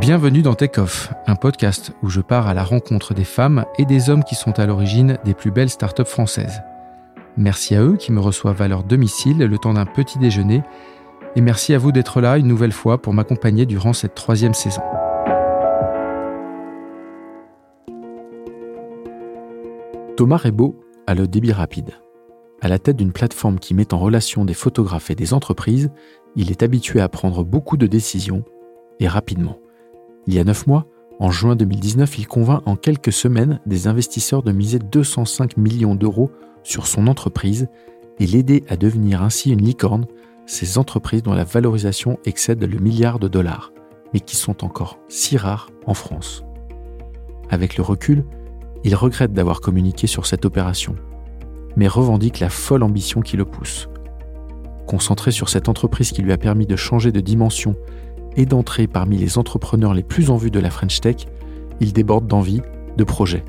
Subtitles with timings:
[0.00, 3.84] Bienvenue dans Take Off, un podcast où je pars à la rencontre des femmes et
[3.84, 6.62] des hommes qui sont à l'origine des plus belles startups françaises.
[7.36, 10.62] Merci à eux qui me reçoivent à leur domicile le temps d'un petit déjeuner
[11.36, 14.80] et merci à vous d'être là une nouvelle fois pour m'accompagner durant cette troisième saison.
[20.16, 21.90] Thomas Rebaud a le débit rapide.
[22.62, 25.90] À la tête d'une plateforme qui met en relation des photographes et des entreprises,
[26.36, 28.44] il est habitué à prendre beaucoup de décisions
[28.98, 29.58] et rapidement.
[30.26, 30.86] Il y a neuf mois,
[31.18, 36.30] en juin 2019, il convainc en quelques semaines des investisseurs de miser 205 millions d'euros
[36.62, 37.68] sur son entreprise
[38.18, 40.06] et l'aider à devenir ainsi une licorne,
[40.46, 43.72] ces entreprises dont la valorisation excède le milliard de dollars,
[44.12, 46.44] mais qui sont encore si rares en France.
[47.50, 48.24] Avec le recul,
[48.84, 50.96] il regrette d'avoir communiqué sur cette opération,
[51.76, 53.88] mais revendique la folle ambition qui le pousse.
[54.86, 57.76] Concentré sur cette entreprise qui lui a permis de changer de dimension
[58.36, 61.26] et d'entrer parmi les entrepreneurs les plus en vue de la French Tech,
[61.80, 62.62] il déborde d'envie,
[62.96, 63.44] de projets.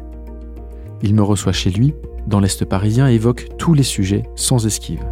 [1.03, 1.93] Il me reçoit chez lui,
[2.27, 5.03] dans l'Est parisien, et évoque tous les sujets sans esquive.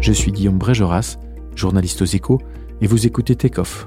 [0.00, 1.16] Je suis Guillaume Brégeras,
[1.54, 2.40] journaliste aux échos,
[2.80, 3.86] et vous écoutez Takeoff.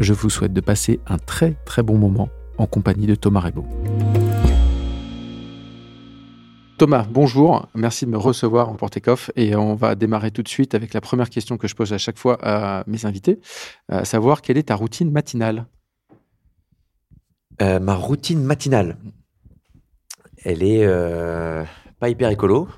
[0.00, 3.64] Je vous souhaite de passer un très très bon moment en compagnie de Thomas Rebaud.
[6.84, 7.66] Thomas, bonjour.
[7.74, 9.30] Merci de me recevoir pour Takeoff.
[9.36, 11.96] Et on va démarrer tout de suite avec la première question que je pose à
[11.96, 13.40] chaque fois à mes invités,
[13.88, 15.64] à savoir quelle est ta routine matinale?
[17.62, 18.98] Euh, ma routine matinale,
[20.44, 21.64] elle est euh,
[22.00, 22.68] pas hyper écolo,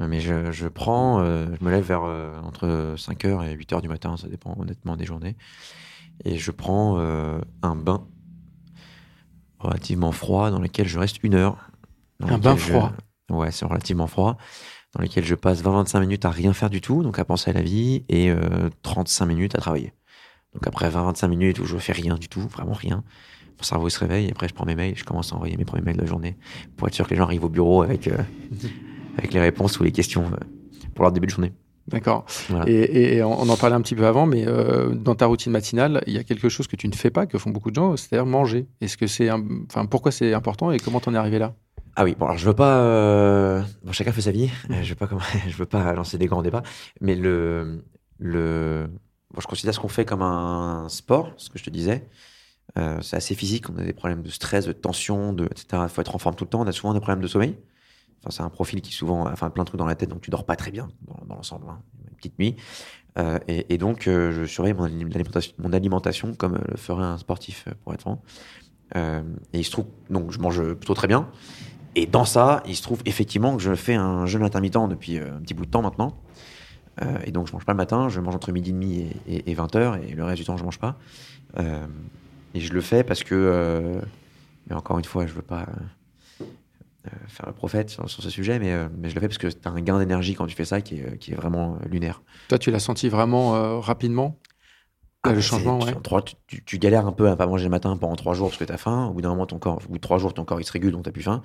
[0.00, 2.02] mais je, je prends, euh, je me lève vers
[2.42, 5.36] entre 5h et 8h du matin, ça dépend honnêtement des journées,
[6.24, 8.04] et je prends un bain
[9.60, 11.70] relativement froid dans lequel je reste une heure.
[12.20, 12.92] Un bain je- froid
[13.30, 14.36] Ouais, c'est relativement froid,
[14.94, 17.52] dans lequel je passe 20-25 minutes à rien faire du tout, donc à penser à
[17.54, 19.92] la vie, et euh, 35 minutes à travailler.
[20.52, 23.02] Donc après 20-25 minutes où je fais rien du tout, vraiment rien,
[23.56, 25.64] mon cerveau se réveille, et après je prends mes mails, je commence à envoyer mes
[25.64, 26.36] premiers mails de la journée,
[26.76, 28.18] pour être sûr que les gens arrivent au bureau avec, euh,
[29.18, 30.36] avec les réponses ou les questions euh,
[30.94, 31.52] pour leur début de journée.
[31.86, 32.24] D'accord.
[32.48, 32.64] Voilà.
[32.66, 36.02] Et, et on en parlait un petit peu avant, mais euh, dans ta routine matinale,
[36.06, 37.94] il y a quelque chose que tu ne fais pas, que font beaucoup de gens,
[37.96, 38.66] c'est-à-dire manger.
[38.80, 41.54] Est-ce que c'est, enfin, pourquoi c'est important et comment t'en es arrivé là?
[41.96, 42.78] Ah oui, bon alors je veux pas.
[42.80, 44.50] euh, Bon, chacun fait sa vie.
[44.70, 45.20] Euh, Je veux pas, comme...
[45.48, 46.62] je veux pas lancer des grands débats,
[47.00, 47.84] mais le
[48.18, 48.88] le.
[49.32, 52.08] Bon, je considère ce qu'on fait comme un sport, ce que je te disais.
[52.78, 53.70] Euh, c'est assez physique.
[53.70, 55.84] On a des problèmes de stress, de tension, de etc.
[55.84, 56.60] Il faut être en forme tout le temps.
[56.62, 57.56] On a souvent des problèmes de sommeil.
[58.22, 60.30] Enfin, c'est un profil qui souvent, enfin, plein de trucs dans la tête, donc tu
[60.30, 61.66] dors pas très bien dans, l'ensemble.
[61.68, 61.80] hein.
[62.10, 62.56] Une petite nuit.
[63.18, 67.18] Euh, et, donc, euh, je surveille mon, alim- l'alimentation- mon alimentation comme le ferait un
[67.18, 68.22] sportif, euh, pour être franc.
[68.96, 69.22] Euh,
[69.52, 71.30] et il se trouve, donc, je mange plutôt très bien.
[71.96, 75.36] Et dans ça, il se trouve effectivement que je fais un jeûne intermittent depuis euh,
[75.36, 76.16] un petit bout de temps maintenant.
[77.02, 79.50] Euh, et donc, je mange pas le matin, je mange entre midi et demi et,
[79.50, 80.96] et, 20 heures, et le reste du temps, je mange pas.
[81.58, 81.86] Euh,
[82.54, 84.00] et je le fais parce que, euh,
[84.68, 85.66] mais encore une fois, je veux pas
[87.28, 89.68] faire le prophète sur, sur ce sujet, mais, mais je le fais parce que tu
[89.68, 92.22] as un gain d'énergie quand tu fais ça qui est, qui est vraiment lunaire.
[92.48, 94.38] Toi, tu l'as senti vraiment rapidement?
[95.22, 95.94] Ah, le changement, ouais.
[95.94, 98.48] tu, tu- tu- tu galères un peu à pas manger le matin pendant trois jours
[98.48, 99.06] parce que tu as faim.
[99.06, 100.72] Au bout d'un moment, ton corps, au bout de trois jours, ton corps il se
[100.72, 101.42] régule, donc tu plus faim.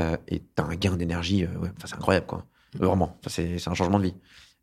[0.00, 1.44] Euh, et tu as un gain d'énergie.
[1.44, 1.70] euh, ouais.
[1.84, 2.44] C'est incroyable, quoi.
[2.80, 3.16] Euh, Vraiment.
[3.26, 4.14] C'est un changement de vie.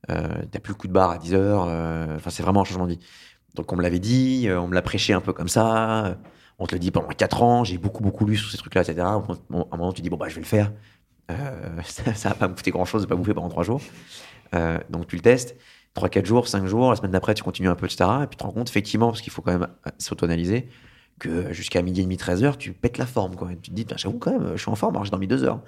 [0.10, 1.66] Euh, tu plus le coup de barre à 10 heures.
[1.68, 3.00] euh, Enfin, c'est vraiment un changement de vie.
[3.56, 6.18] Donc, on me l'avait dit, on me l'a prêché un peu comme ça.
[6.60, 7.64] On te le dit pendant quatre ans.
[7.64, 9.00] J'ai beaucoup, beaucoup lu sur ces trucs-là, etc.
[9.02, 10.72] À un moment, tu dis, bon, bah, je vais le faire.
[11.84, 13.82] Ça, ça va pas me coûter grand-chose de pas bouffer pendant trois jours.
[14.90, 15.56] Donc, tu le testes.
[15.96, 18.04] 3-4 jours, 5 jours, la semaine d'après, tu continues un peu, etc.
[18.24, 19.68] Et puis tu te rends compte, effectivement, parce qu'il faut quand même
[19.98, 20.68] s'auto-analyser,
[21.20, 23.36] que jusqu'à midi et demi, 13 heures, tu pètes la forme.
[23.36, 23.52] Quoi.
[23.54, 25.28] Et tu te dis, Putain, j'avoue quand même, je suis en forme, alors j'ai dormi
[25.28, 25.62] 2 heures.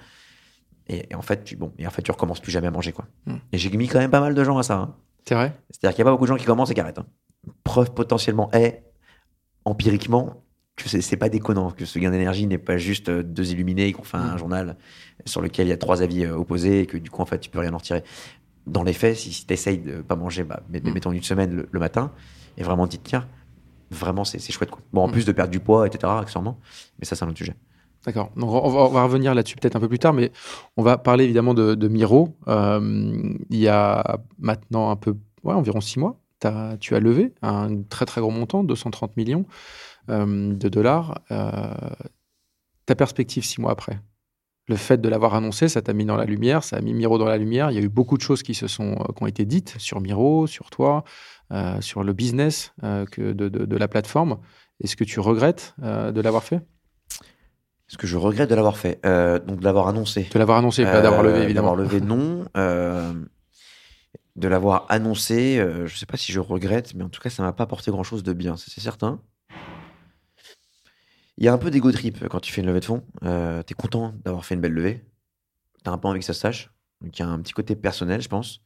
[0.88, 2.92] Et, et en fait, tu, bon, et en fait, tu recommences plus jamais à manger.
[2.92, 3.06] Quoi.
[3.26, 3.36] Hmm.
[3.52, 4.76] Et j'ai mis quand même pas mal de gens à ça.
[4.78, 4.94] hein.
[5.26, 5.54] C'est vrai?
[5.70, 6.98] C'est-à-dire qu'il n'y a pas beaucoup de gens qui commencent et qui arrêtent.
[6.98, 7.06] hein.
[7.64, 8.84] Preuve potentiellement est,
[9.64, 10.42] empiriquement,
[10.76, 14.00] que c'est, pas déconnant, que ce gain d'énergie n'est pas juste euh, deux illuminés qui
[14.00, 14.38] ont fait un Mm.
[14.38, 14.76] journal
[15.26, 17.38] sur lequel il y a trois avis euh, opposés et que du coup, en fait,
[17.40, 18.04] tu peux rien en retirer.
[18.66, 20.92] Dans les faits, si, tu essayes de pas manger, bah, met- Mm.
[20.92, 22.12] mettons une semaine le, le matin,
[22.56, 23.26] et vraiment t'y tiens,
[23.90, 24.70] vraiment, c'est, chouette.
[24.70, 24.80] Quoi.
[24.92, 25.12] Bon, en Mm.
[25.12, 26.58] plus de perdre du poids, etc., accessoirement,
[26.98, 27.54] mais ça, c'est un autre sujet.
[28.06, 28.30] D'accord.
[28.36, 30.30] Donc on va, on va revenir là-dessus peut-être un peu plus tard, mais
[30.76, 32.36] on va parler évidemment de, de Miro.
[32.46, 37.34] Euh, il y a maintenant un peu, ouais, environ six mois, t'as- tu as levé
[37.42, 39.44] un très très gros montant, 230 millions
[40.10, 41.20] euh, de dollars.
[41.32, 41.74] Euh,
[42.86, 43.98] ta perspective six mois après?
[44.68, 47.16] Le fait de l'avoir annoncé, ça t'a mis dans la lumière, ça a mis Miro
[47.18, 47.70] dans la lumière.
[47.70, 50.00] Il y a eu beaucoup de choses qui, se sont, qui ont été dites sur
[50.00, 51.04] Miro, sur toi,
[51.52, 54.38] euh, sur le business euh, que de, de- de la plateforme.
[54.82, 56.56] Est-ce que tu regrettes euh, de l'avoir fait?
[57.88, 59.00] Est-ce que je regrette de l'avoir fait
[59.46, 60.24] Donc de l'avoir annoncé.
[60.32, 61.74] De l'avoir annoncé, pas d'avoir levé, évidemment.
[61.74, 62.44] D'avoir levé, non.
[64.36, 65.56] De l'avoir annoncé,
[65.86, 68.22] je sais pas si je regrette, mais en tout cas, ça m'a pas apporté grand-chose
[68.22, 69.20] de bien, c'est certain.
[71.38, 73.04] Il y a un peu d'ego trip quand tu fais une levée de fonds.
[73.24, 75.04] Euh, tu es content d'avoir fait une belle levée.
[75.84, 76.70] Tu as un peu envie que ça se sache.
[77.00, 78.60] Donc il y a un petit côté personnel, je pense,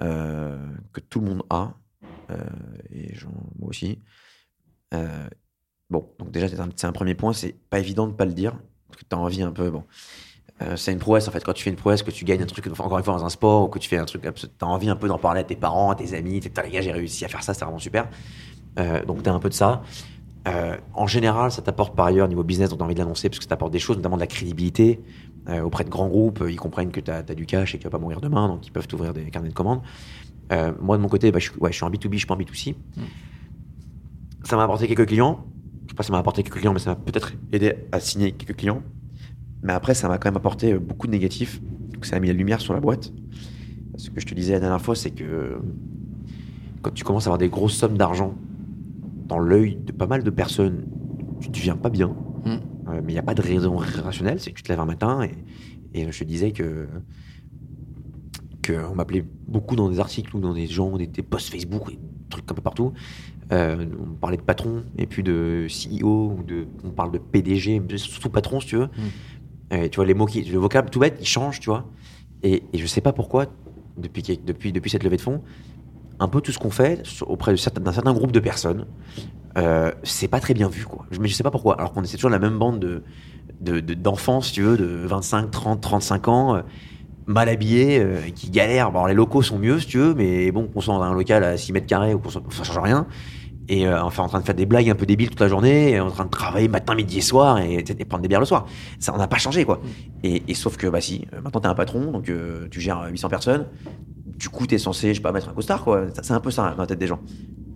[0.00, 0.58] euh,
[0.92, 1.74] que tout le monde a.
[2.30, 2.36] Euh,
[2.92, 3.14] et
[3.58, 3.98] moi aussi.
[4.94, 5.28] Euh,
[5.90, 7.32] bon, donc déjà, c'est un, premier point.
[7.32, 8.56] C'est pas évident de pas le dire.
[8.88, 9.70] Parce que tu as envie un peu.
[9.70, 9.84] Bon.
[10.60, 11.42] Euh, c'est une prouesse en fait.
[11.42, 13.30] Quand tu fais une prouesse, que tu gagnes un truc, encore une fois, dans un
[13.30, 15.44] sport, ou que tu fais un truc, tu as envie un peu d'en parler à
[15.44, 16.40] tes parents, à tes amis.
[16.40, 18.08] Putain, les gars, j'ai réussi à faire ça, c'est vraiment super.
[19.06, 19.82] Donc, tu as un peu de ça.
[20.94, 23.38] En général, ça t'apporte par ailleurs, niveau business, donc tu as envie de l'annoncer, parce
[23.38, 25.00] que ça t'apporte des choses, notamment de la crédibilité
[25.62, 26.44] auprès de grands groupes.
[26.48, 28.66] Ils comprennent que tu as, du cash et que tu vas pas mourir demain, donc
[28.66, 29.80] ils peuvent t'ouvrir des carnets de commandes.
[30.50, 32.26] Euh, moi, de mon côté, bah, je, suis- ouais, je suis en B2B, je suis
[32.26, 32.74] pas en B2C.
[34.44, 35.44] Ça m'a apporté quelques clients.
[35.86, 38.00] Je sais pas si ça m'a apporté quelques clients, mais ça m'a peut-être aidé à
[38.00, 38.82] signer quelques clients.
[39.62, 41.60] Mais après, ça m'a quand même apporté euh, beaucoup de négatifs.
[41.92, 43.12] Donc, ça a mis la lumière sur la boîte.
[43.96, 45.58] Ce que je te disais la dernière fois, c'est que
[46.80, 48.34] quand tu commences à avoir des grosses sommes d'argent
[49.28, 50.84] dans l'œil de pas mal de personnes,
[51.40, 52.08] tu ne deviens pas bien.
[52.44, 52.50] Mm.
[52.50, 54.40] Euh, mais il n'y a pas de raison rationnelle.
[54.40, 56.88] C'est que tu te lèves un matin et, et je te disais que
[58.66, 61.98] qu'on m'appelait beaucoup dans des articles ou dans des gens, des, des posts Facebook, des
[62.30, 62.92] trucs un peu partout.
[63.52, 67.82] Euh, on parlait de patron et puis de CEO ou de, on parle de PDG,
[67.96, 68.88] surtout patron si tu veux.
[69.72, 71.86] Euh, tu vois les mots qui, le vocable tout bête, il change, tu vois.
[72.42, 73.46] Et, et je sais pas pourquoi
[73.96, 75.42] depuis qu'il- depuis depuis cette levée de fonds,
[76.18, 78.86] un peu tout ce qu'on fait auprès d'un certain groupe de personnes,
[79.58, 81.06] euh, c'est pas très bien vu quoi.
[81.10, 81.76] Je- Mais je sais pas pourquoi.
[81.78, 83.02] Alors qu'on est toujours la même bande de
[83.60, 86.62] de- de- d'enfants si tu veux de 25, 30, 35 ans.
[87.26, 88.90] Mal habillés, euh, qui galèrent.
[88.92, 91.44] Bon, les locaux sont mieux, si tu veux, mais bon, qu'on soit dans un local
[91.44, 93.06] à 6 mètres carrés ou qu'on soit, ça change rien.
[93.68, 95.92] Et euh, enfin, en train de faire des blagues un peu débiles toute la journée,
[95.92, 98.46] et en train de travailler matin, midi et soir, et, et prendre des bières le
[98.46, 98.66] soir.
[98.98, 99.80] Ça, on n'a pas changé, quoi.
[100.24, 103.06] Et, et sauf que, bah si, euh, maintenant t'es un patron, donc euh, tu gères
[103.10, 103.66] 800 personnes.
[104.36, 106.06] Du coup, t'es censé, je sais pas, mettre un costard, quoi.
[106.22, 107.20] C'est un peu ça dans la tête des gens.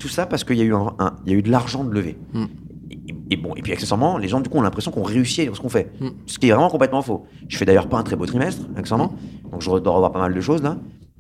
[0.01, 1.85] Tout ça parce qu'il y a eu un, un- il y a eu de l'argent
[1.85, 2.19] de lever.
[2.35, 2.45] Mm.
[2.91, 5.55] Et, et bon, et puis accessoirement, les gens du coup ont l'impression qu'on réussit dans
[5.55, 6.09] ce qu'on fait, Mm.
[6.27, 7.25] ce qui est vraiment complètement faux.
[7.49, 9.15] Je fais d'ailleurs pas un très beau trimestre, accessoirement,
[9.57, 10.77] donc je dois revoir pas mal de choses là.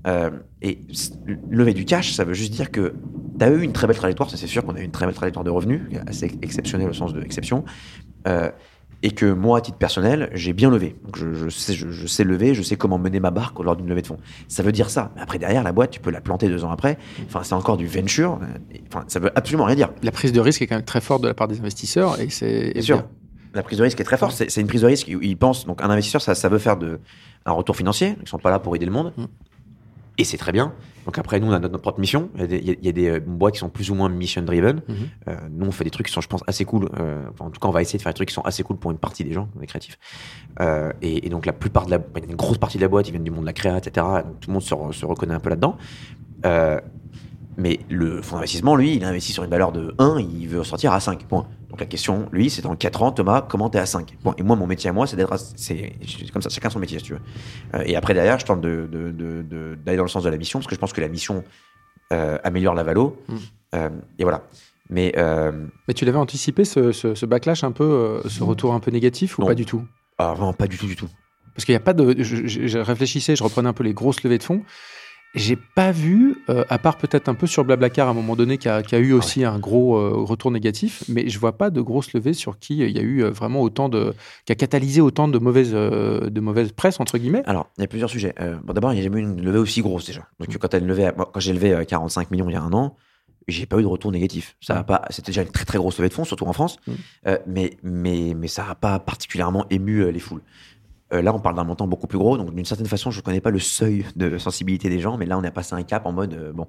[0.07, 0.31] Euh,
[0.63, 0.79] et
[1.51, 2.95] lever du cash, ça veut juste dire que
[3.39, 5.07] tu as eu une très belle trajectoire, ça c'est sûr qu'on a eu une très
[5.07, 7.65] belle trajectoire de revenus, assez exceptionnelle au sens de exception,
[8.29, 8.51] euh,
[9.03, 10.97] et que moi, à titre personnel, j'ai bien levé.
[11.05, 13.75] Donc je, je sais, je, je sais lever, je sais comment mener ma barque lors
[13.75, 14.19] d'une levée de fonds.
[14.49, 15.13] Ça veut dire ça.
[15.17, 16.99] Mais après, derrière, la boîte, tu peux la planter deux ans après.
[17.27, 18.39] Enfin, c'est encore du venture.
[18.89, 19.91] Enfin, ça veut absolument rien dire.
[20.03, 22.31] La prise de risque est quand même très forte de la part des investisseurs et
[22.31, 23.05] c'est Bien sûr.
[23.57, 24.33] La prise de risque est très forte.
[24.37, 25.67] C'est c'est une prise de risque où ils pensent.
[25.67, 27.01] Donc, un investisseur, ça, ça veut faire de,
[27.45, 28.17] un retour financier.
[28.23, 29.13] Ils sont pas là pour aider le monde.
[29.17, 29.25] Mm.
[30.19, 30.73] Et c'est très bien.
[31.05, 32.31] Donc, après, nous, on a notre, notre propre mission.
[32.37, 33.69] Il y a des, il y a- il y a des, euh, boîtes qui sont
[33.69, 34.81] plus ou moins mission-driven.
[34.89, 34.95] Mhm.
[35.29, 36.89] Euh, nous, on fait des trucs qui sont, je pense, assez cool.
[36.99, 38.77] Euh, en tout cas, on va essayer de faire des trucs qui sont assez cool
[38.79, 39.99] pour une partie des gens, des créatifs.
[40.61, 41.99] Euh, et, et donc, la plupart de la,
[42.29, 44.05] une grosse partie de la boîte, ils viennent du monde de la créa, etc.
[44.25, 45.77] Donc, tout le monde se, re- se reconnaît un peu là-dedans.
[47.59, 50.63] Mais le fonds d'investissement, lui, il a investi sur une valeur de 1, il veut
[50.63, 51.25] sortir à 5.
[51.27, 51.47] Point.
[51.71, 54.35] Donc la question, lui, c'est dans 4 ans, Thomas, comment t'es à 5 Point.
[54.37, 55.95] Et moi, mon métier à moi, c'est d'être à- c'est
[56.33, 57.21] comme ça, chacun son métier, si tu veux.
[57.75, 60.29] Euh, et après, derrière, je tente de- de- de- de- d'aller dans le sens de
[60.29, 61.45] la mission, parce que je pense que la mission
[62.13, 63.17] euh, améliore la valo.
[63.29, 63.35] Mm.
[63.75, 64.45] Euh, et voilà.
[64.91, 65.13] Mais
[65.89, 69.39] Mais tu l'avais anticipé ce, ce- ce backlash un peu, ce retour un peu négatif
[69.39, 69.49] ou Non.
[69.49, 69.83] pas du tout?
[70.19, 71.09] Ah, vraiment pas du tout, du tout.
[71.55, 72.15] Parce qu'il n'y a pas de.
[72.23, 74.63] Je, je- je réfléchissais, je reprenais un peu les grosses levées de fonds.
[75.35, 78.57] J'ai pas vu, euh, à part peut-être un peu sur Blablacar à un moment donné,
[78.57, 82.15] qui a, eu aussi un gros euh, retour négatif, mais je vois pas de grosses
[82.15, 84.15] levées sur qui il y a eu euh, vraiment autant de.
[84.47, 87.43] qui a catalysé autant de mauvaise, euh, de mauvaise presse, entre guillemets.
[87.45, 88.35] Alors, il y a plusieurs sujets.
[88.41, 90.27] Euh, bon, D'abord, il n'y a jamais eu une levée aussi grosse déjà.
[90.41, 92.63] Donc, quand, une levée à- moi, quand j'ai levé euh, 45 millions il y a
[92.63, 92.97] un an,
[93.49, 94.57] j'ai pas eu de retour négatif.
[94.61, 96.79] Ça a pas, c'était déjà une très très grosse levée de fonds, surtout en France,
[96.87, 96.93] Mm.
[97.27, 100.43] Euh, mais, mais, mais ça n'a pas particulièrement ému euh, les foules.
[101.13, 103.23] Euh, là, on parle d'un montant beaucoup plus gros, donc d'une certaine façon, je ne
[103.23, 106.05] connais pas le seuil de sensibilité des gens, mais là, on a passé un cap
[106.05, 106.67] en mode euh, bon.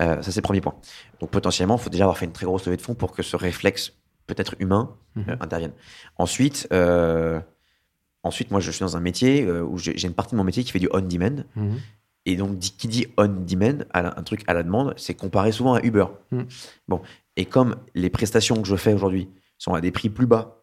[0.00, 0.74] Euh, ça, c'est le premier point.
[1.20, 3.22] Donc, potentiellement, il faut déjà avoir fait une très grosse levée de fonds pour que
[3.22, 3.92] ce réflexe,
[4.26, 5.24] peut-être humain, Mhm.
[5.30, 5.72] euh, intervienne.
[6.18, 6.68] Ensuite,
[8.22, 10.72] ensuite, moi, je suis dans un métier où j'ai une partie de mon métier qui
[10.72, 11.44] fait du on-demand.
[11.56, 11.78] Mhm.
[12.26, 16.06] Et donc, qui dit on-demand, un truc à la demande, c'est comparé souvent à Uber.
[16.30, 16.42] Mm.
[16.88, 17.02] Bon.
[17.36, 19.28] Et comme les prestations que je fais aujourd'hui
[19.58, 20.62] sont à des prix plus bas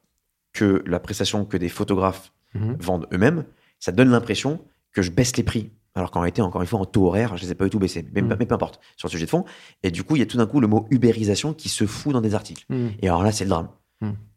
[0.53, 2.77] que la prestation que des photographes Mhm.
[2.79, 3.45] vendent eux-mêmes,
[3.79, 4.59] ça donne l'impression
[4.93, 5.71] que je baisse les prix.
[5.95, 7.79] Alors qu'en réalité, encore une fois, en taux horaire, je les ai pas du tout
[7.79, 8.05] baissés.
[8.13, 8.35] Mais, Mhm.
[8.39, 9.43] mais peu importe, sur le sujet de fond.
[9.83, 12.13] Et du coup, il y a tout d'un coup le mot ubérisation qui se fout
[12.13, 12.63] dans des articles.
[12.69, 12.91] Mhm.
[13.01, 13.69] Et alors là, c'est le drame.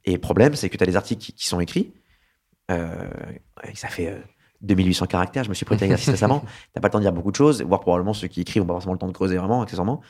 [0.04, 1.92] Et le problème, c'est que tu as des articles qui, qui sont écrits.
[2.70, 3.08] euh,
[3.74, 4.18] ça fait euh,
[4.62, 5.44] 2800 caractères.
[5.44, 6.44] Je me suis prêté à l'exercice récemment.
[6.72, 8.66] T'as pas le temps de dire beaucoup de choses, voire probablement ceux qui écrivent n'ont
[8.68, 10.00] pas forcément le temps de creuser vraiment, accessoirement.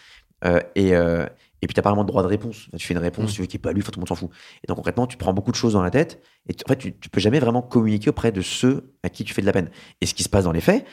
[0.44, 1.26] Euh, et, euh,
[1.64, 2.68] et puis, t'as pas vraiment de droit de réponse.
[2.76, 3.34] Tu fais une réponse, Mm.
[3.34, 4.30] tu veux qui est pas lu, tout le monde s'en fout.
[4.62, 6.22] Et donc, concrètement, tu prends beaucoup de choses dans la tête.
[6.48, 9.24] Et tu- en fait, tu, tu peux jamais vraiment communiquer auprès de ceux à qui
[9.24, 9.70] tu fais de la peine.
[10.00, 10.84] Et ce qui se passe dans les faits,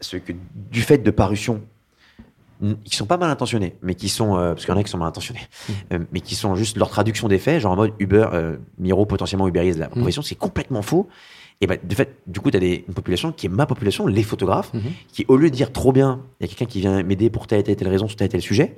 [0.00, 1.60] c'est que du fait de parution,
[2.62, 4.84] n- qui sont pas mal intentionnés, mais qui sont, euh, parce qu'il y en a
[4.84, 5.40] qui sont mal intentionnés,
[5.92, 9.04] euh, mais qui sont juste leur traduction des faits, genre en mode Uber, euh, Miro
[9.06, 11.08] potentiellement Uberise la profession, c'est complètement faux.
[11.62, 14.22] Et ben, de fait, du coup, tu as une population qui est ma population, les
[14.22, 14.80] photographes, Mhm.
[15.12, 17.46] qui, au lieu de dire trop bien, il y a quelqu'un qui vient m'aider pour
[17.46, 18.76] telle et telle, telle raison sur tel et tel sujet,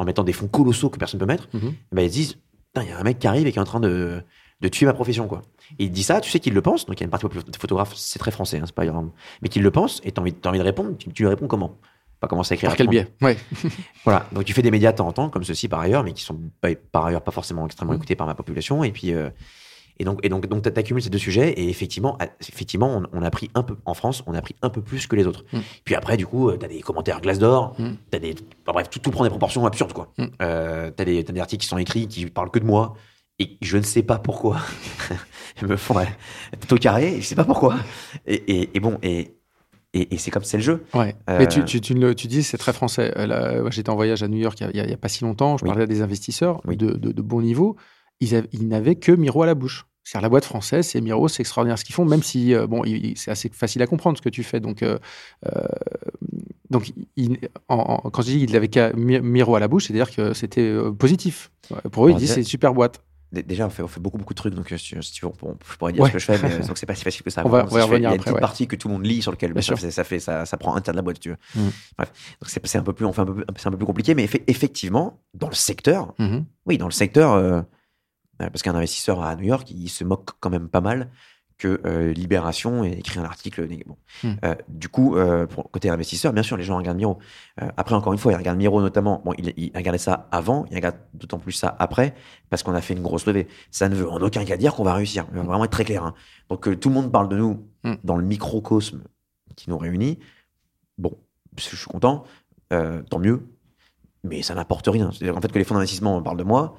[0.00, 1.74] en mettant des fonds colossaux que personne ne peut mettre, Mhm.
[1.92, 2.38] ben, ils se disent,
[2.76, 4.22] il y a un mec qui arrive et qui est en train de,
[4.60, 5.42] de tuer ma profession, quoi.
[5.78, 7.26] Et il dit ça, tu sais qu'il le pense, donc il y a une partie
[7.26, 9.08] de photographes, c'est très français, hein, c'est pas grave,
[9.42, 11.28] mais qu'il le pense, et tu as envie, t'as envie de répondre, tu, tu lui
[11.28, 11.76] réponds comment?
[12.20, 12.68] Pas commencer à écrire.
[12.70, 13.08] Par quel biais?
[13.22, 13.36] Ouais.
[14.04, 16.12] Voilà, donc tu fais des médias de temps en temps, comme ceci par ailleurs, mais
[16.12, 17.96] qui sont pas- par ailleurs pas forcément extrêmement Mm.
[17.96, 18.84] écoutés par ma population.
[18.84, 19.30] Et puis, euh,
[20.00, 23.30] et donc, et donc, donc t'accumules ces deux sujets, et effectivement, effectivement, on, on a
[23.30, 25.44] pris un peu en France, on a pris un peu plus que les autres.
[25.52, 25.58] Mm.
[25.84, 27.90] Puis après, du coup, euh, t'as des commentaires glace d'or, Mm.
[28.10, 30.12] t'as des, enfin, bref, tout, tout prend des proportions absurdes, quoi.
[30.18, 30.24] Mm.
[30.42, 32.94] Euh, t'as des, articles qui sont écrits qui parlent que de moi.
[33.38, 34.58] Et je ne sais pas pourquoi.
[35.62, 35.94] Ils me font
[36.68, 37.76] tout carré, je sais pas pourquoi.
[38.26, 39.34] Et, et, et bon, et,
[39.94, 40.84] et, et c'est comme c'est le jeu.
[40.94, 41.14] Ouais.
[41.28, 43.12] Euh, Mais tu, tu, tu, le- tu dis, c'est très français.
[43.16, 45.56] Euh, J'étais en voyage à New York il y a- pas si longtemps.
[45.56, 45.70] Je Oui.
[45.70, 46.76] parlais à des investisseurs Oui.
[46.76, 47.76] de, de, de bon niveau.
[48.20, 49.86] Ils n'avaient que Miro à la bouche.
[50.02, 52.82] C'est-à-dire la boîte française, c'est Miro, c'est extraordinaire ce qu'ils font, même si euh, bon,
[53.16, 54.58] c'est assez facile à comprendre ce que tu fais.
[54.60, 54.98] Donc, euh,
[55.46, 55.50] euh,
[56.70, 57.38] donc il-
[57.68, 61.50] en- en- quand je dis qu'il Mi- Miro à la bouche, c'est-à-dire que c'était positif.
[61.70, 63.02] Ouais, Pour eux, ils disent c'est une super boîte.
[63.32, 65.30] Dé- Déjà, on fait, on fait beaucoup, beaucoup de trucs, donc si, si tu veux,
[65.42, 66.08] on- je pourrais dire Ouais.
[66.08, 67.42] ce que je fais, mais donc c'est pas si facile que ça.
[67.44, 68.40] On va- si je fais- revenir Il y a une petite ouais.
[68.40, 70.74] partie que tout le monde lit sur lequel Bien ça, ça, fait, ça, ça prend
[70.74, 71.36] un tiers de la boîte, si tu veux.
[71.54, 71.68] Mm.
[71.98, 73.86] Bref, donc c'est un peu plus, on fait un peu, plus- c'est un peu plus
[73.86, 76.44] compliqué, mais effe- effectivement, dans le secteur, Mhm.
[76.66, 77.62] oui, dans le secteur, euh,
[78.48, 81.10] parce qu'un investisseur à New York, il se moque quand même pas mal
[81.58, 83.68] que euh, Libération ait écrit un article.
[83.86, 83.96] Bon.
[84.24, 84.36] Hmm.
[84.46, 87.18] Euh, du coup, euh, pour côté investisseur, bien sûr, les gens regardent Miro.
[87.60, 89.20] Euh, après, encore une fois, ils regardent Miro notamment.
[89.26, 92.14] Bon, il, il regardait ça avant, il regarde d'autant plus ça après,
[92.48, 93.46] parce qu'on a fait une grosse levée.
[93.70, 95.26] Ça ne veut en aucun cas dire qu'on va réussir.
[95.32, 96.02] On va vraiment être très clair.
[96.02, 96.14] hein.
[96.48, 97.94] Donc, que tout le monde parle de nous Hmm.
[98.04, 99.02] dans le microcosme
[99.56, 100.18] qui nous réunit.
[100.98, 101.16] Bon,
[101.56, 102.24] je suis content,
[102.74, 103.42] euh, tant mieux,
[104.22, 105.10] mais ça n'apporte rien.
[105.12, 106.76] C'est-à-dire en fait que les fonds d'investissement parlent de moi.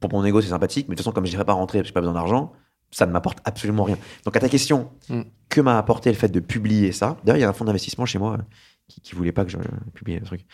[0.00, 1.84] Pour mon ego, c'est sympathique, mais de toute façon, comme je n'irai pas rentrer parce
[1.84, 2.52] que j'ai pas besoin d'argent,
[2.90, 3.98] ça ne m'apporte absolument rien.
[4.24, 5.22] Donc, à ta question, Mm.
[5.48, 7.16] que m'a apporté le fait de publier ça?
[7.24, 8.42] D'ailleurs, il y a un fonds d'investissement chez moi euh,
[8.88, 9.58] qui, qui voulait pas que je
[9.94, 10.44] publie le truc.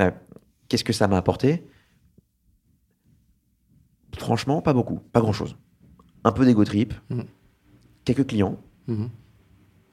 [0.00, 0.10] Euh,
[0.68, 1.64] Qu'est-ce que ça m'a apporté?
[4.18, 5.56] Franchement, pas beaucoup, pas grand-chose.
[6.24, 7.20] Un peu d'ego trip, Mm.
[8.04, 9.10] quelques clients, Mhm.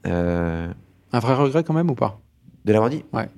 [0.06, 0.72] euh,
[1.12, 2.20] Un vrai regret quand même ou pas?
[2.64, 3.04] De l'avoir dit?
[3.12, 3.28] Ouais.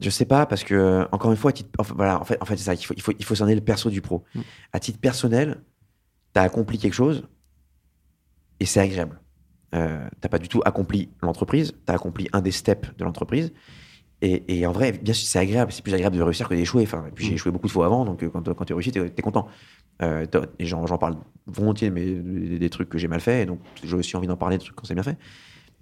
[0.00, 2.44] Je sais pas, parce que, encore une fois, à titre, enfin, voilà, en fait, en
[2.44, 4.24] fait c'est ça, il faut, il faut, il faut cerner le perso du pro.
[4.34, 4.40] Mm.
[4.72, 5.62] À titre personnel,
[6.34, 7.26] tu as accompli quelque chose
[8.60, 9.20] et c'est agréable.
[9.74, 13.52] Euh, t'as pas du tout accompli l'entreprise, tu as accompli un des steps de l'entreprise.
[14.22, 16.84] Et, et en vrai, bien sûr, c'est agréable, c'est plus agréable de réussir que d'échouer.
[16.84, 17.34] Enfin, et puis j'ai Mm.
[17.34, 19.46] échoué beaucoup de fois avant, donc euh, quand, quand tu réussis, tu es, content.
[20.02, 21.16] Euh, t'as- et j'en parle
[21.46, 24.36] volontiers, mais des, des trucs que j'ai mal fait, et donc j'ai aussi envie d'en
[24.36, 25.18] parler de trucs quand c'est bien fait.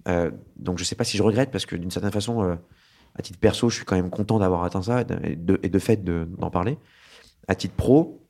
[0.09, 2.57] Euh, donc je sais pas si je regrette, parce que d'une certaine façon, euh,
[3.17, 5.79] à titre perso, je suis quand même content d'avoir atteint ça et de, et de,
[5.79, 6.79] fait de- d'en parler.
[7.49, 8.21] À titre pro,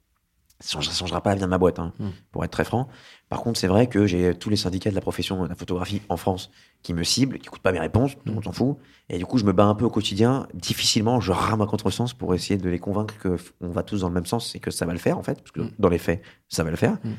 [0.60, 2.08] ça ne changera pas l'avenir de ma boîte, hein, Mm.
[2.30, 2.88] pour être très franc.
[3.28, 6.00] Par contre, c'est vrai que j'ai tous les syndicats de la profession de la photographie
[6.08, 6.50] en France
[6.82, 8.76] qui me ciblent, qui n'écoutent pas mes réponses, tout le monde s'en fout.
[9.08, 10.46] Et du coup, je me bats un peu au quotidien.
[10.54, 14.14] Difficilement, je rame à contresens pour essayer de les convaincre qu'on va tous dans le
[14.14, 15.34] même sens et que ça va le faire, en fait.
[15.40, 15.70] Parce que Mm.
[15.78, 16.98] dans les faits, ça va le faire.
[17.04, 17.10] Mm.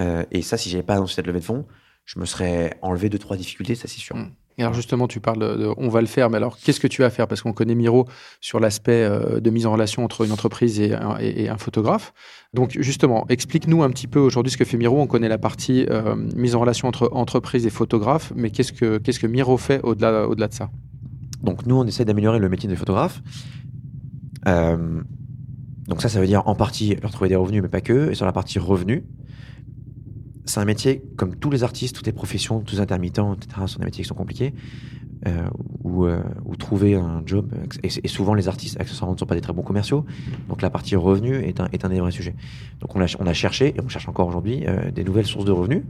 [0.00, 1.66] Euh, et ça, si j'avais pas annoncé cette levée de fonds,
[2.04, 4.16] je me serais enlevé deux, trois difficultés, ça c'est sûr.
[4.58, 7.10] Alors justement, tu parles de, on va le faire, mais alors qu'est-ce que tu vas
[7.10, 7.28] faire?
[7.28, 8.06] Parce qu'on connaît Miro
[8.40, 12.12] sur l'aspect euh, de mise en relation entre une entreprise et un, photographe.
[12.54, 15.00] Donc justement, explique-nous un petit peu aujourd'hui ce que fait Miro.
[15.00, 19.26] On connaît la partie euh, mise en relation entre entreprise et photographe, mais qu'est-ce que,
[19.26, 20.70] Miro fait au-delà, au-delà de ça?
[21.42, 23.22] Donc nous, on essaie d'améliorer le métier de photographe.
[24.48, 25.00] Euh,
[25.86, 28.10] donc ça, ça veut dire en partie leur trouver des revenus, mais pas que.
[28.10, 29.02] Et sur la partie revenus,
[30.48, 33.62] c'est un métier comme tous les artistes, toutes les professions, tous les intermittents, etc.
[33.66, 34.54] sont des métiers qui sont compliqués.
[35.26, 35.48] Euh,
[35.82, 37.52] où, euh, où trouver un job,
[37.82, 40.06] et, et souvent les artistes accessoirement ne sont pas des très bons commerciaux,
[40.48, 42.36] donc la partie revenus est un, des vrais sujets.
[42.78, 45.82] Donc on a, cherché, et on cherche encore aujourd'hui, euh, des nouvelles sources de revenus,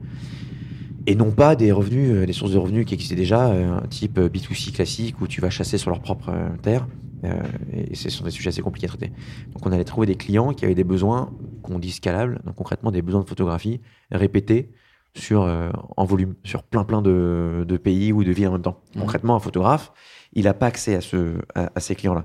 [1.09, 3.87] et non pas des revenus, euh, des sources de revenus qui existaient déjà, euh, un
[3.87, 6.87] type euh, B2C classique où tu vas chasser sur leur propre euh, terre.
[7.25, 9.13] Euh, et ce sont des sujets assez compliqués à traiter.
[9.53, 11.33] Donc on allait trouver des clients qui avaient des besoins
[11.63, 13.81] qu'on dit scalables, donc concrètement des besoins de photographie
[14.13, 14.71] répétés
[15.15, 18.63] sur, euh, en volume, sur plein plein de, de pays ou de villes en même
[18.63, 18.81] temps.
[18.95, 19.01] Mhm.
[19.03, 19.93] Concrètement, un photographe,
[20.33, 22.25] il n'a pas accès à, ce, à, à ces clients-là.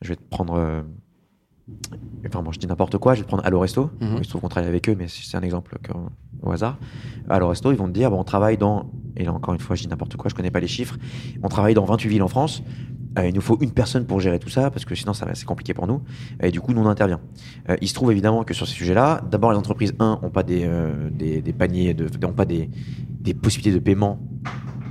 [0.00, 0.54] Je vais te prendre...
[0.54, 0.82] euh,
[2.26, 3.90] Enfin, bon, je dis n'importe quoi, je vais te prendre Allo Resto.
[4.00, 4.16] Mhm.
[4.18, 5.78] Il se trouve qu'on travaille avec eux, mais c'est un exemple
[6.42, 6.78] au hasard.
[7.28, 9.76] Allo Resto, ils vont te dire, bon, on travaille dans, et là encore une fois,
[9.76, 10.96] je dis n'importe quoi, je connais pas les chiffres,
[11.42, 12.62] on travaille dans 28 villes en France.
[13.18, 15.44] Euh, il nous faut une personne pour gérer tout ça, parce que sinon, ça c'est
[15.44, 16.00] compliqué pour nous.
[16.42, 17.20] Et du coup, nous, on intervient.
[17.68, 20.42] Euh, il se trouve évidemment que sur ces sujets-là, d'abord, les entreprises, un, n'ont pas
[20.44, 22.70] des, euh, des, des paniers, de, n'ont pas des,
[23.20, 24.20] des possibilités de paiement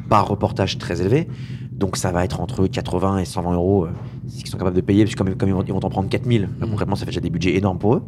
[0.09, 1.27] par reportage très élevées.
[1.71, 3.87] Donc, ça va être entre 80 et 120 euros
[4.27, 5.89] ce qu'ils sont capables de payer, parce que comme, comme ils vont, ils vont en
[5.89, 6.71] prendre 4000, bah, Mhm.
[6.71, 8.03] concrètement, ça fait déjà des budgets énormes pour eux.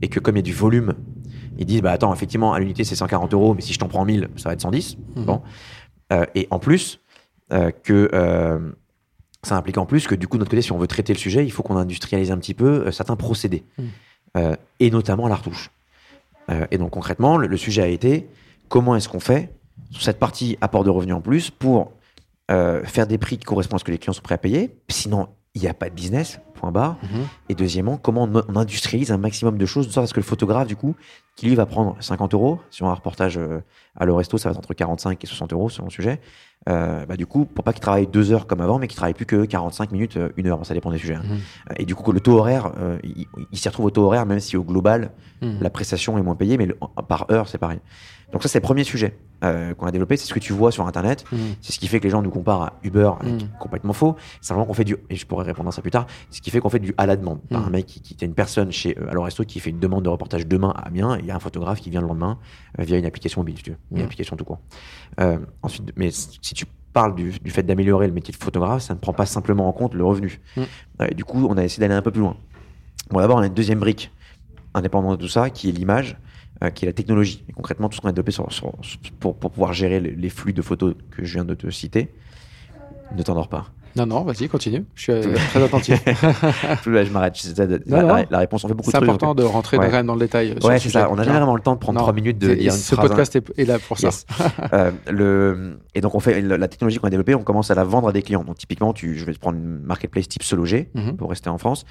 [0.00, 0.94] Et que comme il y a du volume,
[1.58, 4.06] ils disent, bah attends, effectivement, à l'unité, c'est 140 euros, mais si je t'en prends
[4.06, 4.96] 1000, ça va être 110.
[5.16, 5.24] Mhm.
[5.26, 5.42] Bon.
[6.34, 7.00] Et en plus,
[7.84, 8.70] que
[9.42, 11.18] ça implique en plus que du coup, de notre côté, si on veut traiter le
[11.18, 13.88] sujet, il faut qu'on industrialise un petit peu euh, certains procédés, Mhm.
[14.36, 15.70] Euh, et notamment la retouche.
[16.50, 18.28] Euh, et donc concrètement, le, le sujet a été
[18.68, 19.52] comment est-ce qu'on fait
[19.90, 21.92] sur cette partie apport de revenus en plus pour
[22.48, 24.76] faire des prix qui correspondent à ce que les clients sont prêts à payer?
[24.88, 26.96] Sinon, il n'y a pas de business, point barre.
[27.02, 27.26] Mhm.
[27.48, 30.20] Et deuxièmement, comment on, on industrialise un maximum de choses de sorte à ce que
[30.20, 30.94] le photographe, du coup,
[31.36, 33.60] qui lui va prendre 50 euros, sur un reportage euh,
[33.96, 36.20] à le resto, ça va être entre 45 et 60 euros selon le sujet.
[36.68, 39.14] Euh, bah, du coup, pour pas qu'il travaille deux heures comme avant, mais qu'il travaille
[39.14, 41.14] plus que 45 minutes, euh, une heure, ça dépend des sujets.
[41.14, 41.22] hein.
[41.24, 41.32] Mhm.
[41.70, 44.26] Euh, Et du coup, le taux horaire, euh, il, il s'y retrouve au taux horaire,
[44.26, 45.10] même si au global,
[45.42, 45.58] Mhm.
[45.62, 46.76] la prestation est moins payée, mais le-
[47.08, 47.78] par heure, c'est pareil.
[48.32, 50.70] Donc ça, c'est le premier sujet euh, qu'on a développé, c'est ce que tu vois
[50.70, 51.24] sur Internet.
[51.32, 51.38] Mhm.
[51.62, 53.48] C'est ce qui fait que les gens nous comparent à Uber, avec Mm.
[53.58, 54.14] complètement faux.
[54.40, 56.50] C'est simplement qu'on fait du, et je pourrais répondre à ça plus tard, ce qui
[56.50, 57.40] fait qu'on fait du à la demande.
[57.50, 57.64] T'as Mm.
[57.64, 60.08] un mec qui, qui une personne chez euh, Allo Resto qui fait une demande de
[60.08, 62.38] reportage demain à Amiens, et il y a un photographe qui vient le lendemain
[62.78, 64.04] euh, via une application mobile, si tu veux, une Mm.
[64.04, 64.58] application tout court.
[65.20, 68.94] Euh, ensuite, mais si tu parles du, du fait d'améliorer le métier de photographe, ça
[68.94, 70.40] ne prend pas simplement en compte le revenu.
[71.14, 72.36] Du coup, on a essayé d'aller un peu plus loin.
[73.10, 74.10] Bon, d'abord, on a une deuxième brique,
[74.74, 76.16] indépendamment de tout ça, qui est l'image,
[76.68, 77.42] qui est la technologie.
[77.48, 78.72] Et concrètement, tout ce qu'on a développé sur- sur-
[79.18, 82.10] pour, pour pouvoir gérer les, les flux de photos que je viens de te citer.
[83.16, 83.66] Ne t'endors pas.
[83.96, 84.84] Non, non, vas-y, continue.
[84.94, 86.00] Je suis euh, très attentif.
[86.84, 87.34] Je m'arrête.
[87.36, 87.58] C'est
[87.88, 89.08] La, réponse, on fait beaucoup C'est de trucs.
[89.10, 89.86] important de rentrer Ouais.
[89.86, 90.52] quand même dans le détail.
[90.62, 91.10] euh, Ouais, c'est ça.
[91.10, 92.94] On n'a jamais vraiment le temps de prendre trois minutes de C'est- dire une Ce
[92.94, 93.08] phrase.
[93.08, 94.08] podcast est, est là pour ça.
[94.08, 94.26] Yes.
[94.72, 95.78] Euh, le...
[95.96, 98.12] Et donc, on fait la technologie qu'on a développée, on commence à la vendre à
[98.12, 98.44] des clients.
[98.44, 99.18] Donc, typiquement, tu...
[99.18, 101.16] je vais te prendre une marketplace type Se Loger, Mhm.
[101.16, 101.84] pour rester en France.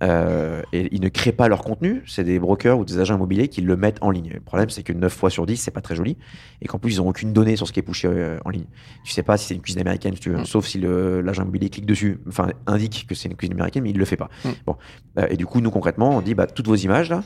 [0.00, 3.48] Euh, et ils ne créent pas leur contenu, c'est des brokers ou des agents immobiliers
[3.48, 4.30] qui le mettent en ligne.
[4.34, 6.16] Le problème, c'est que 9 fois sur 10, c'est pas très joli,
[6.62, 8.66] et qu'en plus, ils n'ont aucune donnée sur ce qui est pushé euh, en ligne.
[9.04, 10.44] Tu sais pas si c'est une cuisine américaine, si tu veux, Mm.
[10.46, 13.98] sauf si l'agent immobilier clique dessus, enfin, indique que c'est une cuisine américaine, mais il
[13.98, 14.28] le fait pas.
[14.44, 14.48] Mm.
[14.66, 14.76] Bon.
[15.18, 17.24] Euh, et du coup, nous, concrètement, on dit, bah, toutes vos images, là,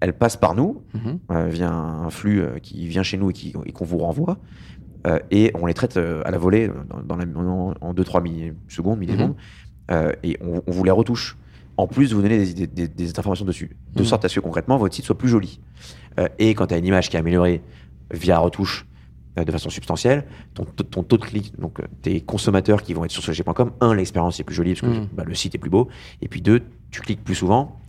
[0.00, 1.18] elles passent par nous, Mhm.
[1.32, 4.38] euh, via un flux qui vient chez nous et qu'on vous renvoie.
[5.30, 7.24] Et on les traite à la volée dans, dans la,
[7.80, 8.22] en 2-3
[8.68, 9.34] secondes, millisecondes,
[9.90, 11.36] euh, et on, on vous les retouche.
[11.80, 14.06] En plus, vous donnez des, des- des- des informations dessus, de Mhm.
[14.06, 15.60] sorte à ce que concrètement votre site soit plus joli.
[16.18, 17.62] Euh, et quand tu as une image qui est améliorée
[18.12, 18.86] via retouche
[19.38, 20.64] euh, de façon substantielle, ton,
[21.02, 24.44] taux de clic, donc euh, tes consommateurs qui vont être sur sologer.com, un, l'expérience est
[24.44, 25.06] plus jolie parce que Mhm.
[25.14, 25.88] bah, le site est plus beau,
[26.20, 27.80] et puis deux, tu cliques plus souvent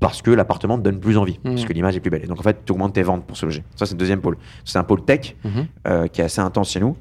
[0.00, 1.68] parce que l'appartement te donne plus envie, parce Mhm.
[1.68, 2.24] que l'image est plus belle.
[2.24, 3.62] Et donc en fait, tu augmentes tes ventes pour se loger.
[3.76, 4.36] Ça, c'est le deuxième pôle.
[4.66, 5.66] C'est un pôle tech Mhm.
[5.86, 6.94] euh, qui est assez intense chez nous,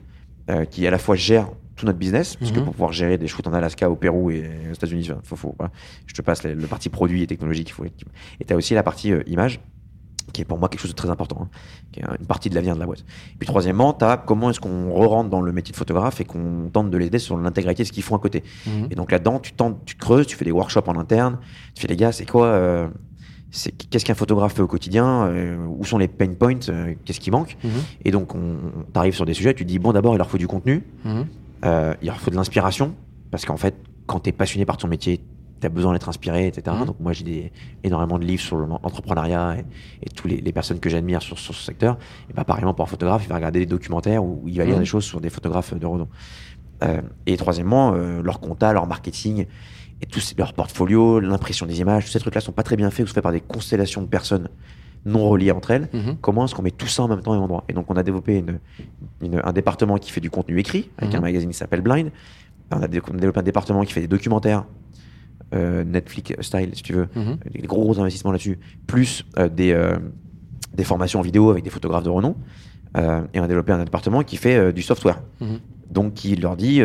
[0.69, 2.65] qui à la fois gère tout notre business, parce que Mhm.
[2.65, 5.71] pour pouvoir gérer des shoots en Alaska, au Pérou et aux États-Unis, faut, faut, voilà.
[6.05, 7.69] je te passe le, le parti produit et technologique.
[7.69, 9.59] il faut- Et tu as aussi la partie euh, image,
[10.31, 11.49] qui est pour moi quelque chose de très important, hein,
[11.91, 13.03] qui est une partie de l'avenir de la boîte.
[13.39, 16.69] Puis troisièmement, tu as comment est-ce qu'on re-rentre dans le métier de photographe et qu'on
[16.71, 18.43] tente de l'aider sur l'intégralité de ce qu'ils font à côté.
[18.65, 18.88] Mhm.
[18.91, 21.39] Et donc là-dedans, tu, tentes, tu creuses, tu fais des workshops en interne,
[21.75, 22.88] tu fais les gars, c'est quoi euh,
[23.51, 27.19] c'est Qu'est-ce qu'un photographe fait au quotidien euh, Où sont les pain points euh, Qu'est-ce
[27.19, 27.57] qui manque?
[27.63, 27.71] Mhm.
[28.05, 28.55] Et donc, on,
[28.93, 30.83] t'arrive sur des sujets, tu te dis, bon, d'abord, il leur faut du contenu.
[31.63, 32.93] Euh, il leur faut de l'inspiration,
[33.32, 35.21] parce qu'en fait, quand tu es passionné par ton métier,
[35.62, 36.76] tu as besoin d'être inspiré, etc.
[36.80, 36.86] Mhm.
[36.88, 37.52] Donc, moi, j'ai des,
[37.84, 41.56] énormément de livres sur le- l'entrepreneuriat et, et tous les, personnes que j'admire sur, sur
[41.56, 41.97] ce secteur.
[42.30, 44.76] Et bah, pareillement, pour un photographe, il va regarder des documentaires où il va lire
[44.76, 44.82] Mhm.
[44.82, 46.10] des choses sur des photographes de renom.
[46.84, 49.45] Euh, et troisièmement, euh, leur compta, leur marketing
[50.02, 52.89] et tout ce- leur portfolio, l'impression des images, tous ces trucs-là sont pas très bien
[52.91, 54.49] faits ou sont faits par des constellations de personnes
[55.05, 55.89] non reliées entre elles.
[55.93, 56.17] Mhm.
[56.21, 57.85] Comment est-ce qu'on met tout ça en même temps et en même endroit Et donc,
[57.89, 58.59] on a développé une,
[59.21, 61.17] une- un département qui fait du contenu écrit, avec Mhm.
[61.19, 62.09] un magazine qui s'appelle Blind.
[62.71, 64.65] On a, développé un département qui fait des documentaires,
[65.53, 67.37] euh, Netflix style, si tu veux, Mhm.
[67.53, 69.97] des gros investissements là-dessus, plus euh, des, euh,
[70.73, 72.35] des formations en vidéo avec des photographes de renom.
[72.97, 75.21] Euh, et on a développé un département qui fait du software.
[75.91, 76.81] Donc, qui leur dit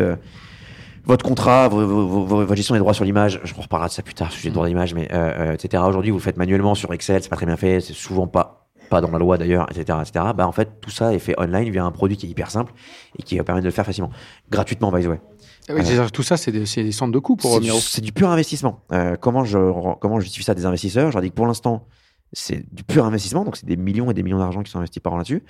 [1.09, 3.94] votre contrat, vo- vo- vo- vo- votre gestion des droits sur l'image, je reparlerai de
[3.94, 5.83] ça plus tard, sujet de droits d'image, mais euh, euh, etc.
[5.87, 8.66] Aujourd'hui, vous le faites manuellement sur Excel, c'est pas très bien fait, c'est souvent pas
[8.90, 11.68] pas dans la loi d'ailleurs, etc., etc., bah, en fait, tout ça est fait online
[11.71, 12.73] via un produit qui est hyper simple
[13.18, 14.11] et qui va permettre de le faire facilement.
[14.51, 15.21] Gratuitement, by the way.
[15.68, 17.79] Ah oui, tout ça, c'est des, des, centres de coûts pour Miro.
[17.79, 18.81] c'est du pur investissement.
[18.92, 19.59] Euh, comment, je,
[20.01, 21.11] comment je justifie ça à des investisseurs?
[21.11, 21.87] Je leur dis que pour l'instant,
[22.33, 25.03] c'est du pur investissement, donc c'est des millions et des millions d'argent qui sont investis
[25.03, 25.42] par an là-dessus.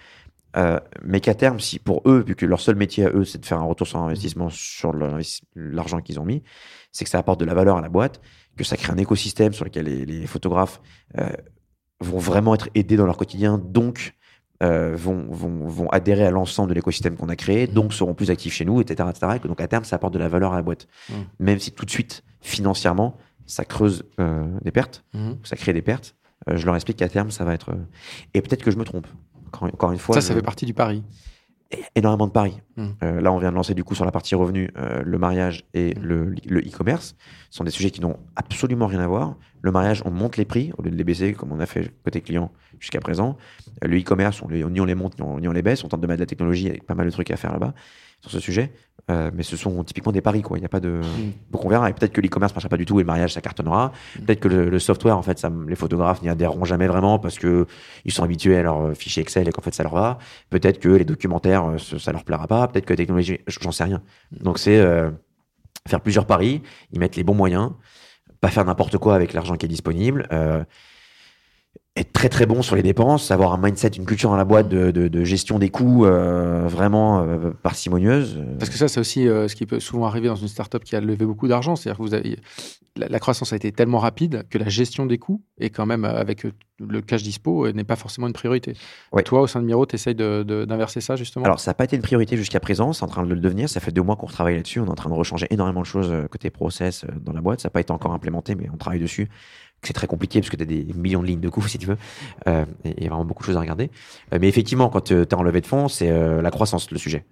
[0.58, 3.38] Euh, mais qu'à terme, si pour eux, vu que leur seul métier à eux, c'est
[3.38, 4.92] de faire un retour sur investissement sur
[5.54, 6.42] l'argent qu'ils ont mis,
[6.90, 8.20] c'est que ça apporte de la valeur à la boîte,
[8.56, 10.80] que ça crée un écosystème sur lequel les, les photographes
[11.18, 11.28] euh,
[12.00, 14.14] vont vraiment être aidés dans leur quotidien, donc
[14.64, 18.30] euh, vont, vont, vont adhérer à l'ensemble de l'écosystème qu'on a créé, donc seront plus
[18.30, 19.34] actifs chez nous, etc., etc.
[19.36, 20.88] Et que donc à terme, ça apporte de la valeur à la boîte.
[21.08, 21.14] Mm.
[21.38, 23.16] Même si tout de suite, financièrement,
[23.46, 24.04] ça creuse
[24.62, 25.38] des pertes, Mhm.
[25.42, 26.14] ça crée des pertes.
[26.52, 27.74] Je leur explique qu'à terme, ça va être.
[28.34, 29.06] Et peut-être que je me trompe.
[29.52, 31.02] Encore, une fois, Ça, ça fait partie du pari.
[31.94, 32.58] énormément de paris.
[32.76, 32.86] Mm.
[33.02, 35.64] Euh, là, on vient de lancer du coup sur la partie revenu euh, le mariage
[35.74, 36.34] et Mm.
[36.46, 37.14] le e-commerce.
[37.50, 39.36] Ce sont des sujets qui n'ont absolument rien à voir.
[39.60, 41.92] Le mariage, on monte les prix au lieu de les baisser comme on a fait
[42.04, 43.36] côté client jusqu'à présent.
[43.84, 45.84] Euh, le e-commerce, on les, ni on les monte ni on, ni on les baisse.
[45.84, 47.74] On tente de mettre de la technologie avec pas mal de trucs à faire là-bas
[48.20, 48.72] sur ce sujet.
[49.10, 50.58] Euh, mais ce sont typiquement des paris, quoi.
[50.58, 51.00] Il n'y a pas de.
[51.50, 51.88] Donc on verra.
[51.88, 53.92] Et peut-être que l'e-commerce marchera pas du tout et le mariage ça cartonnera.
[54.26, 57.38] Peut-être que le, le software, en fait, ça, les photographes n'y adhéreront jamais vraiment parce
[57.38, 57.66] que
[58.04, 60.18] ils sont habitués à leur fichier Excel et qu'en fait ça leur va.
[60.50, 62.68] Peut-être que les documentaires, euh, ça leur plaira pas.
[62.68, 64.02] Peut-être que la technologie, j'en sais rien.
[64.30, 65.10] Donc c'est euh,
[65.86, 67.72] faire plusieurs paris, y mettre les bons moyens,
[68.42, 70.28] pas faire n'importe quoi avec l'argent qui est disponible.
[70.32, 70.62] euh,
[71.96, 74.68] être très très bon sur les dépenses, avoir un mindset, une culture dans la boîte
[74.68, 78.38] de, de- de gestion des coûts euh, vraiment euh, parcimonieuse.
[78.58, 80.94] Parce que ça, c'est aussi euh, ce qui peut souvent arriver dans une startup qui
[80.94, 81.74] a levé beaucoup d'argent.
[81.74, 82.38] C'est-à-dire que vous avez,
[82.96, 86.04] la, la croissance a été tellement rapide que la gestion des coûts, et quand même
[86.04, 88.74] euh, avec euh, le cash dispo, euh, n'est pas forcément une priorité.
[89.10, 89.24] Ouais.
[89.24, 91.46] Toi, au sein de Miro, tu essayes d'inverser ça, justement?
[91.46, 93.68] Alors, ça n'a pas été une priorité jusqu'à présent, c'est en train de le devenir.
[93.68, 94.78] Ça fait deux mois qu'on retravaille là-dessus.
[94.78, 97.40] On est en train de rechanger énormément de choses euh, côté process euh, dans la
[97.40, 97.60] boîte.
[97.60, 99.28] Ça n'a pas été encore implémenté, mais on travaille dessus.
[99.82, 101.86] C'est très compliqué parce que tu as des millions de lignes de coûts, si tu
[101.86, 101.96] veux.
[102.46, 103.90] Euh, il y a vraiment beaucoup de choses à regarder.
[104.32, 106.98] Euh, mais effectivement, quand tu es en levée de fonds, c'est euh, la croissance, le
[106.98, 107.24] sujet.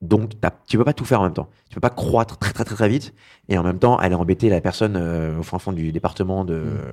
[0.00, 0.32] Donc,
[0.66, 1.50] tu peux pas tout faire en même temps.
[1.68, 3.12] Tu peux pas croître très, très, très, très vite
[3.50, 6.54] et en même temps aller embêter la personne euh, au fin fond du département de,
[6.54, 6.92] euh,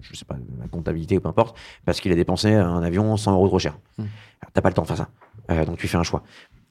[0.00, 3.16] je sais pas, de la comptabilité ou peu importe, parce qu'il a dépensé un avion
[3.16, 3.78] 100 euros trop cher.
[3.98, 4.04] Mm.
[4.52, 5.08] T'as pas le temps de faire ça.
[5.52, 6.24] Euh, donc, tu fais un choix.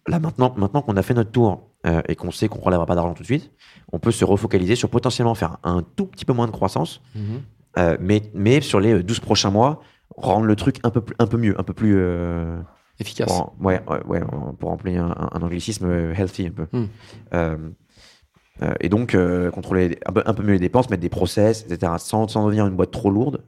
[0.07, 2.85] Là, maintenant, maintenant qu'on a fait notre tour euh, et qu'on sait qu'on ne relèvera
[2.85, 3.51] pas d'argent tout de suite,
[3.91, 7.21] on peut se refocaliser sur potentiellement faire un tout petit peu moins de croissance, Mhm.
[7.77, 9.81] euh, mais, mais sur les 12 prochains mois,
[10.17, 11.95] rendre le truc un peu, un peu mieux, un peu plus.
[11.97, 12.59] euh,
[12.99, 13.27] Efficace.
[13.31, 14.21] pour, ouais, ouais,
[14.59, 16.67] pour employer un, un anglicisme euh, healthy un peu.
[16.73, 16.85] Hmm.
[17.33, 17.57] Euh,
[18.62, 21.65] euh, et donc, euh, contrôler un peu, un peu mieux les dépenses, mettre des process,
[21.69, 21.93] etc.
[21.99, 23.45] Sans, sans devenir une boîte trop lourde,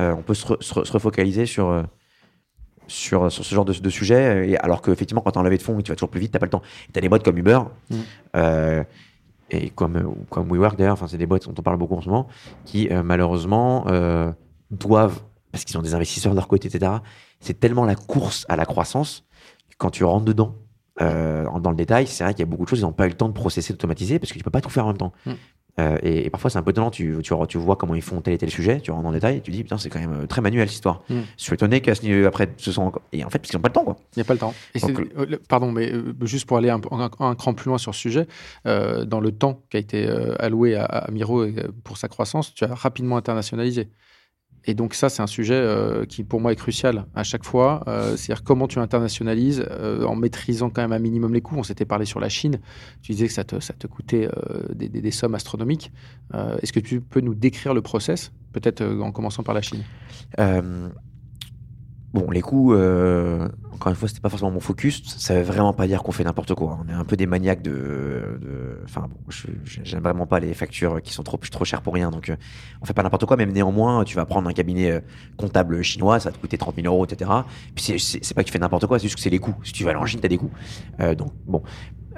[0.00, 1.82] euh, on peut se, re- se re- se refocaliser sur, euh,
[2.92, 4.50] sur, sur ce genre de, de sujet.
[4.50, 6.38] Et alors qu'effectivement, quand tu as enlevé de fonds tu vas toujours plus vite, tu
[6.38, 6.62] pas le temps.
[6.92, 7.96] Tu as des boîtes comme Uber, Hmm.
[8.36, 8.84] euh,
[9.50, 12.00] et comme, euh, comme WeWork d'ailleurs, enfin, c'est des boîtes dont on parle beaucoup en
[12.00, 12.26] ce moment,
[12.64, 14.32] qui euh, malheureusement euh,
[14.70, 16.92] doivent, parce qu'ils ont des investisseurs de leur côté, etc.,
[17.40, 19.24] c'est tellement la course à la croissance
[19.78, 20.54] quand tu rentres dedans,
[21.00, 23.06] euh, dans le détail, c'est vrai qu'il y a beaucoup de choses, ils n'ont pas
[23.06, 24.98] eu le temps de processer, d'automatiser, parce que tu peux pas tout faire en même
[24.98, 25.12] temps.
[25.26, 25.32] Mm.
[25.80, 28.20] Euh, et, et parfois, c'est un peu étonnant, tu, tu, tu vois comment ils font
[28.20, 30.12] tel et tel sujet, tu rentres le détail, et tu dis, putain, c'est quand même
[30.24, 31.02] euh, très manuel cette histoire.
[31.08, 31.20] Mm.
[31.38, 33.02] Je suis étonné qu'à ce niveau, après, ce sont encore...
[33.12, 33.96] Et en fait, parce qu'ils n'ont pas le temps, quoi.
[34.14, 34.54] Il n'y a pas le temps.
[34.74, 35.90] Et Donc, c'est- euh, le- pardon, mais
[36.22, 38.26] juste pour aller un, un- un cran plus loin sur ce sujet,
[38.66, 40.06] euh, dans le temps qui a été
[40.38, 41.46] alloué à, à Miro
[41.84, 43.88] pour sa croissance, tu as rapidement internationalisé.
[44.64, 47.82] Et donc ça, c'est un sujet euh, qui pour moi est crucial à chaque fois.
[47.88, 51.56] Euh, C'est-à-dire comment tu internationalises euh, en maîtrisant quand même un minimum les coûts.
[51.58, 52.60] On s'était parlé sur la Chine.
[53.02, 54.28] Tu disais que ça te, ça te coûtait
[54.72, 55.90] des, des- des sommes astronomiques.
[56.60, 59.82] Est-ce que tu peux nous décrire le process, peut-être en commençant par la Chine?
[62.12, 65.02] Bon, les coûts, euh, encore une fois, c'était pas forcément mon focus.
[65.18, 66.78] Ça veut vraiment pas dire qu'on fait n'importe quoi.
[66.84, 68.80] On est un peu des maniaques de.
[68.84, 69.18] Enfin, bon,
[69.64, 72.10] j'aime vraiment pas les factures qui sont trop, trop chères pour rien.
[72.10, 72.36] Donc, euh,
[72.80, 73.36] on fait pas n'importe quoi.
[73.36, 75.00] Même néanmoins, tu vas prendre un cabinet euh,
[75.36, 77.30] comptable chinois, ça va te coûter 30 000 euros, etc.
[77.74, 79.54] Puis c'est pas que tu fais n'importe quoi, c'est juste que c'est les coûts.
[79.64, 80.52] Si tu vas aller en Chine, t'as des coûts.
[81.00, 81.62] Euh, donc, bon.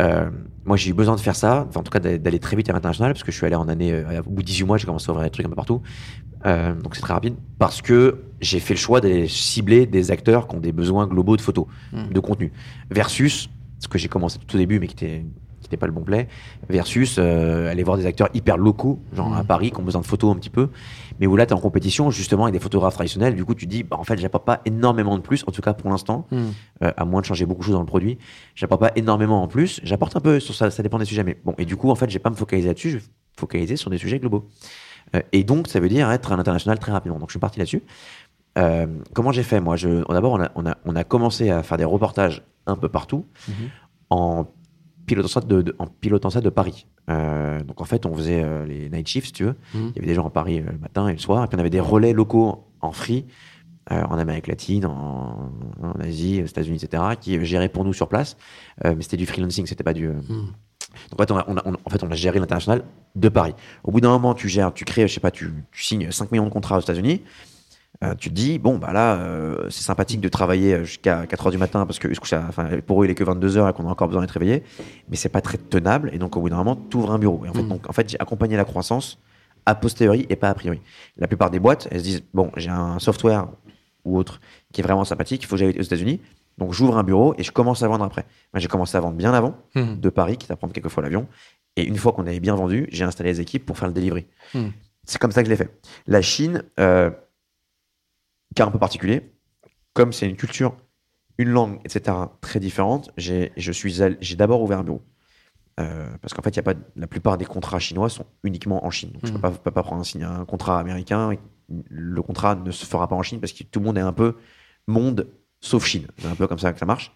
[0.01, 0.31] Euh,
[0.65, 2.73] moi, j'ai eu besoin de faire ça, enfin, en tout cas d'aller très vite à
[2.73, 4.87] l'international, parce que je suis allé en année, euh, au bout de 18 mois, j'ai
[4.87, 5.83] commencé à ouvrir des trucs un peu partout.
[6.47, 10.47] Euh, donc c'est très rapide parce que j'ai fait le choix d'aller cibler des acteurs
[10.47, 12.13] qui ont des besoins globaux de photos, Mm.
[12.13, 12.53] de contenu,
[12.91, 15.25] versus ce que j'ai commencé tout au début mais qui était
[15.65, 16.29] qui n'était pas le bon play,
[16.69, 19.37] versus euh, aller voir des acteurs hyper locaux, genre Mm.
[19.37, 20.69] à Paris, qui ont besoin de photos un petit peu,
[21.19, 23.65] mais où là tu es en compétition justement avec des photographes traditionnels, du coup tu
[23.67, 26.27] te dis, bah, en fait j'apporte pas énormément de plus, en tout cas pour l'instant,
[26.31, 26.51] Hmm.
[26.83, 28.19] euh, à moins de changer beaucoup de choses dans le produit,
[28.55, 31.39] j'apporte pas énormément en plus, j'apporte un peu sur ça, ça dépend des sujets, mais
[31.45, 33.41] bon, et du coup en fait je vais pas me focaliser là-dessus, je vais me
[33.41, 34.49] focaliser sur des sujets globaux.
[35.15, 37.19] Euh, et donc, ça veut dire être à l'international très rapidement.
[37.19, 37.83] Donc, je suis parti là-dessus.
[38.59, 39.77] Euh, comment j'ai fait Moi,
[40.09, 43.25] d'abord, on a, on, a, on a commencé à faire des reportages un peu partout
[43.49, 43.55] Mhm.
[44.11, 44.47] en,
[45.07, 46.87] pilotant ça de, de- en pilotant ça de Paris.
[47.11, 49.55] Euh, donc, en fait, on faisait euh, les night shifts, si tu veux.
[49.75, 49.91] Mhm.
[49.91, 51.45] Il y avait des gens à Paris euh, le matin et le soir.
[51.45, 53.27] Et puis, on avait des relais locaux en free
[53.91, 55.51] en Amérique latine, en,
[55.83, 58.39] en Asie, aux États-Unis, etc., qui géraient pour nous sur place.
[58.83, 60.09] Mais c'était du freelancing, c'était pas du.
[60.09, 60.49] Donc,
[61.13, 62.83] en fait, on a, on a- on a- en fait, on a géré l'international
[63.15, 63.53] de Paris.
[63.83, 66.33] Au bout d'un moment, tu gères, tu crées, je sais pas, tu, tu signes 5
[66.33, 67.21] millions de contrats aux États-Unis.
[68.05, 71.53] Euh, tu te dis, bon, bah là, euh, c'est sympathique de travailler jusqu'à 4 heures
[71.53, 72.09] du matin parce que
[72.49, 74.63] enfin, pour eux, il est que 22 heures et qu'on a encore besoin d'être réveillé.
[75.09, 76.11] Mais c'est pas très tenable.
[76.13, 77.43] Et donc, au bout d'un moment, tu ouvres un bureau.
[77.45, 77.69] Et en fait, Mm.
[77.69, 79.19] donc, en fait j'ai accompagné la croissance
[79.67, 80.81] a posteriori et pas a priori.
[81.17, 83.47] La plupart des boîtes, elles se disent, bon, j'ai un software
[84.05, 84.41] ou autre
[84.73, 86.21] qui est vraiment sympathique, il faut que j'aille aux États-Unis.
[86.59, 88.27] Donc, j'ouvre un bureau et je commence à vendre après.
[88.53, 89.99] Moi, j'ai commencé à vendre bien avant Hmm.
[89.99, 91.27] de Paris, qui à prendre quelques fois l'avion.
[91.77, 94.27] Et une fois qu'on avait bien vendu, j'ai installé les équipes pour faire le delivery.
[94.53, 94.69] Hmm.
[95.07, 95.71] C'est comme ça que je l'ai fait.
[96.07, 97.11] La Chine, euh,
[98.55, 99.33] cas un peu particulier,
[99.93, 100.77] comme c'est une culture,
[101.39, 105.03] une langue, etc., très différente, j'ai je suis allé- j'ai d'abord ouvert un bureau.
[105.81, 108.91] Euh, parce qu'en fait, y a pas, la plupart des contrats chinois sont uniquement en
[108.91, 109.11] Chine.
[109.11, 109.41] Donc, je ne Hmm.
[109.41, 111.33] peux pas, peux pas prendre un, signe- un contrat américain.
[111.33, 111.39] et
[111.91, 114.13] Le contrat ne se fera pas en Chine parce que tout le monde est un
[114.13, 114.37] peu
[114.87, 115.27] monde
[115.61, 116.07] sauf Chine.
[116.19, 117.13] C'est un peu comme ça que ça marche.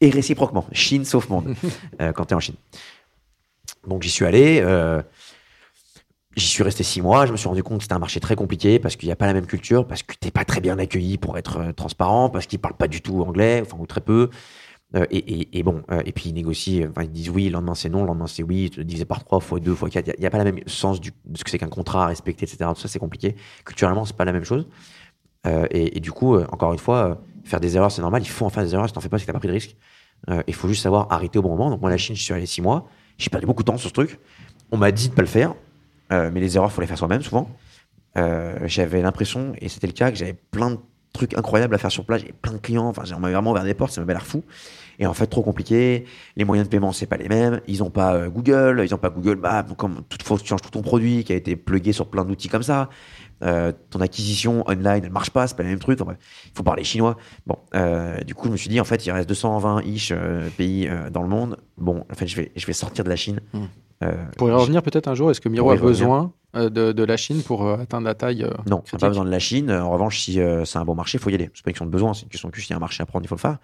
[0.00, 1.54] Et réciproquement, Chine sauf monde,
[2.00, 2.54] euh, quand tu es en Chine.
[3.86, 4.60] Donc j'y suis allé.
[4.62, 5.02] euh,
[6.38, 7.26] J'y suis resté six mois.
[7.26, 9.16] Je me suis rendu compte que c'était un marché très compliqué parce qu'il n'y a
[9.16, 12.30] pas la même culture, parce que t'es pas très bien accueilli pour être euh, transparent,
[12.30, 14.30] parce qu'ils parlent pas du tout anglais, enfin ou très peu.
[14.94, 16.90] Euh, et, bon, euh, et puis ils négocient.
[17.02, 18.70] ils disent oui, le lendemain c'est non, le lendemain c'est oui.
[18.70, 20.12] Divisé par trois, fois deux, fois quatre.
[20.16, 22.44] Il n'y a, pas le même sens de ce que c'est qu'un contrat à respecter,
[22.44, 22.70] etc.
[22.72, 23.34] Tout ça c'est compliqué.
[23.64, 24.68] Culturellement, c'est pas la même chose.
[25.70, 28.22] Et, du coup, encore une fois, faire des erreurs c'est normal.
[28.22, 28.86] Il faut en faire des erreurs.
[28.86, 29.76] Si t'en fais pas, c'est que t'as pas pris de risque.
[30.46, 31.70] Il faut juste savoir arrêter au bon moment.
[31.70, 32.86] Donc moi, la Chine, je suis allé six mois.
[33.16, 34.20] J'ai perdu beaucoup de temps sur ce truc.
[34.70, 35.54] On m'a dit de pas le faire.
[36.12, 37.50] Euh, mais les erreurs, faut les faire soi-même souvent.
[38.16, 40.78] Euh, j'avais l'impression, et c'était le cas, que j'avais plein de
[41.12, 42.20] trucs incroyables à faire sur place.
[42.20, 42.86] J'avais plein de clients.
[42.86, 43.92] Enfin, on m'avait vraiment ouvert des portes.
[43.92, 44.44] Ça m'avait l'air fou.
[44.98, 46.06] Et en fait, trop compliqué.
[46.36, 47.60] Les moyens de paiement, c'est pas les mêmes.
[47.66, 48.82] Ils ont pas euh, Google.
[48.84, 49.36] Ils ont pas Google.
[49.36, 52.24] Bah, comme toute fois, tu changes tout ton produit qui a été plugué sur plein
[52.24, 52.88] d'outils comme ça.
[53.40, 55.46] Ton acquisition online, elle marche pas.
[55.46, 56.00] C'est pas le même truc.
[56.00, 56.16] Enfin,
[56.46, 57.16] il faut parler chinois.
[57.46, 57.56] Bon,
[58.26, 60.12] du coup, je me suis dit, en fait, il reste 220 ish
[60.56, 61.56] pays dans le monde.
[61.76, 63.40] Bon, en fait, je vais, sortir de la Chine.
[63.52, 63.66] Mm.
[64.02, 67.04] Euh, Pour y revenir peut-être un jour, est-ce que Miro a besoin euh, de, de
[67.04, 69.70] la Chine pour euh, atteindre la taille Non, on n'a pas besoin de la Chine.
[69.70, 71.50] En revanche, si c'est un bon marché, il faut y aller.
[71.54, 73.02] C'est pas une question de besoin, c'est une question que s'il y a un marché
[73.02, 73.58] à prendre, il faut le faire.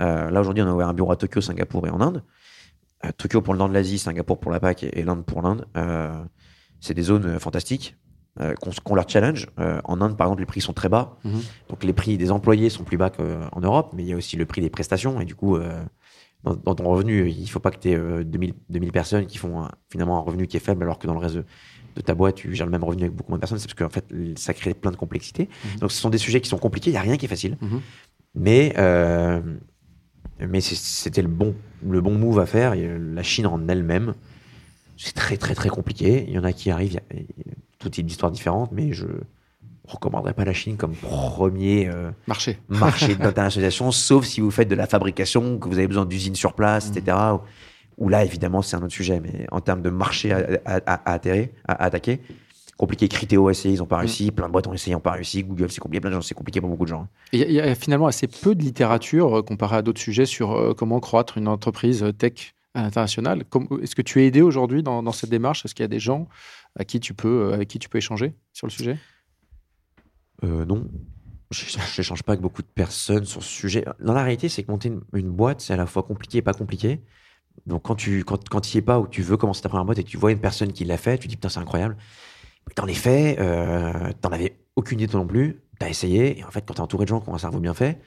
[0.00, 2.22] Là, aujourd'hui, on a ouvert un bureau à Tokyo, Singapour et en Inde.
[3.18, 5.66] Tokyo pour le nord de l'Asie, Singapour pour la PAC et, l'Inde pour l'Inde.
[6.80, 7.96] C'est des zones fantastiques
[8.40, 9.46] euh, qu'on leur challenge.
[9.60, 11.18] Euh, en Inde, par exemple, les prix sont très bas.
[11.22, 11.40] Mhm.
[11.68, 14.36] Donc, les prix des employés sont plus bas qu'en Europe, mais il y a aussi
[14.36, 15.20] le prix des prestations.
[15.20, 15.84] Et du coup, euh,
[16.44, 19.62] dans, dans ton revenu, il faut pas que tu aies 2000, 2000 personnes qui font
[19.62, 21.44] un- finalement un revenu qui est faible, alors que dans le reste de,
[21.96, 23.58] de ta boîte, tu gères le même revenu avec beaucoup moins de personnes.
[23.58, 24.04] C'est parce qu'en fait,
[24.38, 25.48] ça crée plein de complexité.
[25.74, 25.80] Mhm.
[25.80, 26.90] Donc, ce sont des sujets qui sont compliqués.
[26.90, 27.56] Il n'y a rien qui est facile.
[27.60, 27.80] Mhm.
[28.34, 29.40] Mais, euh,
[30.40, 31.54] mais c'était le bon,
[31.88, 32.74] le bon move à faire.
[32.74, 34.14] Et la Chine en elle-même,
[34.96, 36.24] c'est très, très, très compliqué.
[36.28, 38.32] Il y en a qui arrivent, il y a, il y a tout type d'histoires
[38.32, 39.06] différentes, mais je
[39.86, 42.58] recommanderais pas la Chine comme premier euh, Marché.
[42.68, 46.54] marché d'internationalisation, sauf si vous faites de la fabrication, que vous avez besoin d'usines sur
[46.54, 47.16] place, etc.
[47.98, 49.20] Où là, évidemment, c'est un autre sujet.
[49.20, 52.20] Mais en termes de marché à, à- à- attaquer,
[52.76, 53.06] compliqué.
[53.08, 54.30] Criteo a essayé, ils n'ont pas réussi.
[54.32, 55.44] Plein de boîtes ont essayé, ils n'ont pas réussi.
[55.44, 56.00] Google, c'est compliqué.
[56.00, 57.06] Plein de gens, c'est compliqué pour beaucoup de gens.
[57.32, 59.82] Et Il y, a- il y a finalement assez peu de littérature euh, comparé à
[59.82, 63.44] d'autres sujets sur euh, comment croître une entreprise euh, tech à l'international.
[63.44, 65.64] Comme- Est-ce que tu es aidé aujourd'hui dans, dans cette démarche?
[65.64, 66.26] Est-ce qu'il y a des gens
[66.76, 68.96] à qui tu peux, euh, avec qui tu peux échanger sur le sujet?
[70.44, 70.86] Euh, non.
[71.50, 73.84] Je n'échange pas avec beaucoup de personnes sur ce sujet.
[74.00, 76.54] Dans la réalité, c'est que monter une, boîte, c'est à la fois compliqué et pas
[76.54, 77.00] compliqué.
[77.66, 79.98] Donc, quand tu quand, quand y es pas ou tu veux commencer ta première boîte
[79.98, 81.96] et tu vois une personne qui l'a fait, tu dis putain, c'est incroyable.
[82.66, 86.44] Mais T'en es fait, euh, t'en avais aucune idée toi non plus, t'as essayé, et
[86.44, 88.00] en fait, quand t'es entouré de gens qui ont un cerveau bien fait,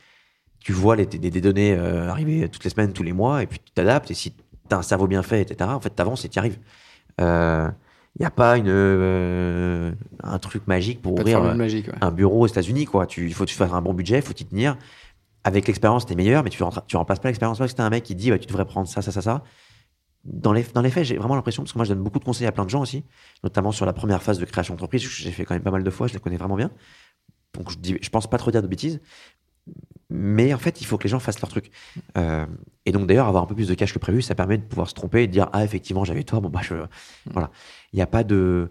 [0.59, 3.47] tu vois les, des, des données euh, arriver toutes les semaines, tous les mois, et
[3.47, 4.35] puis tu t'adaptes, et si
[4.67, 6.59] t'as un cerveau bien fait, etc., en fait, t'avances et t'y arrives.
[8.19, 9.91] Il n'y a pas une, euh,
[10.23, 11.87] un truc magique pour Pas ouvrir euh, magique.
[11.87, 11.93] ouais.
[12.01, 13.05] un bureau aux États-Unis, quoi.
[13.05, 14.75] Tu, il faut que tu fasses un bon budget, il faut t'y tenir.
[15.43, 17.59] Avec l'expérience, t'es meilleur, mais tu, rentres- tu remplaces pas l'expérience.
[17.59, 19.43] Parce que t'as un mec qui dit, bah, tu devrais prendre ça, ça, ça, ça.
[20.23, 22.25] Dans les, dans les faits, j'ai vraiment l'impression, parce que moi, je donne beaucoup de
[22.25, 23.05] conseils à plein de gens aussi,
[23.43, 25.83] notamment sur la première phase de création d'entreprise, que j'ai fait quand même pas mal
[25.83, 26.71] de fois, je les connais vraiment bien.
[27.53, 28.99] Donc, je, dis, je pense pas trop dire de bêtises.
[30.09, 31.71] Mais en fait, il faut que les gens fassent leur truc.
[32.17, 32.45] Euh,
[32.85, 34.87] et donc, d'ailleurs, avoir un peu plus de cash que prévu, ça permet de pouvoir
[34.87, 36.75] se tromper et de dire, ah, effectivement, j'avais tort, bon, bah, je.
[37.31, 37.51] Voilà.
[37.93, 38.69] Il n'y a pas de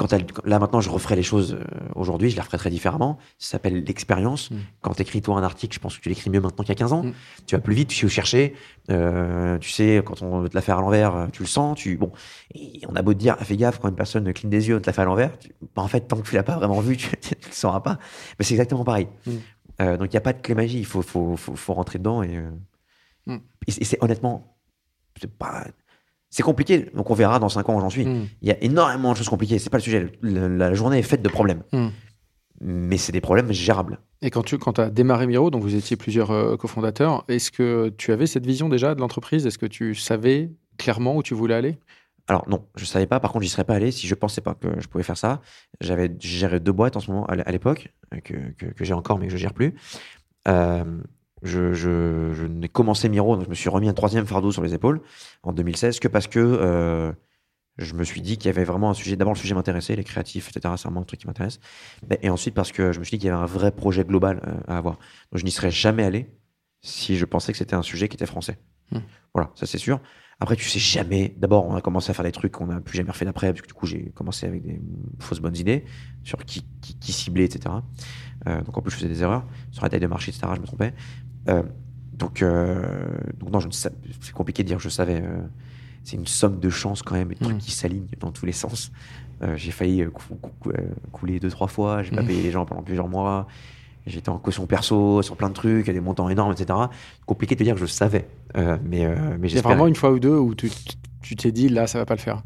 [0.00, 1.64] quand elle, là maintenant je referai les choses euh,
[1.94, 3.18] aujourd'hui, je les referai très différemment.
[3.38, 4.50] Ça s'appelle l'expérience.
[4.50, 4.56] Mm.
[4.80, 6.76] Quand tu écris toi un article, je pense que tu l'écris mieux maintenant qu'il y
[6.76, 7.02] a 15 ans.
[7.02, 7.12] Mm.
[7.46, 8.54] Tu vas plus vite, tu sais où chercher.
[8.88, 11.76] Euh, tu sais, quand on veut te la faire à l'envers, euh, tu le sens.
[11.76, 12.12] Tu, bon,
[12.54, 14.76] et on a beau te dire, ah, fais gaffe, quand une personne cligne des yeux,
[14.76, 15.38] on te la fait à l'envers.
[15.38, 17.80] tu- bah, en fait, tant que tu l'as pas vraiment vu, tu, tu le sauras
[17.80, 17.98] pas.
[18.38, 19.06] Mais c'est exactement pareil.
[19.26, 19.32] Mm.
[19.80, 21.98] Euh, donc il n'y a pas de clé magie, il faut, faut, faut, faut rentrer
[21.98, 22.22] dedans.
[22.22, 22.50] Et, euh,
[23.26, 23.36] Mm.
[23.66, 24.56] et c'est- et c'est honnêtement,
[25.20, 25.66] c'est pas.
[26.30, 28.06] C'est compliqué, donc on verra dans 5 ans où j'en suis.
[28.06, 28.28] Mm.
[28.42, 29.58] Il y a énormément de choses compliquées.
[29.58, 30.12] C'est pas le sujet.
[30.22, 31.62] Le- la journée est faite de problèmes.
[31.72, 31.88] Mm.
[32.62, 34.00] mais c'est des problèmes gérables.
[34.20, 37.88] Et quand tu quand as démarré Miro, donc vous étiez plusieurs euh, cofondateurs, est-ce que
[37.96, 39.46] tu avais cette vision déjà de l'entreprise?
[39.46, 41.78] Est-ce que tu savais clairement où tu voulais aller?
[42.30, 43.18] Alors non, je savais pas.
[43.18, 45.40] Par contre, j'y serais pas allé si je pensais pas que je pouvais faire ça.
[45.80, 49.18] J'avais géré deux boîtes en ce moment à l'époque euh, que, que, que j'ai encore
[49.18, 49.74] mais que je gère plus.
[50.46, 50.84] Euh,
[51.42, 54.62] je, je, je n'ai commencé Miro, donc je me suis remis un troisième fardeau sur
[54.62, 55.00] les épaules
[55.42, 57.12] en 2016 que parce que euh,
[57.78, 59.16] je me suis dit qu'il y avait vraiment un sujet.
[59.16, 60.72] D'abord, le sujet m'intéressait, les créatifs, etc.
[60.76, 61.58] C'est vraiment un truc qui m'intéresse.
[62.22, 64.62] Et ensuite, parce que je me suis dit qu'il y avait un vrai projet global
[64.68, 64.98] à avoir.
[65.32, 66.30] Donc, je n'y serais jamais allé
[66.80, 68.58] si je pensais que c'était un sujet qui était français.
[68.92, 69.00] Hmm.
[69.34, 70.00] Voilà, ça c'est sûr.
[70.40, 71.34] Après, tu sais jamais.
[71.38, 73.60] D'abord, on a commencé à faire des trucs qu'on n'a plus jamais refait d'après, parce
[73.60, 74.80] que du coup, j'ai commencé avec des
[75.18, 75.84] fausses bonnes idées
[76.24, 77.74] sur qui, qui, qui cibler, etc.
[78.46, 80.50] Euh, donc en plus, je faisais des erreurs sur la taille de marché, etc.
[80.56, 80.94] Je me trompais.
[81.48, 81.62] Euh,
[82.14, 83.06] donc, euh,
[83.38, 84.78] donc non, je ne sais- c'est compliqué de dire.
[84.78, 85.22] Je savais.
[86.02, 87.58] c'est une somme de chance quand même, des trucs Mm.
[87.58, 88.90] qui s'alignent dans tous les sens.
[89.56, 90.72] J'ai failli cou- cou-
[91.12, 92.02] couler deux trois fois.
[92.02, 92.26] J'ai pas Mm.
[92.26, 93.46] payé les gens pendant plusieurs mois.
[94.06, 96.78] J'étais en caution perso sur plein de trucs, à des montants énormes, etc.
[97.26, 99.94] Compliqué de dire que je savais, Euh, mais euh, mais Il y a vraiment une
[99.94, 100.70] fois ou deux où tu
[101.22, 102.42] tu t'es dit là, ça va pas le faire?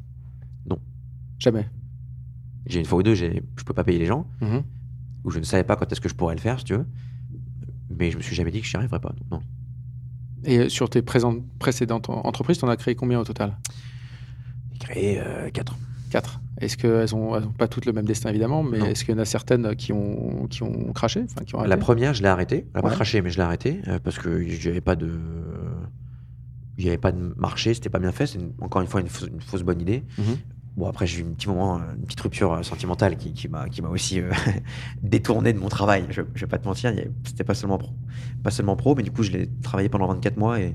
[0.68, 0.78] Non.
[1.38, 1.66] Jamais?
[2.66, 4.62] J'ai une fois ou deux, j'ai- je peux pas payer les gens, Mhm.
[5.24, 6.86] ou je ne savais pas quand est-ce que je pourrais le faire, si tu veux.
[7.96, 9.14] Mais je me suis jamais dit que j'y arriverais pas.
[9.30, 9.40] Non.
[10.44, 13.56] Et euh, sur tes présentes- précédentes en- entreprises, tu en as créé combien au total?
[14.72, 15.48] J'ai créé euh,
[16.60, 19.18] Est-ce qu'elles ont, elles ont pas toutes le même destin évidemment, mais est-ce qu'il y
[19.18, 22.66] en a certaines qui ont, qui ont craché qui ont La première, je l'ai arrêtée.
[22.74, 24.96] Elle a pas craché, mais je l'ai arrêtée euh, parce que il n'y avait pas
[24.96, 25.10] de.
[26.76, 28.26] Il n'y avait pas de marché, c'était pas bien fait.
[28.26, 30.02] C'est encore une fois une fausse, une fausse bonne idée.
[30.18, 30.36] Mhm.
[30.76, 33.48] Bon, après, j'ai eu un petit moment, euh, une petite rupture euh, sentimentale qui, qui
[33.48, 34.30] m'a aussi euh,
[35.02, 36.04] détourné de mon travail.
[36.10, 36.92] Je, je vais pas te mentir,
[37.24, 37.92] c'était pas seulement pro,
[38.42, 40.74] pas seulement pro, mais du coup, je l'ai travaillé pendant 24 mois et,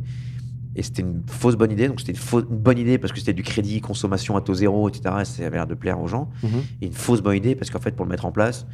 [0.79, 1.87] et c'était une fausse bonne idée.
[1.87, 5.15] Donc, c'était une, bonne idée parce que c'était du crédit, consommation à taux zéro, etc.
[5.21, 6.29] Et ça avait l'air de plaire aux gens.
[6.43, 6.49] Mhm.
[6.81, 8.65] Et une fausse bonne idée parce qu'en fait, pour le mettre en place,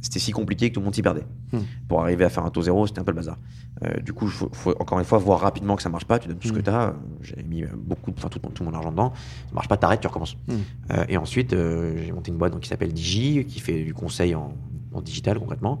[0.00, 1.24] c'était si compliqué que tout le monde s'y perdait.
[1.52, 1.60] Hmm.
[1.86, 3.38] Pour arriver à faire un taux zéro, c'était un peu le bazar.
[3.84, 6.18] Euh, du coup, il faut, faut encore une fois voir rapidement que ça marche pas.
[6.18, 6.62] Tu donnes tout ce que Hmm.
[6.64, 6.94] tu as.
[7.20, 9.12] J'ai mis euh, beaucoup, enfin tout, mon- tout mon argent dedans.
[9.48, 10.36] Ça marche pas, t'arrêtes, tu recommences.
[10.48, 10.54] Hmm.
[10.92, 13.94] Euh, et ensuite, euh, j'ai monté une boîte donc, qui s'appelle Digi, qui fait du
[13.94, 14.52] conseil en,
[14.92, 15.78] en digital concrètement.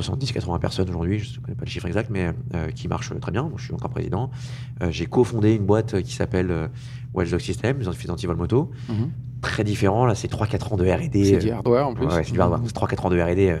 [0.00, 3.32] 70-80 personnes aujourd'hui, je ne connais pas le chiffre exact, mais euh, qui marche très
[3.32, 3.50] bien.
[3.56, 4.30] Je suis encore président.
[4.82, 6.68] Euh, j'ai cofondé une boîte qui s'appelle euh,
[7.14, 8.70] Watchdog System, les anti- anti-vol moto.
[8.88, 9.10] Mhm.
[9.40, 11.24] Très différent, là, c'est 3-4 ans de RD.
[11.24, 12.06] C'est euh, du hardware en plus.
[12.06, 12.60] Ouais, c'est du hardware.
[12.64, 13.58] C'est 3-4 ans de R&D euh,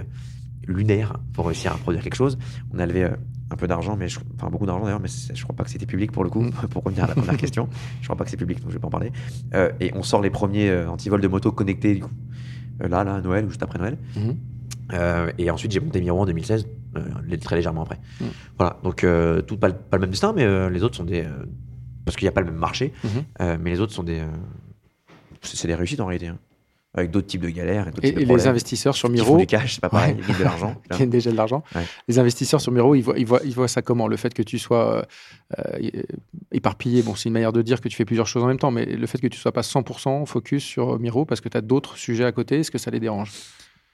[0.66, 2.38] lunaire pour réussir à produire quelque chose.
[2.72, 3.10] On a levé euh,
[3.50, 5.84] un peu d'argent, mais je, enfin beaucoup d'argent d'ailleurs, mais je crois pas que c'était
[5.86, 6.40] public pour le coup.
[6.42, 6.50] Mm.
[6.70, 7.68] pour revenir à la première question,
[8.00, 9.12] je crois pas que c'est public, donc je vais pas en parler.
[9.54, 12.10] Euh, et on sort les premiers euh, antivols de moto connectés du coup.
[12.82, 13.98] Euh, là, là, à Noël ou juste après Noël.
[14.16, 14.36] Mhm.
[14.92, 16.66] Euh, et ensuite, j'ai monté Miro en 2016,
[16.96, 17.98] euh, très légèrement après.
[18.20, 18.24] Mm.
[18.58, 21.24] Voilà, donc euh, tout pas, le- pas le même destin, mais les autres sont des.
[22.04, 23.10] parce qu'il n'y a pas le même marché, Mhm.
[23.40, 24.22] euh, mais les autres sont des.
[25.42, 26.28] c'est des réussites en réalité.
[26.28, 26.38] hein.
[26.96, 29.16] Avec d'autres types de galères et d'autres Et, types de et les investisseurs sur Qui
[29.18, 30.20] font Miro, du cash, c'est pas pareil, Ouais.
[30.20, 30.74] ils gagnent de l'argent.
[30.92, 31.82] qui gagnent déjà de l'argent, Ouais.
[32.06, 34.06] les investisseurs sur Miro, ils voient, ils, voient, ils voient ça comment?
[34.06, 35.04] Le fait que tu sois
[36.52, 38.70] éparpillé, bon, c'est une manière de dire que tu fais plusieurs choses en même temps,
[38.70, 41.62] mais le fait que tu sois pas 100% focus sur Miro parce que tu as
[41.62, 43.32] d'autres sujets à côté, est-ce que ça les dérange?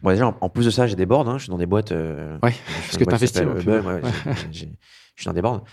[0.03, 1.29] Bon, déjà, en, en plus de ça, j'ai des boards.
[1.29, 1.93] hein, je suis dans des boîtes.
[1.93, 4.03] euh, Ouais, parce que t'investis, s'appelle ouais,
[4.51, 5.65] Je suis dans des boards.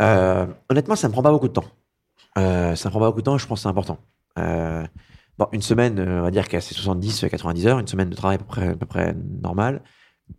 [0.00, 1.64] Euh, honnêtement, ça me prend pas beaucoup de temps.
[2.38, 3.38] Euh, ça me prend pas beaucoup de temps.
[3.38, 3.98] Je pense que c'est important.
[4.38, 4.84] Euh,
[5.38, 8.16] bon, une semaine, euh, on va dire qu'à c'est 70, 90 heures, une semaine de
[8.16, 9.82] travail à peu près, à peu près normale.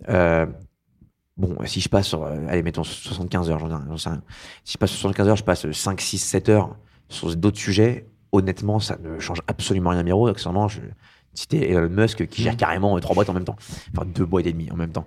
[0.10, 0.46] Euh,
[1.38, 4.22] bon, si je passe sur, euh, allez, mettons 75 heures, j'en ai- j'en sais rien.
[4.65, 6.76] Si je passe sur 75 heures, je passe 5, 6, 7 heures
[7.08, 8.08] sur d'autres sujets.
[8.32, 10.28] Honnêtement, ça ne change absolument rien à Miro.
[10.28, 10.82] Accessoirement, je
[11.41, 13.56] citais Elon Musk qui gère carrément euh, trois boîtes en même temps.
[13.95, 15.06] Enfin, deux boîtes et demie en même temps.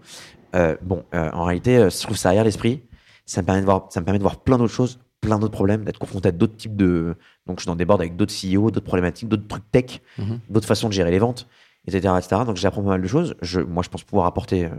[0.56, 2.82] Euh, bon, euh, en réalité, je trouve ça aère l'esprit.
[3.26, 5.52] Ça me permet de voir, ça me permet de voir plein d'autres choses, plein d'autres
[5.52, 7.16] problèmes, d'être confronté à d'autres types de.
[7.46, 10.40] Donc, je suis dans des boards avec d'autres CEO, d'autres problématiques, d'autres trucs tech, Mhm.
[10.48, 11.46] d'autres façons de gérer les ventes,
[11.86, 12.42] etc., etc.
[12.46, 13.34] Donc, j'apprends pas mal de choses.
[13.42, 14.70] Je, moi, je pense pouvoir apporter euh,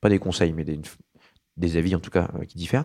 [0.00, 0.80] pas des conseils, mais des,
[1.56, 2.84] des avis en tout cas qui diffèrent.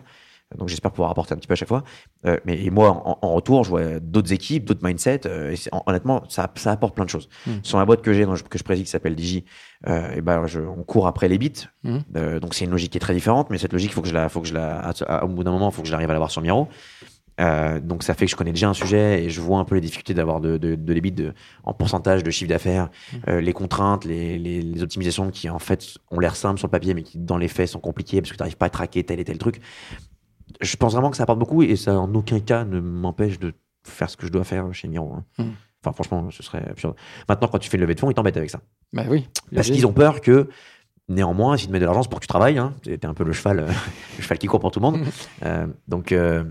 [0.56, 1.82] Donc, j'espère pouvoir apporter un petit peu à chaque fois.
[2.24, 5.26] Euh, mais et moi, en, en retour, je vois d'autres équipes, d'autres mindsets.
[5.26, 5.56] euh, et
[5.86, 7.28] honnêtement, ça, ça apporte plein de choses.
[7.46, 7.50] Mm.
[7.62, 9.44] Sur la boîte que j'ai, que je préside, qui s'appelle Digi,
[9.88, 11.66] euh, et ben, je, on court après les bits.
[11.82, 11.98] Mm.
[12.16, 14.14] Euh, donc, c'est une logique qui est très différente, mais cette logique, faut que je
[14.14, 14.92] la, faut que je la,
[15.24, 16.68] au bout d'un moment, il faut que je l'arrive à l'avoir sur Miro.
[17.38, 19.74] Euh, donc ça fait que je connais déjà un sujet et je vois un peu
[19.74, 22.88] les difficultés d'avoir de, de, de en pourcentage de chiffre d'affaires,
[23.28, 26.70] euh, les contraintes, les, les, les optimisations qui en fait ont l'air simples sur le
[26.70, 29.04] papier mais qui dans les faits sont compliquées parce que tu n'arrives pas à traquer
[29.04, 29.60] tel et tel truc.
[30.60, 33.52] Je pense vraiment que ça apporte beaucoup et ça en aucun cas ne m'empêche de
[33.84, 35.12] faire ce que je dois faire chez Miro.
[35.14, 35.24] hein.
[35.38, 35.50] Mm.
[35.84, 36.94] Enfin franchement, ce serait absurde.
[37.28, 38.60] Maintenant quand tu fais une levée de fonds, ils t'embêtent avec ça.
[38.92, 39.28] Bah oui.
[39.54, 40.48] Parce qu'ils ont peur que,
[41.08, 42.58] néanmoins, s'ils te mettent de l'argent, c'est pour que tu travailles.
[42.58, 42.74] Hein.
[42.82, 43.66] T'es t'es un peu le cheval, euh,
[44.16, 45.00] le cheval qui court pour tout le monde.
[45.44, 46.44] Euh, donc, euh,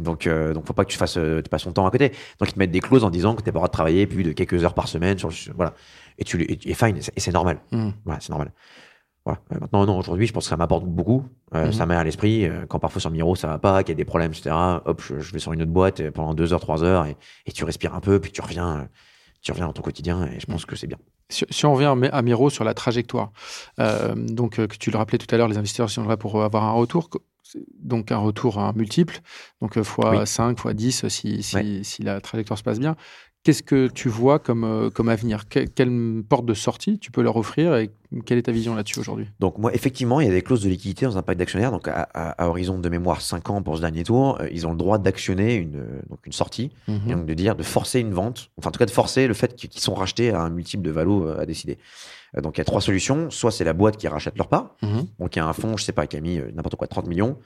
[0.00, 2.10] donc, euh, donc, faut pas que tu fasses, tu passes ton temps à côté.
[2.38, 4.06] Donc, ils te mettent des clauses en disant que tu n'as pas droit de travailler
[4.06, 5.18] plus de quelques heures par semaine.
[5.18, 5.74] Sur, le- voilà.
[6.18, 7.60] Et tu, et, et fine, et c'est- et c'est normal.
[7.72, 7.90] Hmm.
[8.06, 8.52] Voilà, c'est normal.
[9.24, 9.40] Voilà.
[9.52, 11.24] Euh, maintenant, non, aujourd'hui, je pense que ça m'apporte beaucoup.
[11.54, 11.72] Euh, Mhm.
[11.72, 13.96] Ça met à l'esprit, euh, quand parfois sur Miro, ça va pas, qu'il y a
[13.96, 14.50] des problèmes, etc.
[14.84, 17.16] Hop, je, je vais sur une autre boîte pendant deux heures, trois heures, et,
[17.46, 18.88] et tu respires un peu, puis tu reviens,
[19.40, 20.98] tu reviens dans ton quotidien, et je pense que c'est bien.
[21.28, 23.30] Si, si on revient à Mi- à Miro sur la trajectoire,
[23.78, 26.64] euh, donc que tu le rappelais tout à l'heure, les investisseurs sont là pour avoir
[26.64, 27.08] un retour,
[27.80, 29.20] donc un retour un multiple,
[29.60, 30.26] donc euh, fois Oui.
[30.26, 31.80] 5, fois 10 si, si, Ouais.
[31.84, 32.96] si la trajectoire se passe bien.
[33.44, 35.48] Qu'est-ce que tu vois comme, euh, comme avenir?
[35.48, 37.90] Que- Quelle porte de sortie tu peux leur offrir et
[38.24, 39.26] quelle est ta vision là-dessus aujourd'hui?
[39.40, 41.72] Donc, moi, effectivement, il y a des clauses de liquidité dans un pacte d'actionnaires.
[41.72, 44.64] Donc, à, à- à horizon de mémoire 5 ans pour ce dernier tour, euh, ils
[44.66, 47.98] ont le droit d'actionner une, euh, donc une sortie, et donc de dire, de forcer
[47.98, 50.50] une vente, enfin, en tout cas, de forcer le fait qu'ils sont rachetés à un
[50.50, 51.78] multiple de valo à décider.
[52.40, 53.28] Donc, il y a trois solutions.
[53.30, 54.76] Soit c'est la boîte qui rachète leur part.
[54.82, 55.06] Mhm.
[55.18, 56.86] Donc, il y a un fonds, je sais pas, qui a mis euh, n'importe quoi,
[56.86, 57.38] 30 millions.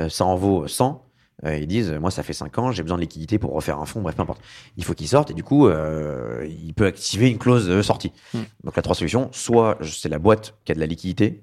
[0.00, 1.04] Euh, ça en vaut 100.
[1.44, 3.86] Euh, ils disent, moi, ça fait 5 ans, j'ai besoin de liquidité pour refaire un
[3.86, 4.40] fonds, bref, peu importe.
[4.76, 8.12] Il faut qu'il sorte et du coup, euh, il peut activer une clause de sortie.
[8.32, 8.38] Mm.
[8.64, 11.42] Donc, la trois solutions, soit c'est la boîte qui a de la liquidité,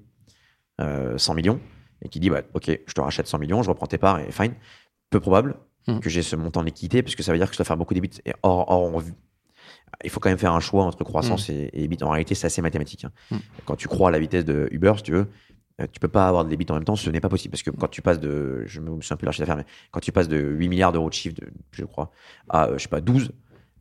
[0.79, 1.59] euh, 100 millions,
[2.01, 4.31] et qui dit, bah, ok, je te rachète 100 millions, je reprends tes parts et
[4.31, 4.53] fine.
[5.09, 5.55] Peu probable
[5.87, 5.99] Mm.
[5.99, 7.75] que j'ai ce montant de liquidité, parce que ça veut dire que je dois faire
[7.77, 8.19] beaucoup d'ébits.
[8.27, 9.03] Et or, or, on-
[10.03, 12.03] il faut quand même faire un choix entre croissance et, et EBIT.
[12.03, 13.03] En réalité, c'est assez mathématique.
[13.05, 13.11] hein.
[13.31, 13.37] Mm.
[13.65, 15.27] Quand tu crois à la vitesse de Uber, si tu veux,
[15.91, 17.51] tu peux pas avoir de l'EBIT en même temps, ce n'est pas possible.
[17.51, 20.11] Parce que quand tu passes de, je me souviens plus de d'affaires, mais quand tu
[20.11, 21.35] passes de 8 milliards d'euros de chiffre,
[21.71, 22.11] je crois,
[22.49, 23.31] à, euh, je sais pas, 12,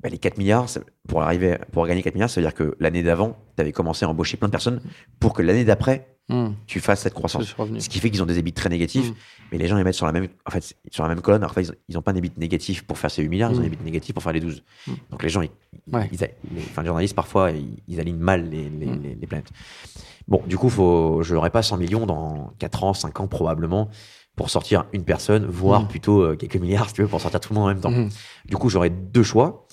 [0.03, 0.67] bah, les 4 milliards,
[1.09, 4.05] pour arriver, pour gagner 4 milliards, ça veut dire que l'année d'avant, tu avais commencé
[4.05, 4.81] à embaucher plein de personnes
[5.19, 6.55] pour que l'année d'après, Mhm.
[6.69, 7.57] tu fasses cette Ce croissance.
[7.81, 9.15] Ce qui fait qu'ils ont des EBIT très négatifs, Mm.
[9.51, 11.43] mais les gens les mettent sur la même, en fait, sur la même colonne.
[11.43, 13.59] Alors, en fait, ils- n'ont pas un EBIT négatif pour faire ces 8 milliards, ils
[13.59, 14.63] ont un EBIT négatif pour faire les 12.
[14.87, 14.93] Mm.
[15.11, 15.51] Donc les gens, ils,
[15.89, 16.09] ils- Ouais.
[16.13, 18.87] ils a- les, enfin, les journalistes, parfois, ils, ils alignent mal les, les,
[19.21, 19.51] les- planètes.
[20.29, 23.89] Bon, du coup, faut, je n'aurai pas 100 millions dans 4 ans, 5 ans probablement
[24.37, 27.53] pour sortir une personne, voire plutôt euh, quelques milliards, si tu veux, pour sortir tout
[27.53, 28.09] le monde en même temps.
[28.47, 29.67] Du coup, j'aurai deux choix.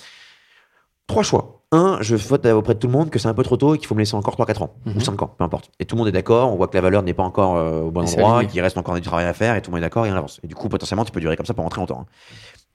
[1.08, 1.64] Trois choix.
[1.72, 3.78] Un, je vote auprès de tout le monde que c'est un peu trop tôt et
[3.78, 4.98] qu'il faut me laisser encore 3-4 ans, Mhm.
[4.98, 5.70] ou 5 ans, peu importe.
[5.80, 7.82] Et tout le monde est d'accord, on voit que la valeur n'est pas encore euh,
[7.82, 9.80] au bon Et endroit, qu'il reste encore du travail à faire, et tout le monde
[9.84, 10.40] est d'accord, et on avance.
[10.44, 12.02] Et du coup, potentiellement, tu peux durer comme ça pendant très longtemps.
[12.02, 12.06] hein.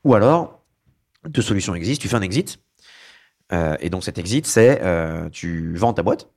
[0.04, 0.60] Ou alors,
[1.28, 2.58] deux solutions existent, tu fais un exit,
[3.52, 6.28] euh, et donc cet exit, c'est euh, tu vends ta boîte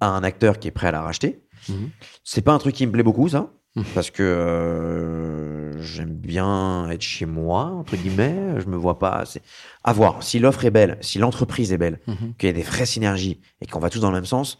[0.00, 1.40] à un acteur qui est prêt à la racheter.
[1.68, 1.90] Mhm.
[2.24, 3.48] C'est pas un truc qui me plaît beaucoup, ça.
[3.94, 8.58] Parce que euh, j'aime bien être chez moi, entre guillemets.
[8.60, 9.24] Je me vois pas.
[9.26, 9.42] C'est
[9.84, 10.22] à voir.
[10.22, 12.34] Si l'offre est belle, si l'entreprise est belle, Mhm.
[12.38, 14.58] qu'il y a des vraies synergies et qu'on va tous dans le même sens,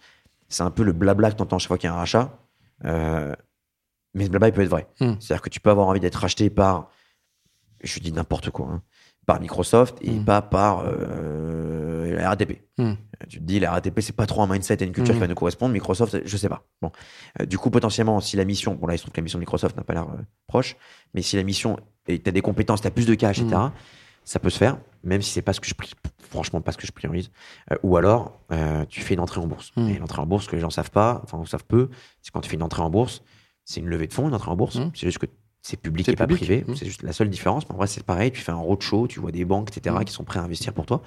[0.48, 2.38] c'est un peu le blabla que tu entends chaque fois qu'il y a un rachat.
[2.84, 3.34] Euh,
[4.14, 4.86] mais ce blabla, il peut être vrai.
[5.00, 5.16] Mhm.
[5.20, 6.90] C'est-à-dire que tu peux avoir envie d'être racheté par,
[7.82, 8.82] je dis n'importe quoi, hein,
[9.26, 10.24] par Microsoft et Mhm.
[10.24, 12.62] pas par euh, la RATP.
[12.78, 12.96] Mhm.
[13.28, 15.18] Tu te dis, la RATP, c'est pas trop un mindset et une culture Mhm.
[15.18, 15.72] qui va nous correspondre.
[15.72, 16.62] Microsoft, je sais pas.
[16.80, 16.92] Bon.
[17.40, 19.38] Euh, du coup, potentiellement, si la mission, bon là, il se trouve que la mission
[19.38, 20.76] de Microsoft n'a pas l'air euh, proche,
[21.14, 23.48] mais si la mission, et tu as des compétences, tu as plus de cas, etc.,
[24.24, 25.74] ça peut se faire, même si c'est pas ce que je
[26.28, 27.30] franchement pas ce que je priorise.
[27.72, 29.70] Euh, ou alors, euh, tu fais une entrée en bourse.
[29.76, 31.88] Et l'entrée en bourse, que les gens savent pas, enfin, savent peu,
[32.22, 33.22] c'est quand tu fais une entrée en bourse,
[33.64, 34.78] c'est une levée de fonds, une entrée en bourse.
[34.94, 35.26] C'est juste que
[35.68, 36.64] c'est public et pas privé.
[36.66, 36.76] Mhm.
[36.76, 37.68] C'est juste la seule différence.
[37.68, 38.30] Mais en vrai, c'est pareil.
[38.30, 40.04] Tu fais un roadshow, tu vois des banques, etc., Mhm.
[40.04, 41.02] qui sont prêts à investir pour toi.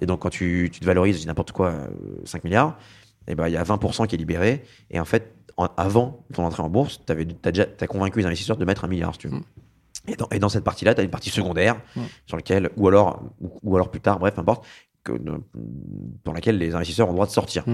[0.00, 1.88] Et donc, quand tu, tu te valorises, n'importe quoi, euh,
[2.24, 2.78] 5 milliards,
[3.26, 4.62] et ben, il y a 20% qui est libéré.
[4.90, 8.26] Et en fait, en- avant ton entrée en bourse, tu as, déjà t'as convaincu les
[8.26, 9.34] investisseurs de mettre un milliard, si tu veux.
[9.36, 9.42] Mhm.
[10.08, 11.76] Et, dans, et dans cette partie-là, tu as une partie secondaire,
[12.26, 14.64] sur laquelle, ou alors, ou, ou alors plus tard, bref, peu importe,
[15.04, 15.12] que,
[16.24, 17.64] dans laquelle les investisseurs ont le droit de sortir.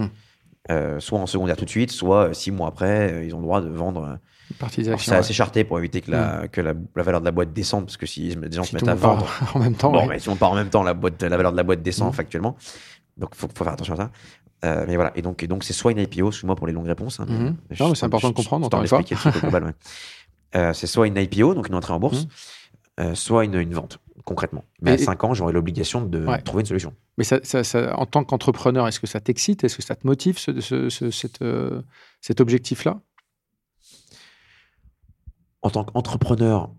[0.71, 3.39] Euh, soit en secondaire tout de suite, soit euh, six mois après, euh, ils ont
[3.39, 4.19] le droit de vendre.
[4.51, 5.11] Une partie des alors, actions.
[5.11, 5.21] C'est ouais.
[5.21, 7.97] assez charté pour éviter que, la, que la, la valeur de la boîte descende, parce
[7.97, 9.91] que si des gens Si se mettent à vendre, en même temps.
[9.91, 10.07] bon, ouais.
[10.07, 12.09] mais si on part en même temps, la, boîte, la valeur de la boîte descend
[12.09, 12.15] Mhm.
[12.15, 12.57] factuellement.
[13.17, 14.11] Donc, il faut, faut faire attention à ça.
[14.65, 15.13] Euh, mais voilà.
[15.15, 17.21] Et donc, et donc, c'est soit une IPO, excuse-moi pour les longues réponses.
[17.21, 19.03] hein, Non, mais c'est important de je- comprendre, encore une fois.
[19.03, 19.73] global, ouais.
[20.57, 22.29] Euh, c'est soit une IPO, donc une entrée en bourse, Mhm.
[23.01, 24.65] euh, soit une, une vente, concrètement.
[24.83, 26.41] Mais Et- à 5 ans, j'aurai l'obligation de Ouais.
[26.43, 26.93] trouver une solution.
[27.19, 29.65] Mais ça, ça- ça- en tant qu'entrepreneur, est-ce que ça t'excite?
[29.65, 31.83] Est-ce que ça te motive, ce, ce- euh,
[32.21, 33.01] cet objectif-là?
[35.65, 36.71] En tant qu'entrepreneur,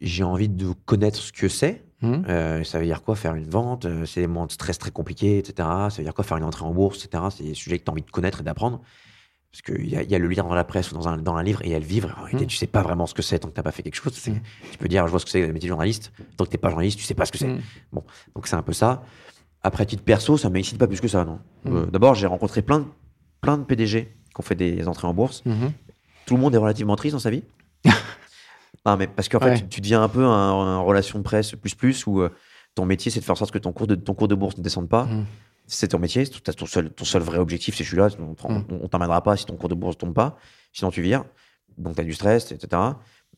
[0.00, 1.84] j'ai envie de connaître ce que c'est.
[2.02, 2.24] Mhm.
[2.28, 3.84] Euh, ça veut dire quoi faire une vente?
[3.84, 5.54] Euh, C'est des moments de stress très compliqués, etc.
[5.90, 7.24] Ça veut dire quoi faire une entrée en bourse, etc.
[7.30, 8.80] C'est des sujets que tu as envie de connaître et d'apprendre.
[9.52, 11.42] Parce qu'il y, y a le lire dans la presse ou dans un, dans un
[11.42, 12.14] livre et il y a le vivre.
[12.18, 12.48] En réalité, Mm.
[12.48, 14.12] tu sais pas vraiment ce que c'est tant que tu pas fait quelque chose.
[14.14, 14.40] C'est- Mm.
[14.72, 16.12] Tu peux dire, je vois ce que c'est le métier de journaliste.
[16.36, 17.48] Tant que tu pas journaliste, tu sais pas ce que c'est.
[17.48, 17.60] Mhm.
[18.34, 19.02] Donc c'est un peu ça.
[19.62, 21.38] Après, titre perso, ça m'excite pas plus que ça, non.
[21.66, 22.84] Euh, D'abord, j'ai rencontré plein de,
[23.40, 25.42] plein de PDG qui ont fait des entrées en bourse.
[26.26, 27.42] Tout le monde est relativement triste dans sa vie.
[28.86, 29.58] non, mais parce qu'en fait, Ouais.
[29.58, 32.30] tu, tu deviens un peu un, un relation de presse plus plus où euh,
[32.74, 34.56] ton métier, c'est de faire en sorte que ton cours de, ton cours de bourse
[34.58, 35.04] ne descende pas.
[35.06, 35.24] Mhm.
[35.68, 38.08] C'est ton métier, c'est ton seul, ton seul vrai objectif, c'est celui-là.
[38.20, 38.88] On t'en- Mm.
[38.88, 40.36] t'emmènera pas si ton cours de bourse tombe pas,
[40.72, 41.24] sinon tu vires.
[41.78, 42.80] Donc tu as du stress, etc.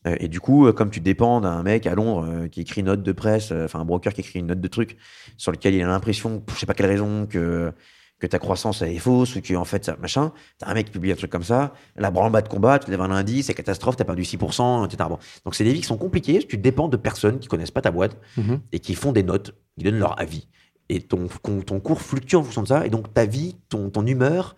[0.07, 2.81] Euh, et du coup, euh, comme tu dépends d'un mec à Londres euh, qui écrit
[2.81, 4.95] une note de presse, euh, enfin un broker qui écrit une note de truc
[5.37, 7.73] sur lequel il a l'impression, pour je sais pas quelle raison, que
[8.19, 10.87] que ta croissance elle est fausse ou que en fait ça machin, t'as un mec
[10.87, 13.43] qui publie un truc comme ça, la branle-bas de combat, tu te lèves un lundi,
[13.43, 15.09] c'est catastrophe, t'as perdu 6%, etc.
[15.09, 15.17] Bon.
[15.45, 17.91] Donc c'est des vies qui sont compliquées, tu dépends de personnes qui connaissent pas ta
[17.91, 18.59] boîte Mhm.
[18.71, 20.47] et qui font des notes, qui donnent leur avis.
[20.89, 21.27] Et ton,
[21.65, 24.55] ton, cours fluctue en fonction de ça, et donc ta vie, ton, ton humeur,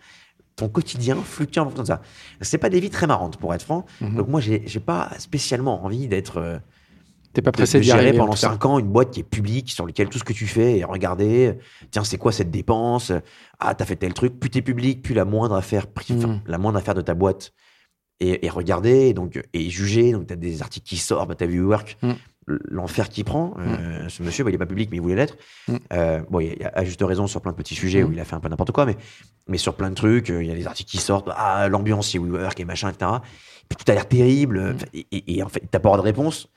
[0.56, 2.00] ton quotidien fluctue en fonction de ça.
[2.40, 3.84] C'est pas des vies très marrantes, pour être franc.
[4.00, 4.16] Mhm.
[4.16, 6.58] Donc moi, j'ai j'ai pas spécialement envie d'être euh,
[7.32, 8.18] T'es pas de, pressé de d'y gérer arriver.
[8.18, 8.48] en pendant tout cas.
[8.50, 10.84] 5 ans une boîte qui est publique, sur laquelle tout ce que tu fais est
[10.84, 11.58] regardé.
[11.90, 13.12] Tiens, c'est quoi cette dépense?
[13.58, 14.38] Ah, t'as fait tel truc.
[14.38, 16.40] Plus t'es public, plus la moindre affaire, Mhm.
[16.46, 17.52] la moindre affaire de ta boîte
[18.20, 20.12] est, est regardée et donc et jugée.
[20.12, 22.16] Donc t'as des articles qui sortent, bah, t'as vu Work, Mhm.
[22.68, 23.54] l'enfer qu'il prend.
[23.58, 25.36] Euh, ce monsieur, bah, il est pas public, mais il voulait l'être.
[25.68, 25.78] Mhm.
[25.92, 28.20] Euh, bon, il y a à juste raison sur plein de petits sujets où il
[28.20, 28.96] a fait un peu n'importe quoi, mais
[29.48, 31.28] mais sur plein de trucs, euh, il y a des articles qui sortent.
[31.34, 33.10] Ah, l'ambiance chez WeWork et machin, etc.
[33.68, 34.76] Puis tout a l'air terrible.
[34.92, 36.48] Et, et- et en fait, t'as pas de réponse.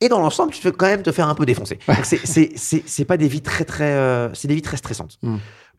[0.00, 1.78] Et dans l'ensemble, tu peux quand même te faire un peu défoncer.
[2.04, 3.92] C'est- pas des vies très, très.
[3.92, 5.18] euh, c'est des vies très stressantes.
[5.22, 5.36] Mm.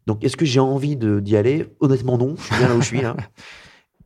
[0.07, 1.67] Donc, est-ce que j'ai envie d'y aller?
[1.80, 2.36] Honnêtement, non.
[2.38, 3.15] Je suis bien là où je suis, là.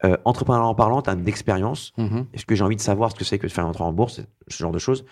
[0.05, 1.93] Euh, entrepreneur en parlant, t'as d'expérience.
[1.97, 2.25] Mhm.
[2.33, 3.93] Est-ce que j'ai envie de savoir ce que c'est que de faire un entrée en
[3.93, 4.19] bourse?
[4.49, 5.05] Ce genre de choses.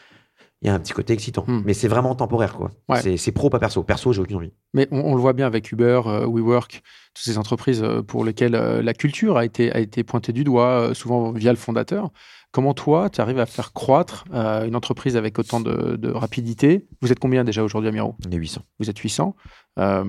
[0.62, 1.46] Il y a un petit côté excitant.
[1.48, 1.62] Mm.
[1.64, 2.72] Mais c'est vraiment temporaire, quoi.
[2.90, 3.18] Ouais.
[3.18, 3.84] C'est- pro, pas perso.
[3.84, 4.52] Perso, j'ai aucune envie.
[4.74, 6.82] Mais on, on le voit bien avec Uber, euh, WeWork,
[7.14, 11.32] toutes ces entreprises pour lesquelles la culture a été, a été pointée du doigt, souvent
[11.32, 12.10] via le fondateur.
[12.52, 16.86] Comment toi, tu arrives à faire croître euh, une entreprise avec autant de, de rapidité?
[17.02, 18.16] Vous êtes combien déjà aujourd'hui, Amiro?
[18.26, 18.62] On est 800.
[18.80, 19.36] Vous êtes 800.
[19.80, 20.04] Euh,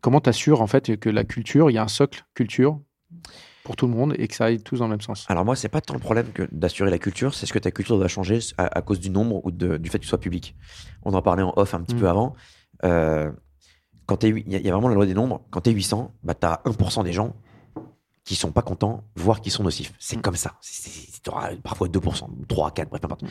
[0.00, 2.80] comment tu assures en fait que la culture, il y a un socle culture
[3.64, 5.26] pour tout le monde et que ça aille tous dans le même sens?
[5.28, 7.70] Alors moi, c'est pas tant le problème que d'assurer la culture, c'est ce que ta
[7.70, 10.18] culture doit changer à, à cause du nombre ou de- du fait que tu sois
[10.20, 10.56] public.
[11.04, 11.98] On en parlait en off un petit Mm.
[12.00, 12.34] peu avant.
[12.84, 13.30] Euh,
[14.06, 15.42] quand il y, y a vraiment la loi des nombres.
[15.50, 17.34] Quand tu es 800, bah, tu as 1% des gens
[18.24, 19.92] qui sont pas contents, voire qui sont nocifs.
[19.98, 20.22] C'est Mm.
[20.22, 20.54] comme ça.
[21.22, 23.24] Tu auras parfois 2%, 3, 4, bref, peu importe.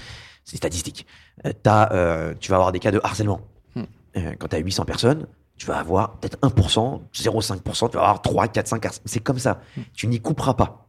[0.44, 1.06] C'est statistique.
[1.46, 3.42] Euh, t'as, euh, tu vas avoir des cas de harcèlement.
[3.76, 3.82] Mm.
[4.18, 5.28] Euh, quand tu as 800 personnes,
[5.58, 9.62] tu vas avoir peut-être 1%, 0,5%, tu vas avoir 3, 4, 5, c'est comme ça.
[9.94, 10.88] Tu n'y couperas pas.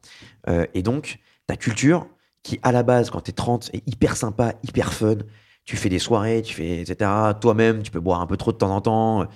[0.48, 2.06] Euh, et donc, ta culture,
[2.42, 5.16] qui à la base, quand tu es 30, est hyper sympa, hyper fun,
[5.64, 7.10] tu fais des soirées, tu fais, etc.
[7.40, 9.26] Toi-même, tu peux boire un peu trop de temps en temps.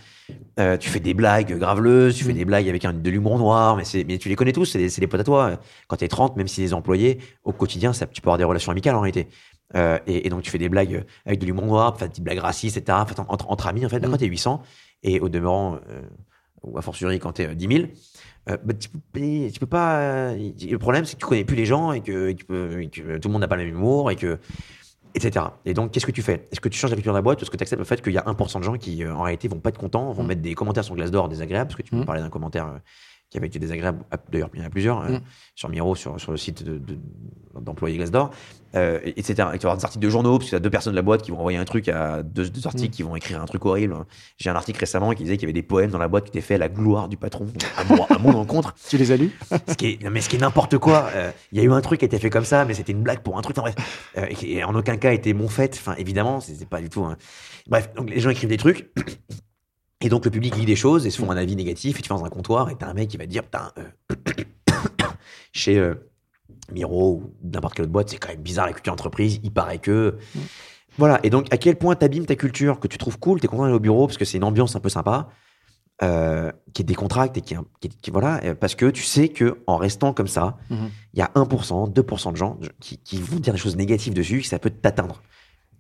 [0.59, 3.77] Euh, tu fais des blagues graveleuses, tu fais des blagues avec un, de l'humour noir,
[3.77, 5.59] mais, c'est- mais tu les connais tous, c'est des, c'est des potes à toi.
[5.87, 8.45] Quand tu es 30, même si les employés, au quotidien, ça, tu peux avoir des
[8.45, 9.29] relations amicales en réalité.
[9.75, 12.39] Euh, et, et donc, tu fais des blagues avec de l'humour noir, enfin, des blagues
[12.41, 12.99] racistes, etc.
[13.01, 14.01] Enfin, entre, entre amis, en fait.
[14.01, 14.11] Mm.
[14.11, 14.63] Quand tu es 800,
[15.05, 16.03] et au demeurant, euh,
[16.63, 17.89] ou a fortiori quand tu es 10 000,
[18.51, 20.01] euh, bah, tu, peux, tu peux pas.
[20.01, 23.29] euh, le problème, c'est que tu connais plus les gens et que, et que tout
[23.29, 24.39] le monde n'a pas le même humour et que.
[25.15, 25.45] Etc.
[25.65, 26.49] Et donc, qu'est-ce que tu fais?
[26.53, 27.85] Est-ce que tu changes la culture de la boîte ou est-ce que tu acceptes le
[27.85, 30.13] fait qu'il y a 1% de gens qui, euh, en réalité, vont pas être contents,
[30.13, 30.27] vont Mm.
[30.27, 32.05] mettre des commentaires sur Glassdoor désagréables Parce que tu peux Mm.
[32.05, 32.79] parler d'un commentaire euh,
[33.31, 34.05] qui avait été désagréable.
[34.33, 35.21] D'ailleurs, il y en a plusieurs euh, Mm.
[35.55, 36.99] sur Miro, sur, sur le site de- de-
[37.61, 38.31] d'employés Glassdoor,
[38.77, 39.33] euh, et- etc.
[39.33, 40.97] Et tu vas avoir des articles de journaux, parce que tu as deux personnes de
[40.97, 42.91] la boîte qui vont envoyer un truc à deux, deux articles Mm.
[42.93, 43.97] qui vont écrire un truc horrible.
[44.39, 46.31] J'ai un article récemment qui disait qu'il y avait des poèmes dans la boîte qui
[46.31, 49.17] étaient faits à la gloire du patron, à mon, à mon encontre Tu les as
[49.17, 49.31] lus?
[49.69, 51.11] Ce qui est, non, mais ce qui est n'importe quoi.
[51.15, 52.93] Euh, Il y a eu un truc qui a été fait comme ça, mais c'était
[52.93, 53.59] une blague pour un truc.
[53.59, 55.75] Enfin, bref, Euh, et en aucun cas était mon fait.
[55.75, 57.05] Enfin, évidemment, c'est c'est pas du tout.
[57.05, 57.17] un-
[57.67, 58.91] Bref, donc les gens écrivent des trucs.
[60.01, 61.99] Et donc le public lit des choses et se font un avis négatif.
[61.99, 63.73] Et tu vas dans un comptoir et t'as un mec qui va te dire Putain,
[63.79, 64.15] euh,
[65.53, 65.95] chez euh,
[66.73, 69.41] Miro ou n'importe quelle autre boîte, c'est quand même bizarre la culture entreprise.
[69.43, 70.17] Il paraît que.
[70.99, 71.21] Voilà.
[71.23, 73.75] Et donc, à quel point t'abîmes ta culture que tu trouves cool, t'es content d'aller
[73.75, 75.29] au bureau parce que c'est une ambiance un peu sympa
[76.03, 77.57] euh, qui est décontracte et qui,
[78.11, 80.91] voilà, parce que tu sais que en restant comme ça, il Mhm.
[81.15, 84.47] y a 1%, 2% de gens qui, qui vont dire des choses négatives dessus, que
[84.47, 85.23] ça peut t'atteindre.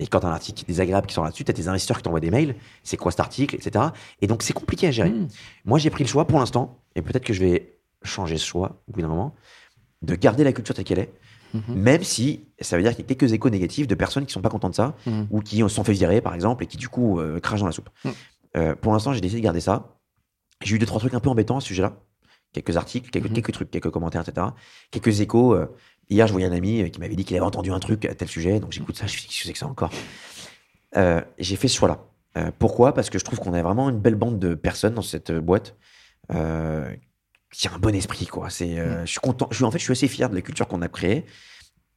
[0.01, 2.30] Et quand t'as un article désagréable qui sort là-dessus, t'as tes investisseurs qui t'envoient des
[2.30, 3.86] mails, c'est quoi cet article, etc.
[4.22, 5.11] Et donc c'est compliqué à gérer.
[5.11, 5.28] Mhm.
[5.64, 8.80] Moi j'ai pris le choix pour l'instant, et peut-être que je vais changer ce choix
[8.88, 9.34] au bout d'un moment,
[10.03, 11.12] de garder la culture telle qu'elle est,
[11.55, 11.74] Mhm.
[11.74, 14.42] même si ça veut dire qu'il y a quelques échos négatifs de personnes qui sont
[14.42, 15.26] pas contentes de ça, Mhm.
[15.30, 17.66] ou qui se sont fait virer par exemple, et qui du coup euh, crachent dans
[17.66, 17.88] la soupe.
[18.05, 18.11] Mm.
[18.57, 19.96] Euh, pour l'instant j'ai décidé de garder ça.
[20.62, 21.94] J'ai eu deux, trois trucs un peu embêtants à ce sujet-là.
[22.53, 23.32] Quelques articles, quelques, Mhm.
[23.34, 24.46] quelques trucs, quelques commentaires, etc.
[24.90, 25.55] Quelques échos.
[25.55, 25.66] euh,
[26.11, 28.14] hier, je voyais un ami euh, qui m'avait dit qu'il avait entendu un truc à
[28.14, 28.61] tel sujet.
[28.61, 29.90] Donc j'écoute ça, je me dis, qu'est-ce que c'est encore?
[30.96, 31.98] Euh, J'ai fait ce choix-là.
[32.36, 32.94] Euh, pourquoi?
[32.94, 35.76] Parce que je trouve qu'on a vraiment une belle bande de personnes dans cette boîte
[36.32, 36.88] euh,
[37.52, 38.26] qui a un bon esprit.
[38.26, 38.50] Quoi.
[38.50, 39.48] C'est, euh, Je suis content.
[39.50, 41.24] Je suis, en fait, je suis assez fier de la culture qu'on a créée.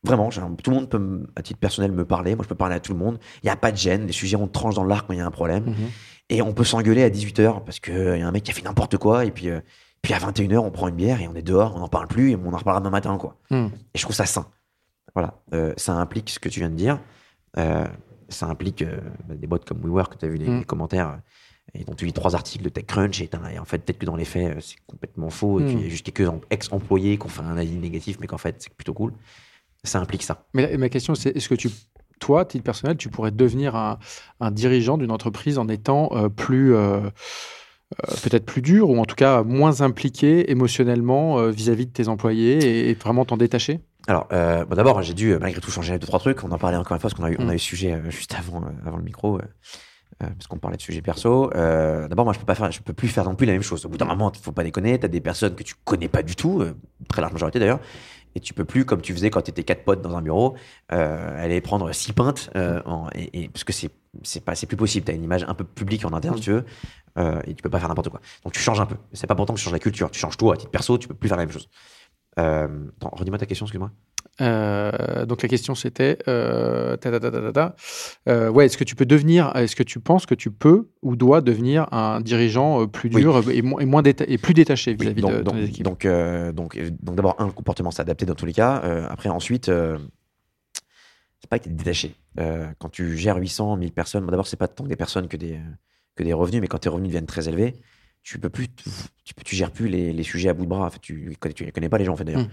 [0.04, 2.36] Vraiment, tout le monde peut, à titre personnel, me parler.
[2.36, 3.20] Moi, je peux parler à tout le monde.
[3.44, 4.08] Il n'y a pas de gêne.
[4.08, 5.66] Les sujets, on tranche dans l'arc quand il y a un problème.
[5.66, 5.76] Mhm.
[6.30, 8.64] Et on peut s'engueuler à 18h parce qu'il y a un mec qui a fait
[8.64, 9.26] n'importe quoi.
[9.26, 9.50] Et puis,
[10.02, 12.32] puis à 21h, on prend une bière et on est dehors, on n'en parle plus
[12.32, 13.18] et on en reparlera demain matin.
[13.18, 13.38] Quoi.
[13.52, 13.72] Mhm.
[13.94, 14.48] Et je trouve ça sain.
[15.16, 15.36] Voilà.
[15.54, 17.00] Euh, ça implique ce que tu viens de dire.
[17.58, 17.86] Euh,
[18.30, 19.00] ça implique euh,
[19.30, 20.60] des boîtes comme WeWork, tu as vu les, Mm.
[20.60, 21.20] les commentaires.
[21.74, 23.22] et dont tu lis trois articles de TechCrunch.
[23.22, 23.30] Et,
[23.60, 25.60] en fait, peut-être que dans les faits, c'est complètement faux.
[25.60, 25.68] Et Mm.
[25.68, 28.38] qu'il y a juste quelques em- ex-employés qui ont fait un avis négatif, mais qu'en
[28.40, 29.14] fait, c'est plutôt cool.
[29.84, 30.46] ça implique ça.
[30.54, 31.70] Mais la- ma question, c'est est-ce que tu,
[32.20, 33.98] toi, titre personnel, tu pourrais devenir un,
[34.40, 36.76] un dirigeant d'une entreprise en étant euh, plus.
[36.76, 37.10] euh,
[38.08, 42.08] euh, peut-être plus dur ou en tout cas moins impliqué émotionnellement euh, vis-à-vis de tes
[42.08, 43.80] employés et, et vraiment t'en détacher?
[44.08, 46.44] Alors, euh, bon, d'abord, j'ai dû malgré tout changer deux trois trucs.
[46.44, 47.56] On en parlait encore une fois parce qu'on a eu, on a Mm.
[47.56, 49.40] eu sujet juste avant, avant le micro,
[50.20, 51.50] parce qu'on parlait de sujets perso.
[51.54, 53.86] D'abord, moi, je peux pas faire, je peux plus faire non plus la même chose.
[53.86, 54.98] Au bout d'un moment, faut pas déconner.
[55.00, 56.64] T'as des personnes que tu connais pas du tout,
[57.10, 57.80] très large majorité d'ailleurs,
[58.36, 60.56] et tu peux plus, comme tu faisais quand t'étais quatre potes dans un bureau,
[60.90, 63.90] aller prendre six pintes, en- et, et- parce que c'est
[64.24, 65.06] c'est pas, c'est plus possible.
[65.06, 66.66] T'as une image un peu publique en interne, si tu veux,
[67.18, 68.20] euh, et tu peux pas faire n'importe quoi.
[68.44, 68.96] Donc tu changes un peu.
[69.14, 70.12] C'est pas pourtant que tu changes la culture.
[70.12, 70.98] Tu changes tout à titre perso.
[70.98, 71.70] Tu peux plus faire la même chose.
[72.40, 73.92] Euh, attends, redis-moi ta question, excuse-moi.
[74.40, 79.52] Euh, donc la question c'était euh, ta, ta, ta, ouais est-ce que tu peux devenir
[79.56, 83.22] est-ce que tu penses que tu peux ou dois devenir un dirigeant plus Oui.
[83.22, 85.62] dur et, mo- et moins déta- et plus détaché Oui, vis-à-vis donc, de, donc, ton
[85.62, 86.08] équipe donc,
[86.56, 88.76] donc, donc d'abord, un, le comportement s'est adapté dans tous les cas.
[89.10, 92.16] Après, ensuite, c'est pas que tu es détaché.
[92.40, 95.28] Euh, quand tu gères 800, 1000 personnes, bon, d'abord, c'est pas tant que des personnes
[95.28, 95.60] que des,
[96.16, 97.76] que des revenus, mais quand tes revenus deviennent très élevés,
[98.24, 98.68] tu peux plus,
[99.44, 100.86] tu, gères plus les, les sujets à bout de bras.
[100.86, 102.44] En fait, tu, tu connais pas les gens, en fait, d'ailleurs.
[102.44, 102.50] Mm.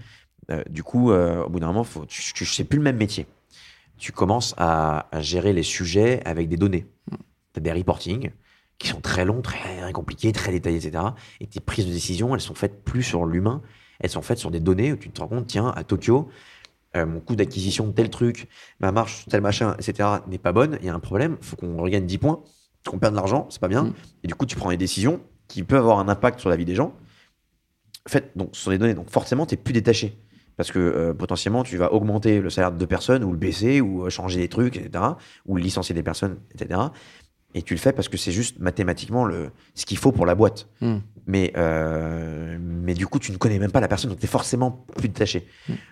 [0.51, 2.97] Euh, du coup, euh, au bout d'un moment, faut, tu, tu, c'est plus le même
[2.97, 3.27] métier.
[3.97, 6.87] Tu commences à, à gérer les sujets avec des données.
[7.11, 7.15] Mm.
[7.53, 8.31] Tu as des reportings
[8.79, 11.03] qui sont très longs, très compliqués, très détaillés, etc.
[11.41, 13.61] Et tes prises de décision, elles sont faites plus sur l'humain,
[13.99, 16.29] elles sont faites sur des données où tu te rends compte, tiens, à Tokyo,
[16.95, 18.47] euh, mon coût d'acquisition de tel truc,
[18.79, 21.55] ma marge, tel machin, etc., n'est pas bonne, il y a un problème, il faut
[21.55, 22.43] qu'on regagne 10 points,
[22.87, 23.83] qu'on perde de l'argent, c'est pas bien.
[23.83, 23.93] Mm.
[24.23, 26.65] Et du coup, tu prends des décisions qui peuvent avoir un impact sur la vie
[26.65, 26.93] des gens.
[28.05, 28.93] En fait, donc, ce sont des données.
[28.93, 30.17] Donc, forcément, tu es plus détaché.
[30.57, 33.79] Parce que euh, potentiellement, tu vas augmenter le salaire de deux personnes, ou le baisser,
[33.81, 35.03] ou euh, changer des trucs, etc.,
[35.45, 36.79] ou licencier des personnes, etc.
[37.55, 40.35] Et tu le fais parce que c'est juste mathématiquement le, ce qu'il faut pour la
[40.35, 40.67] boîte.
[40.81, 40.97] Mm.
[41.25, 44.29] Mais, euh, mais du coup, tu ne connais même pas la personne, donc tu es
[44.29, 45.47] forcément plus détaché.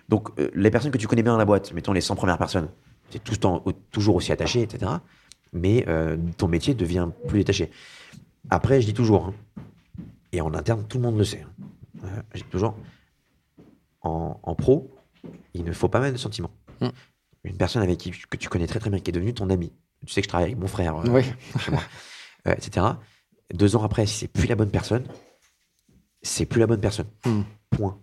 [0.08, 2.38] Donc, euh, les personnes que tu connais bien dans la boîte, mettons les 100 premières
[2.38, 2.68] personnes,
[3.10, 4.90] tu es tout le temps, toujours aussi attaché, etc.
[5.52, 7.70] Mais euh, ton métier devient plus détaché.
[8.50, 9.62] Après, je dis toujours, hein,
[10.32, 11.44] et en interne, tout le monde le sait,
[12.02, 12.76] hein, je dis toujours,
[14.02, 14.94] en, en pro,
[15.54, 16.50] il ne faut pas mettre de sentiments.
[16.80, 16.88] Mm.
[17.44, 19.72] Une personne avec qui que tu connais très très bien, qui est devenue ton ami,
[20.06, 21.20] tu sais que je travaille avec mon frère, euh, moi,
[22.46, 22.86] euh, etc.
[23.54, 25.04] Deux ans après, si c'est plus la bonne personne,
[26.22, 27.06] c'est plus la bonne personne.
[27.26, 27.42] Mm.
[27.70, 27.98] Point.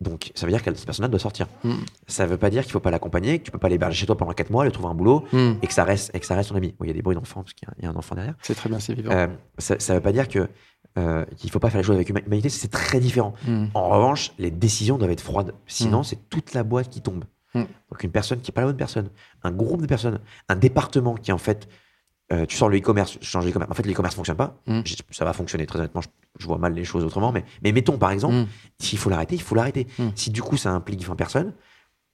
[0.00, 1.46] Donc, ça veut dire que cette personne-là doit sortir.
[1.62, 1.74] Mm.
[2.08, 4.16] Ça veut pas dire qu'il faut pas l'accompagner, que tu peux pas l'héberger chez toi
[4.16, 5.52] pendant quatre mois, lui trouver un boulot, Mm.
[5.62, 6.74] et que ça reste, et que ça reste ton ami.
[6.78, 7.96] Bon, il y a des bruits d'enfants, parce qu'il y a- il y, a un
[7.96, 8.34] enfant derrière.
[8.42, 10.48] c'est très bien c'est vivant Euh, ça, ça veut pas dire que
[10.98, 13.32] euh, qu'il faut pas faire les choses avec huma- humanité, c'est très différent.
[13.74, 15.54] En revanche, les décisions doivent être froides.
[15.66, 17.24] Sinon, c'est toute la boîte qui tombe.
[17.54, 17.64] Mm.
[17.90, 19.10] Donc, une personne qui n'est pas la bonne personne,
[19.42, 21.68] un groupe de personnes, un département qui, en fait,
[22.32, 23.70] euh, tu sors le e-commerce, tu changes le e-commerce.
[23.70, 24.60] En fait, le e-commerce fonctionne pas.
[24.66, 24.80] Mm.
[24.84, 26.00] J- Ça va fonctionner, très honnêtement.
[26.00, 27.30] Je, je vois mal les choses autrement.
[27.32, 28.46] Mais, mais mettons, par exemple, Mm.
[28.78, 29.86] s'il faut l'arrêter, il faut l'arrêter.
[29.98, 30.08] Mm.
[30.14, 31.52] Si du coup, ça implique 20 personnes,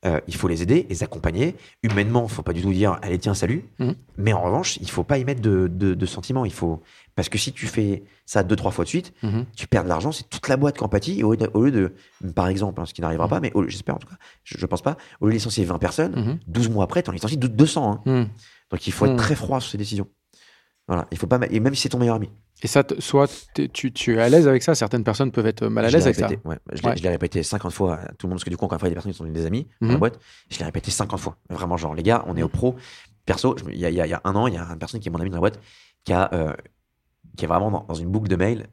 [0.06, 1.56] euh, il faut les aider, les accompagner.
[1.82, 3.64] Humainement, il faut pas du tout dire, allez, tiens, salut.
[3.80, 3.90] Mm.
[4.16, 6.44] Mais en revanche, il faut pas y mettre de, de, de sentiments.
[6.44, 6.82] Il faut...
[7.16, 9.44] Parce que si tu fais ça deux, trois fois de suite, Mhm.
[9.56, 11.18] tu perds de l'argent, c'est toute la boîte qui en pâtit.
[11.18, 13.30] Et au, lieu de, au lieu de, par exemple, hein, ce qui n'arrivera Mm.
[13.30, 15.78] pas, mais j'espère en tout cas, je, je pense pas, au lieu de licencier 20
[15.78, 16.38] personnes, Mhm.
[16.46, 18.00] 12 mois après, tu en licencies 200.
[18.06, 18.28] hein.
[18.70, 20.06] Donc il faut être très froid sur ces décisions.
[20.88, 22.30] Voilà, il faut pas, et même si c'est ton meilleur ami.
[22.62, 23.30] et ça soit
[23.74, 26.16] tu, tu es à l'aise avec ça certaines personnes peuvent être mal à l'aise avec
[26.16, 26.56] ça ouais.
[26.72, 27.08] je l'ai Ouais.
[27.10, 28.92] répété 50 fois à tout le monde, parce que du coup, encore une fois, il
[28.92, 29.98] y a des personnes qui sont des amis dans la Mhm.
[30.00, 30.18] boîte.
[30.50, 31.36] Je l'ai répété 50 fois.
[31.50, 32.74] Vraiment, genre, les gars, on est au pro.
[33.26, 35.12] Perso, il y, y y a un an, il y a une personne qui est
[35.12, 35.60] mon ami dans la boîte
[36.04, 36.54] qui a, euh,
[37.36, 38.66] qui est vraiment dans, dans une boucle de mail,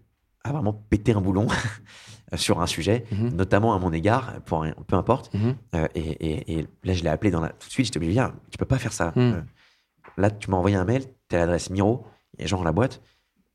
[0.45, 1.47] a vraiment pété un boulon
[2.35, 3.35] sur un sujet, Mhm.
[3.35, 5.33] notamment à mon égard, pour un- peu importe.
[5.33, 5.55] Mhm.
[5.75, 7.49] Euh, et, et- et là, je l'ai appelé dans la...
[7.49, 7.85] tout de suite.
[7.87, 9.09] J'étais obligé de dire, tu peux pas faire ça.
[9.15, 9.19] Mm.
[9.19, 9.41] Euh,
[10.17, 12.05] là, tu m'as envoyé un mail, t'as l'adresse Miro,
[12.37, 13.01] et genre la boîte.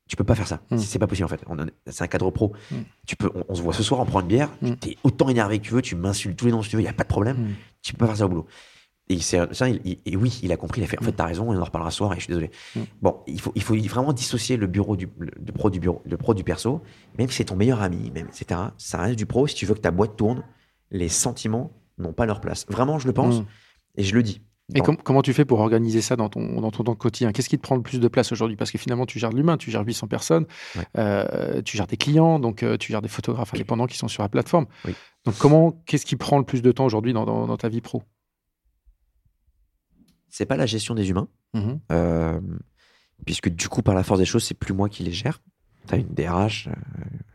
[0.07, 0.61] Tu peux pas faire ça.
[0.71, 0.77] Mm.
[0.77, 1.41] C'est- pas possible en fait.
[1.87, 2.51] C'est un cadre pro.
[2.69, 2.75] Mm.
[3.07, 4.49] Tu peux, on, on se voit ce soir, on prend une bière.
[4.61, 4.71] Mm.
[4.81, 5.81] Tu es autant énervé que tu veux.
[5.81, 6.81] Tu m'insultes tous les noms si tu veux.
[6.81, 7.37] Il y a pas de problème.
[7.37, 7.55] Mm.
[7.81, 8.45] Tu peux pas faire ça au boulot.
[9.07, 10.81] Et, ça, il- il- et oui, il a compris.
[10.81, 10.99] Il a fait.
[10.99, 11.53] En fait, t'as raison.
[11.53, 12.11] Et on en reparlera ce soir.
[12.11, 12.51] Et je suis désolé.
[13.01, 16.01] Bon, il faut, il faut vraiment dissocier le bureau du, le, le pro du bureau,
[16.05, 16.81] le pro du perso.
[17.17, 18.59] Même si c'est ton meilleur ami, même etc.
[18.77, 19.47] Ça reste du pro.
[19.47, 20.43] Si tu veux que ta boîte tourne,
[20.91, 22.65] les sentiments n'ont pas leur place.
[22.67, 23.35] Vraiment, je le pense.
[23.95, 24.41] Et je le dis.
[24.75, 27.31] Et com- comment tu fais pour organiser ça dans ton, dans ton temps quotidien?
[27.31, 28.55] Qu'est-ce qui te prend le plus de place aujourd'hui?
[28.57, 30.45] Parce que finalement, tu gères de l'humain, tu gères 800 personnes,
[30.75, 30.85] Ouais.
[30.97, 34.23] euh, tu gères des clients, donc euh, tu gères des photographes indépendants qui sont sur
[34.23, 34.65] la plateforme.
[34.85, 34.93] Oui.
[35.25, 37.81] Donc, comment, qu'est-ce qui prend le plus de temps aujourd'hui dans, dans- dans ta vie
[37.81, 38.03] pro?
[40.29, 41.27] C'est pas la gestion des humains.
[41.53, 41.79] Mhm.
[41.91, 42.39] Euh,
[43.25, 45.41] puisque du coup, par la force des choses, c'est plus moi qui les gère.
[45.87, 46.71] Tu as une DRH, euh,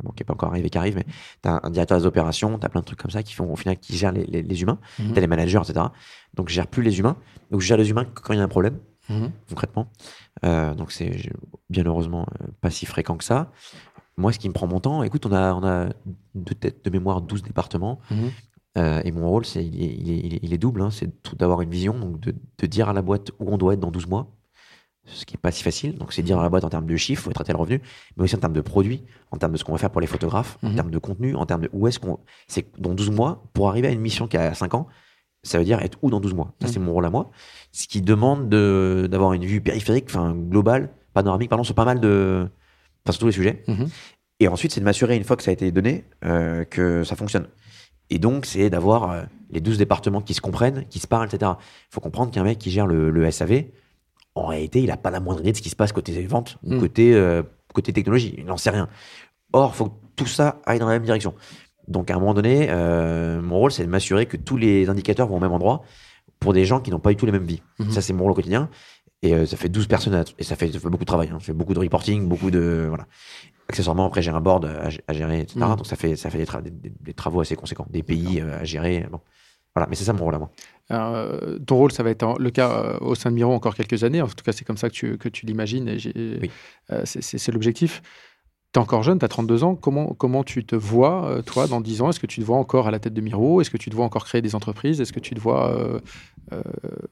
[0.04, 1.04] bon, qui n'est pas encore arrivé, qui arrive, mais
[1.42, 3.52] tu as un directeur des opérations, tu as plein de trucs comme ça qui font
[3.52, 4.78] au final qui gèrent les, les- les humains.
[4.98, 5.12] Mhm.
[5.12, 5.86] Tu as les managers, etc.
[6.34, 7.16] Donc je gère plus les humains.
[7.50, 8.78] Donc je gère les humains quand il y a un problème,
[9.10, 9.30] Mhm.
[9.48, 9.88] concrètement.
[10.44, 11.30] Euh, donc c'est
[11.70, 13.50] bien heureusement euh, pas si fréquent que ça.
[14.18, 15.88] Moi, ce qui me prend mon temps, écoute, on a, on a
[16.34, 17.98] de tête de mémoire 12 départements.
[18.10, 18.30] Mhm.
[18.78, 20.82] Euh, et mon rôle, c'est il est, il il double.
[20.82, 20.90] hein.
[20.90, 23.80] c'est d'avoir une vision, donc de, de dire à la boîte où on doit être
[23.80, 24.28] dans 12 mois,
[25.06, 25.96] ce qui n'est pas si facile.
[25.96, 27.80] Donc, c'est dire à la boîte en termes de chiffres, faut être à tel revenu,
[28.16, 30.06] mais aussi en termes de produits, en termes de ce qu'on va faire pour les
[30.06, 30.74] photographes, en Mhm.
[30.74, 32.18] termes de contenu, en termes de où est-ce qu'on.
[32.48, 34.86] C'est dans 12 mois, pour arriver à une mission qui a 5 ans,
[35.42, 36.52] ça veut dire être où dans 12 mois?
[36.60, 36.72] Ça, Mhm.
[36.74, 37.30] c'est mon rôle à moi.
[37.72, 42.00] Ce qui demande de- d'avoir une vue périphérique, enfin globale, panoramique, pardon, sur pas mal
[42.00, 42.48] de.
[43.04, 43.62] Enfin, sur tous les sujets.
[43.68, 43.88] Mhm.
[44.40, 47.16] Et ensuite, c'est de m'assurer, une fois que ça a été donné, euh, que ça
[47.16, 47.46] fonctionne.
[48.10, 51.52] Et donc, c'est d'avoir euh, les 12 départements qui se comprennent, qui se parlent, etc.
[51.90, 53.64] Il faut comprendre qu'un mec qui gère le, le SAV,
[54.36, 56.58] en réalité, il n'a pas la moindre idée de ce qui se passe côté vente
[56.62, 56.80] ou Mm.
[56.80, 57.42] côté, euh,
[57.74, 58.34] côté technologie.
[58.38, 58.88] Il n'en sait rien.
[59.52, 61.34] Or, il faut que tout ça aille dans la même direction.
[61.88, 65.28] Donc, à un moment donné, euh, mon rôle, c'est de m'assurer que tous les indicateurs
[65.28, 65.82] vont au même endroit
[66.40, 67.62] pour des gens qui n'ont pas du tout les mêmes vies.
[67.78, 67.90] Mhm.
[67.90, 68.68] Ça, c'est mon rôle au quotidien.
[69.22, 71.28] Et euh, ça fait 12 personnes, à- et ça fait, ça fait beaucoup de travail.
[71.32, 71.38] hein.
[71.40, 72.86] Ça fait beaucoup de reporting, beaucoup de.
[72.88, 73.06] Voilà.
[73.68, 75.58] Accessoirement, après, j'ai un board à, à gérer, etc.
[75.60, 75.76] Mhm.
[75.76, 79.06] Donc, ça fait, ça fait des, tra- des- travaux assez conséquents, des pays à gérer.
[79.10, 79.20] Bon.
[79.76, 80.50] Voilà, mais c'est ça mon rôle à moi.
[80.90, 84.04] Euh, ton rôle, ça va être le cas euh, au sein de Miro encore quelques
[84.04, 84.22] années.
[84.22, 85.98] En tout cas, c'est comme ça que tu, que tu l'imagines et
[86.40, 86.50] Oui.
[86.92, 88.00] euh, c'est l'objectif.
[88.76, 89.74] Tu es encore jeune, tu as 32 ans.
[89.74, 92.10] Comment, comment tu te vois, euh, toi, dans 10 ans?
[92.10, 93.62] Est-ce que tu te vois encore à la tête de Miro?
[93.62, 95.00] Est-ce que tu te vois encore créer des entreprises?
[95.00, 95.98] Est-ce que tu te vois euh,
[96.52, 96.60] euh,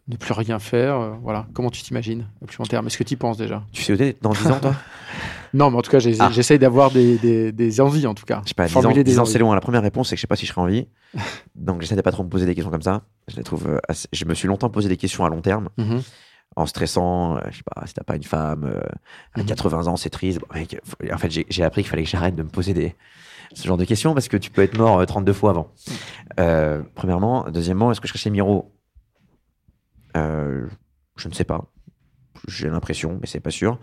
[0.06, 1.16] ne plus rien faire?
[1.22, 1.46] Voilà.
[1.54, 2.86] Comment tu t'imagines au plus long terme?
[2.88, 3.62] Est-ce que tu y penses déjà?
[3.72, 4.74] Tu sais dans 10 ans, toi?
[5.54, 6.30] Non, mais en tout cas, Ah.
[6.32, 8.42] j'essaye d'avoir des, des- des envies, en tout cas.
[8.44, 9.54] Je sais pas, 10 ans, des 10 ans c'est loin.
[9.54, 10.88] La première réponse, c'est que je sais pas si je serai en vie.
[11.54, 13.02] Donc, j'essaie de pas trop me poser des questions comme ça.
[13.28, 16.02] Je les trouve assez- Je me suis longtemps posé des questions à long terme, Mhm.
[16.56, 17.36] En stressant.
[17.36, 18.80] euh, je sais pas, si t'as pas une femme euh,
[19.34, 19.46] à Mhm.
[19.46, 20.40] 80 ans, c'est triste.
[20.40, 22.94] Bon, mec, faut- en fait, j'ai appris qu'il fallait que j'arrête de me poser des
[23.54, 25.70] ce genre de questions parce que tu peux être mort euh, 32 fois avant.
[26.40, 27.48] Euh, premièrement.
[27.50, 28.72] Deuxièmement, est-ce que je serai chez Miro?
[30.16, 30.68] Euh,
[31.16, 31.64] Je ne sais pas.
[32.48, 33.78] J'ai l'impression, mais c'est pas sûr.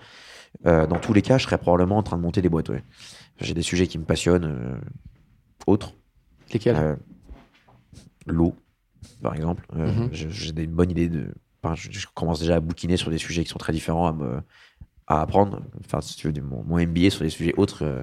[0.65, 2.67] Euh, dans tous les cas, je serais probablement en train de monter des boîtes.
[2.69, 2.83] Ouais.
[3.39, 4.43] J'ai des sujets qui me passionnent.
[4.45, 4.77] euh,
[5.67, 5.93] autres.
[6.51, 6.75] Lesquels?
[6.75, 6.95] Euh,
[8.27, 8.53] L'eau,
[9.21, 9.65] par exemple.
[9.75, 10.09] Euh, Mhm.
[10.11, 11.33] J'ai des- une bonne idée de.
[11.63, 14.13] Enfin, je, je commence déjà à bouquiner sur des sujets qui sont très différents à
[14.13, 14.41] me
[15.07, 15.59] à apprendre.
[15.85, 18.01] Enfin, si tu veux, mon, mon MBA sur des sujets autres euh,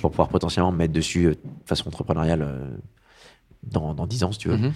[0.00, 2.68] pour pouvoir potentiellement me mettre dessus euh, de façon entrepreneuriale euh,
[3.62, 4.56] dans, dans 10 ans, si tu veux.
[4.58, 4.72] Mhm.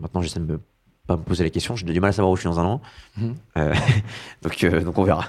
[0.00, 0.60] Maintenant, j'essaie de me
[1.06, 1.76] pas me poser la question.
[1.76, 2.80] J'ai du mal à savoir où je suis dans un an.
[3.16, 3.34] Mhm.
[3.58, 3.74] Euh,
[4.42, 5.26] donc, euh, donc, on verra.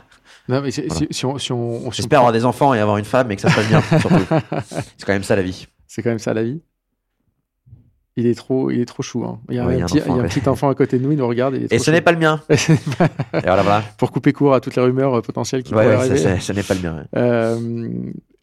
[0.47, 0.99] Non, mais c'est- Voilà.
[0.99, 3.29] si, si on, si on- si on J'espère avoir des enfants et avoir une femme
[3.31, 4.25] et que ça se passe bien, surtout.
[4.97, 5.67] C'est quand même ça la vie.
[5.87, 6.61] C'est quand même ça la vie.
[8.17, 9.25] Il est trop, il est trop chou.
[9.25, 9.39] hein.
[9.49, 10.29] Il y a, Ouais, un, il petit, enfant, il y a un ouais.
[10.29, 11.55] petit enfant à côté de nous, il nous regarde.
[11.55, 12.41] Il est Et ce n'est pas le mien.
[12.49, 12.55] Et
[13.43, 13.83] voilà, voilà.
[13.97, 16.17] Pour couper court à toutes les rumeurs euh, potentielles qui Ouais, pourraient ça, arriver.
[16.17, 16.95] ça- ce n'est pas le mien.
[16.95, 17.19] ouais.
[17.19, 17.59] Euh,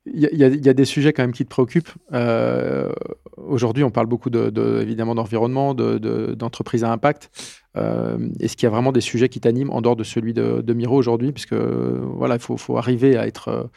[0.04, 1.48] Il y, a- il y a- il y a des sujets quand même qui te
[1.50, 1.92] préoccupent.
[2.12, 2.90] Euh,
[3.38, 7.30] Aujourd'hui, on parle beaucoup de, de- évidemment d'environnement, de- de- d'entreprise à impact.
[7.76, 10.60] Euh, Est-ce qu'il y a vraiment des sujets qui t'animent en dehors de celui de,
[10.60, 11.32] de Miro aujourd'hui?
[11.32, 13.70] Puisque voilà, il faut, faut arriver à être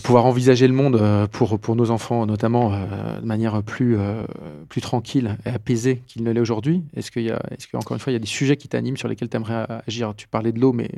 [0.00, 4.24] pouvoir envisager le monde euh, pour, pour nos enfants, notamment euh, de manière plus, euh,
[4.70, 6.82] plus tranquille et apaisée qu'il ne l'est aujourd'hui.
[6.96, 8.96] Est-ce qu'il y a, est-ce qu'encore une fois, il y a des sujets qui t'animent
[8.96, 10.14] sur lesquels tu aimerais agir?
[10.16, 10.88] Tu parlais de l'eau, mais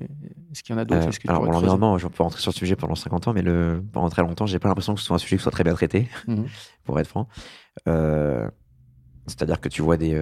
[0.53, 1.09] est-ce qu'il y en a d'autres?
[1.09, 3.42] Euh, que alors, pour l'environnement, je peux rentrer sur ce sujet pendant 50 ans, mais
[3.42, 5.64] le, pendant très longtemps, j'ai pas l'impression que ce soit un sujet qui soit très
[5.64, 6.47] bien traité, Mhm.
[6.84, 7.26] pour être franc.
[9.26, 10.14] C'est-à-dire que tu vois des,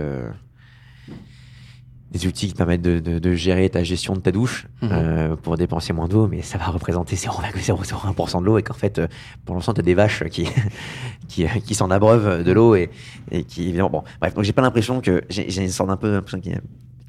[2.12, 4.88] des outils qui te permettent de, de- de gérer ta gestion de ta douche Mhm.
[4.92, 8.98] euh, pour dépenser moins d'eau, mais ça va représenter 0,001% de l'eau et qu'en fait,
[8.98, 9.06] euh,
[9.44, 10.46] pour l'instant, tu as des vaches qui,
[11.28, 12.90] qui, qui s'en abreuvent de l'eau et,
[13.30, 16.12] et qui, évidemment, bon, bref, donc j'ai pas l'impression que j'ai une sorte d'un peu
[16.12, 16.60] l'impression qu'il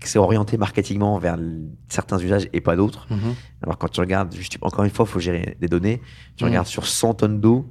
[0.06, 1.38] c'est orienté marketingement vers
[1.88, 3.08] certains usages et pas d'autres.
[3.10, 3.36] Mhm.
[3.64, 6.02] Alors quand tu regardes, juste, encore une fois, il faut gérer des données.
[6.36, 6.50] Tu Mhm.
[6.50, 7.70] regardes sur 100 tonnes d'eau,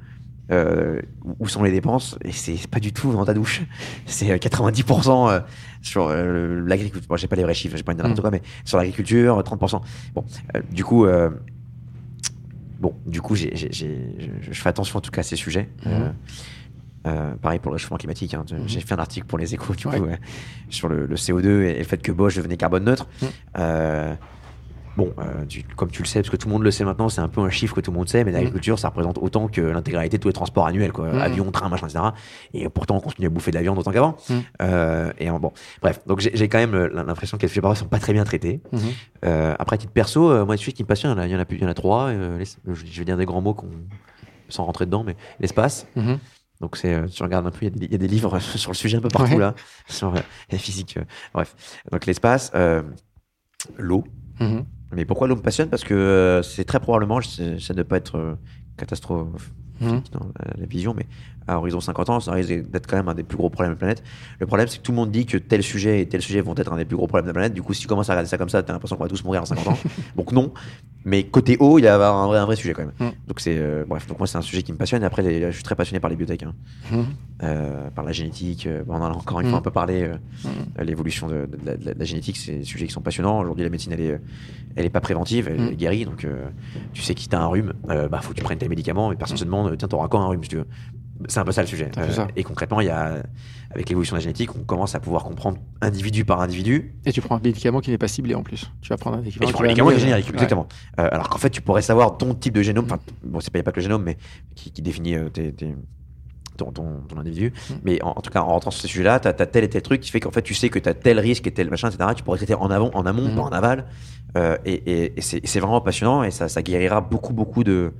[0.51, 1.01] euh,
[1.38, 3.62] où sont les dépenses, et c'est pas du tout dans ta douche.
[4.07, 5.40] C'est euh, 90% euh,
[5.82, 7.09] sur euh, l'agriculture.
[7.09, 8.20] Bon, j'ai pas les vrais chiffres, j'ai pas n'importe Mhm.
[8.20, 9.80] quoi, mais sur l'agriculture, 30%.
[10.14, 10.24] Bon,
[10.70, 11.07] du coup,
[12.80, 15.68] bon, du coup, je, je fais attention en tout cas à ces sujets.
[15.86, 16.11] Euh,
[17.07, 18.34] euh, pareil pour le réchauffement climatique.
[18.34, 18.45] hein.
[18.51, 18.62] Mhm.
[18.66, 19.99] J'ai fait un article pour les échos du Ouais.
[19.99, 20.16] coup, euh,
[20.68, 23.09] sur le, le CO2 et le fait que Bosch devenait carbone neutre.
[23.59, 24.14] Euh,
[24.97, 27.09] bon, euh, tu- comme tu le sais, parce que tout le monde le sait maintenant,
[27.09, 29.49] c'est un peu un chiffre que tout le monde sait, mais l'agriculture, ça représente autant
[29.49, 31.12] que l'intégralité de tous les transports annuels, quoi.
[31.12, 31.18] Mhm.
[31.20, 32.05] Avion, train, machin, etc.
[32.55, 34.16] Et pourtant, on continue à bouffer de la viande autant qu'avant.
[34.28, 34.43] Mhm.
[34.62, 37.99] Euh, et bon, bref, donc j'ai quand même euh, l'impression que les sujets sont pas
[37.99, 38.61] très bien traités.
[38.72, 38.80] Mhm.
[39.24, 41.57] Euh, après, titre perso, moi, les sujets qui me passionnent, il y en a- plus,
[41.59, 42.12] il y en a trois.
[42.12, 43.57] les- je, vais dire des grands mots
[44.49, 45.86] sans rentrer dedans, mais l'espace.
[45.97, 46.18] Mhm.
[46.61, 48.38] Donc, c'est, tu regardes un peu, il y a des- il y, a des livres
[48.38, 49.38] sur le sujet un peu partout, Ouais.
[49.38, 49.55] là,
[49.88, 50.99] sur la physique.
[51.34, 51.55] bref.
[51.90, 52.53] Donc, l'espace,
[53.78, 54.05] l'eau.
[54.40, 54.64] Mhm.
[54.95, 55.68] Mais pourquoi l'eau me passionne?
[55.68, 57.20] Parce que euh, c'est très probablement,
[57.74, 58.34] de ne pas être euh,
[58.76, 60.03] catastrophe Mhm.
[60.12, 61.07] dans la, la vision, mais
[61.47, 63.76] à horizon 50 ans, ça risque d'être quand même un des plus gros problèmes de
[63.76, 64.03] la planète.
[64.40, 66.55] Le problème, c'est que tout le monde dit que tel sujet et tel sujet vont
[66.57, 67.55] être un des plus gros problèmes de la planète.
[67.55, 69.09] Du coup, si tu commences à regarder ça comme ça, tu as l'impression qu'on va
[69.09, 69.78] tous mourir à 50 ans.
[70.16, 70.53] Donc non.
[71.05, 72.93] Mais côté haut, il y a un vrai, un vrai sujet quand même.
[73.01, 73.12] Mm.
[73.26, 75.03] Donc c'est euh, bref, donc moi c'est un sujet qui me passionne.
[75.03, 76.55] Et après, les- je suis très passionné par les biotech, hein.
[76.93, 77.07] Mhm.
[77.43, 78.66] Euh, par la génétique.
[78.68, 79.51] euh, bon, on en a encore une Mm.
[79.51, 80.03] fois un peu parlé.
[80.05, 80.14] euh,
[80.78, 83.01] euh, L'évolution de, de la, de la- de la génétique, c'est des sujets qui sont
[83.01, 83.40] passionnants.
[83.40, 84.20] Aujourd'hui, la médecine, elle est,
[84.76, 85.68] elle est pas préventive, elle Mm.
[85.72, 86.05] est guérie.
[86.05, 86.24] Donc,
[86.93, 89.11] tu sais que si t'as un rhume, bah faut que tu prennes tes médicaments.
[89.11, 90.66] Et personne se demande, tiens, t'auras quand un rhume, si tu veux?
[91.29, 91.91] C'est un peu ça le sujet.
[91.97, 92.29] Un ça.
[92.37, 93.23] et concrètement, il y a,
[93.70, 97.20] avec l'évolution de la génétique, on commence à pouvoir comprendre individu par individu Et tu
[97.20, 98.70] prends un médicament qui n'est pas ciblé en plus.
[98.81, 100.05] Tu vas prendre un Et médicament tu qui prends va le médicament qui est amener-
[100.07, 100.35] générique, Ouais.
[100.35, 100.66] exactement.
[101.01, 102.85] Euh, alors qu'en fait, tu pourrais savoir ton type de génome.
[102.87, 104.16] Enfin, bon, c'est pas, pas que le génome, mais
[104.55, 105.75] qui, qui définit euh, tes- tes-
[106.59, 107.53] ton, ton, ton individu.
[107.70, 107.75] Mm.
[107.85, 109.81] Mais en, en tout cas, en rentrant sur ce sujet-là, tu as, tel et tel
[109.83, 111.89] truc qui fait qu'en fait, tu sais que tu as tel risque et tel machin,
[111.89, 112.11] etc.
[112.14, 113.37] Tu pourrais traiter en, avant, en amont, Mm.
[113.37, 113.87] pas en aval.
[114.37, 117.93] Euh, et et c'est vraiment passionnant et ça, ça guérira beaucoup, beaucoup de,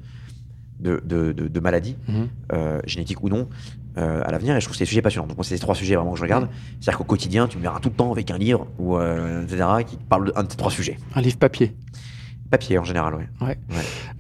[0.81, 2.29] de, de, de- de maladies, Mhm.
[2.53, 3.49] euh, génétiques ou non,
[3.99, 4.57] euh, à l'avenir.
[4.57, 5.27] Et je trouve que c'est des sujets passionnants.
[5.29, 6.49] Donc, moi, c'est ces trois sujets vraiment que je regarde.
[6.81, 9.65] C'est-à-dire qu'au quotidien, tu me verras tout le temps avec un livre ou euh, etc.
[9.87, 10.99] qui parle d'un de ces trois sujets.
[11.15, 11.75] Un livre papier.
[12.51, 13.59] Papier en général, ouais.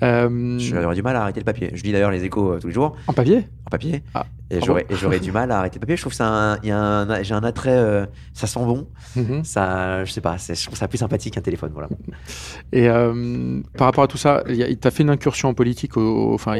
[0.02, 1.70] Euh, J'aurais du mal à arrêter le papier.
[1.74, 3.46] Je lis d'ailleurs les échos tous les jours En papier?
[3.66, 4.02] En papier.
[4.14, 4.24] Ah.
[4.52, 5.96] Et Ah j'aurais et j'aurais du mal à arrêter le papier.
[5.96, 8.86] Je trouve que un, il y a un- j'ai un attrait, euh, ça sent bon.
[9.16, 9.44] Mhm.
[9.44, 11.70] Ça, je sais pas, c'est- je trouve ça plus sympathique qu'un téléphone.
[11.72, 11.88] Voilà.
[12.72, 15.48] Et euh, par rapport à tout ça, il y a- il t'a fait une incursion
[15.48, 15.96] en politique.
[15.96, 16.56] Enfin,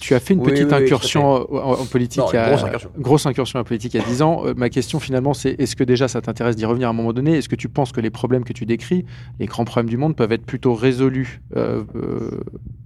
[0.00, 1.24] tu as fait une Oui, petite oui, oui, incursion
[1.54, 2.20] en, en politique.
[2.22, 2.90] Non, une grosse incursion.
[2.98, 4.42] grosse incursion en politique il y a 10 ans.
[4.44, 7.12] Euh, ma question finalement, c'est est-ce que déjà ça t'intéresse d'y revenir à un moment
[7.14, 7.36] donné?
[7.38, 9.06] Est-ce que tu penses que les problèmes que tu décris,
[9.38, 11.82] les grands problèmes du monde, peuvent être plutôt résolus euh,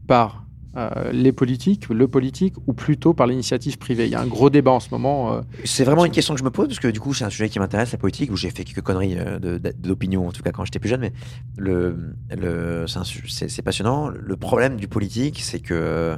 [0.06, 0.44] par
[0.76, 4.50] euh, les politiques, le politique, ou plutôt par l'initiative privée Il y a un gros
[4.50, 5.32] débat en ce moment.
[5.34, 7.30] euh, C'est vraiment une question que je me pose parce que du coup, c'est un
[7.30, 9.38] sujet qui m'intéresse, la politique, où j'ai fait quelques conneries euh,
[9.78, 11.00] d'opinion, en tout cas quand j'étais plus jeune.
[11.00, 11.12] Mais
[11.56, 12.86] le, le,
[13.28, 14.08] c'est passionnant.
[14.08, 16.16] Le problème du politique, c'est que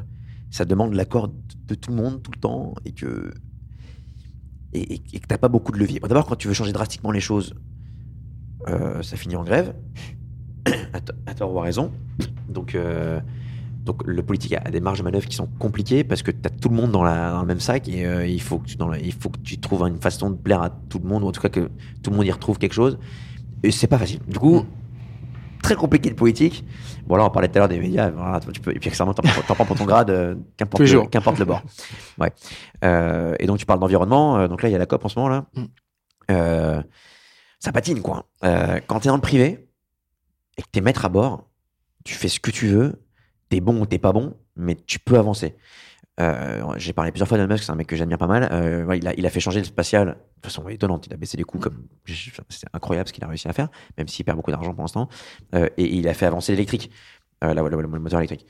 [0.50, 1.34] ça demande l'accord de,
[1.66, 3.32] de tout le monde tout le temps et que
[4.72, 6.00] et, et- et que t'as pas beaucoup de levier.
[6.00, 7.54] Bon, D'abord, quand tu veux changer drastiquement les choses,
[9.02, 9.74] ça finit en grève,
[10.92, 11.92] à, à tort ou à raison.
[12.48, 12.76] Donc,
[13.86, 16.50] donc le politique a, des marges de manœuvre qui sont compliquées parce que tu as
[16.50, 18.76] tout le monde dans, la, dans le même sac et euh, il, faut que tu,
[18.76, 21.22] dans la- il faut que tu trouves une façon de plaire à tout le monde
[21.22, 21.70] ou en tout cas que
[22.02, 22.98] tout le monde y retrouve quelque chose.
[23.62, 24.18] Et c'est pas facile.
[24.26, 24.66] Du coup,
[25.62, 26.64] très compliqué le politique.
[27.06, 28.10] Bon, là, on parlait tout à l'heure des médias.
[28.10, 29.22] Voilà, tu peux, et puis accessoirement, t'en
[29.54, 31.08] prends pour ton grade, euh, qu'importe le, jours.
[31.08, 31.62] qu'importe le bord.
[32.18, 32.32] Ouais.
[32.84, 34.36] Euh, et donc, tu parles d'environnement.
[34.38, 35.28] euh, donc là, il y a la COP en ce moment.
[35.28, 35.46] là.
[35.54, 36.82] Mm.
[37.60, 38.26] Ça patine, quoi.
[38.42, 39.68] Quand t'es dans le privé
[40.58, 41.48] et que t'es maître à bord,
[42.04, 43.00] tu fais ce que tu veux.
[43.48, 45.54] T'es bon ou t'es pas bon, mais tu peux avancer.
[46.18, 48.48] Euh, J'ai parlé plusieurs fois d'Elon Musk, c'est un mec que j'admire pas mal.
[48.50, 51.06] Euh, il, a, il a fait changer le spatial de façon étonnante.
[51.06, 53.68] Il a baissé les coûts comme c'est incroyable ce qu'il a réussi à faire,
[53.98, 55.08] même s'il perd beaucoup d'argent pour l'instant.
[55.54, 56.90] Euh, et il a fait avancer l'électrique,
[57.42, 58.46] le moteur électrique.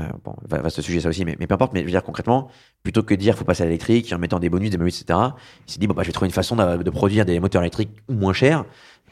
[0.00, 1.72] Euh, bon, va- vaste sujet ça aussi, mais, mais peu importe.
[1.74, 2.48] Mais je veux dire concrètement,
[2.82, 5.18] plutôt que de dire faut passer à l'électrique en mettant des bonus, des bonus, etc.
[5.66, 7.62] Il s'est dit bon bah je vais trouver une façon de, de produire des moteurs
[7.62, 8.64] électriques moins chers.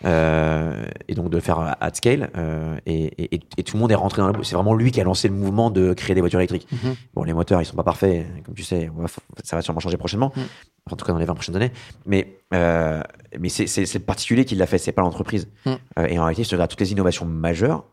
[0.04, 3.80] euh, et donc de le faire at scale euh, et, et- et- et tout le
[3.80, 6.14] monde est rentré dans le c'est vraiment lui qui a lancé le mouvement de créer
[6.14, 6.94] des voitures électriques Mhm.
[7.14, 9.08] bon les moteurs ils sont pas parfaits comme tu sais va-
[9.42, 10.92] ça va sûrement changer prochainement Mm.
[10.92, 11.72] en tout cas dans les 20 prochaines années
[12.06, 13.02] mais euh,
[13.40, 15.72] mais c'est le particulier qui l'a fait c'est pas l'entreprise Mm.
[16.08, 17.84] Et en réalité si tu regardes toutes les innovations majeures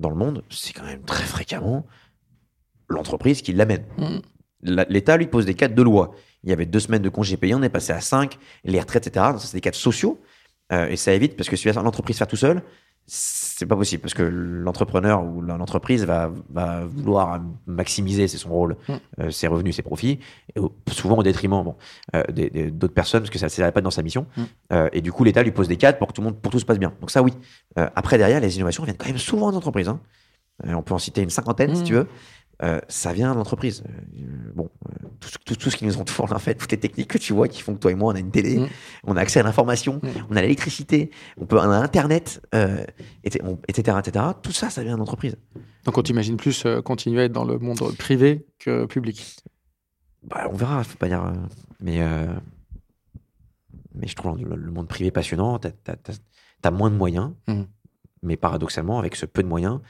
[0.00, 1.84] dans le monde c'est quand même très fréquemment
[2.88, 3.84] l'entreprise qui l'amène.
[4.62, 6.12] La- L'État lui pose des cadres de loi.
[6.44, 9.06] Il y avait deux semaines de congés payés, on est passé à cinq, les retraites,
[9.06, 9.26] etc.
[9.30, 10.20] Donc ça, c'est des cadres sociaux.
[10.72, 12.62] Euh, et ça évite, parce que si l'entreprise faire tout seul,
[13.08, 18.76] c'est pas possible, parce que l'entrepreneur ou l'entreprise va, va vouloir maximiser, c'est son rôle,
[18.88, 18.92] Mm.
[19.20, 20.18] euh, ses revenus, ses profits,
[20.56, 20.60] et
[20.90, 21.76] souvent au détriment bon,
[22.16, 24.26] euh, des- des- d'autres personnes, parce que ça ne pas dans sa mission.
[24.36, 24.42] Mm.
[24.72, 26.50] Euh, et du coup, l'État lui pose des cadres pour que tout, le monde, pour
[26.50, 26.92] que tout se passe bien.
[27.00, 27.32] Donc ça, oui.
[27.76, 29.88] Après, derrière, les innovations viennent quand même souvent d'entreprises.
[29.88, 30.00] Hein.
[30.66, 32.08] Euh, on peut en citer une cinquantaine, si tu veux.
[32.62, 33.82] Euh, ça vient de l'entreprise.
[33.86, 34.22] Euh,
[34.54, 37.08] bon, euh, tout, ce- tout, tout ce qui nous entoure, en fait, toutes les techniques
[37.08, 38.68] que tu vois qui font que toi et moi, on a une télé, Mm.
[39.04, 40.08] on a accès à l'information, Mm.
[40.30, 44.24] on a l'électricité, on peut, on a Internet, et- on- etc., etc.
[44.42, 45.36] Tout ça, ça vient d'entreprise.
[45.84, 49.36] Donc on t'imagine plus continuer à être dans le monde privé que public.
[50.22, 51.30] Bah, on verra, faut pas dire.
[51.80, 52.00] mais,
[53.94, 55.58] mais je trouve le, le monde privé passionnant.
[55.58, 55.70] T'as
[56.64, 57.66] as, moins de moyens, Mhm.
[58.22, 59.80] mais paradoxalement, avec ce peu de moyens,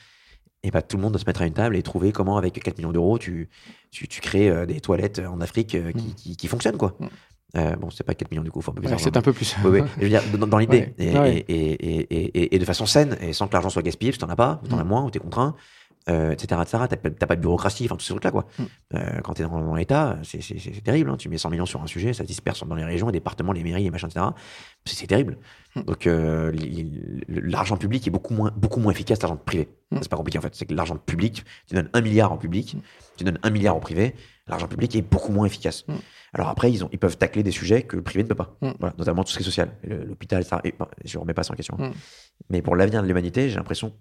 [0.66, 2.60] et bah, tout le monde doit se mettre à une table et trouver comment, avec
[2.60, 3.48] 4 millions d'euros, tu,
[3.92, 6.14] tu, tu crées euh, des toilettes en Afrique euh, qui, Mhm.
[6.14, 6.76] qui, qui fonctionnent.
[6.76, 6.96] Quoi.
[7.56, 9.54] Euh, bon, c'est pas 4 millions du coup, Ouais, c'est un peu plus.
[9.64, 9.82] Oui, oui.
[9.98, 11.04] Je veux dire, dans, dans l'idée, Ouais.
[11.06, 11.44] et, Ouais.
[11.48, 11.70] et,
[12.40, 14.36] et, et, de façon saine, et sans que l'argent soit gaspillé, parce que t'en as
[14.36, 14.88] pas, ou t'en as Mm.
[14.88, 15.54] moins, ou t'es contraint,
[16.08, 16.84] euh, etc., etc.
[16.88, 18.46] T'as pas t'as pas de bureaucratie, enfin, tous ces trucs-là, quoi.
[18.58, 18.62] Mm.
[18.94, 21.16] Euh, quand t'es dans, dans l'État, c'est c'est- c'est terrible, hein.
[21.16, 23.52] Tu mets 100 millions sur un sujet, ça se disperse dans les régions, les départements,
[23.52, 24.26] les mairies, et machin, etc.
[24.84, 25.38] C'est c'est terrible.
[25.74, 25.82] Mm.
[25.82, 26.52] Donc, euh,
[27.28, 29.68] l'argent public est beaucoup moins, beaucoup moins efficace que l'argent privé.
[29.90, 29.98] Mm.
[30.02, 30.54] C'est pas compliqué, en fait.
[30.54, 32.80] C'est que l'argent public, tu donnes un milliard en public, Mm.
[33.16, 34.14] tu donnes un milliard en privé,
[34.46, 35.84] l'argent public est beaucoup moins efficace.
[36.32, 38.56] Alors après, ils, ont, ils peuvent tacler des sujets que le privé ne peut pas.
[38.60, 39.70] Voilà, notamment tout ce qui est social.
[39.84, 41.76] L'hôpital, ça, et, je remets pas ça en question.
[41.78, 41.92] Mm.
[42.50, 43.92] Mais pour l'avenir de l'humanité, j'ai l'impression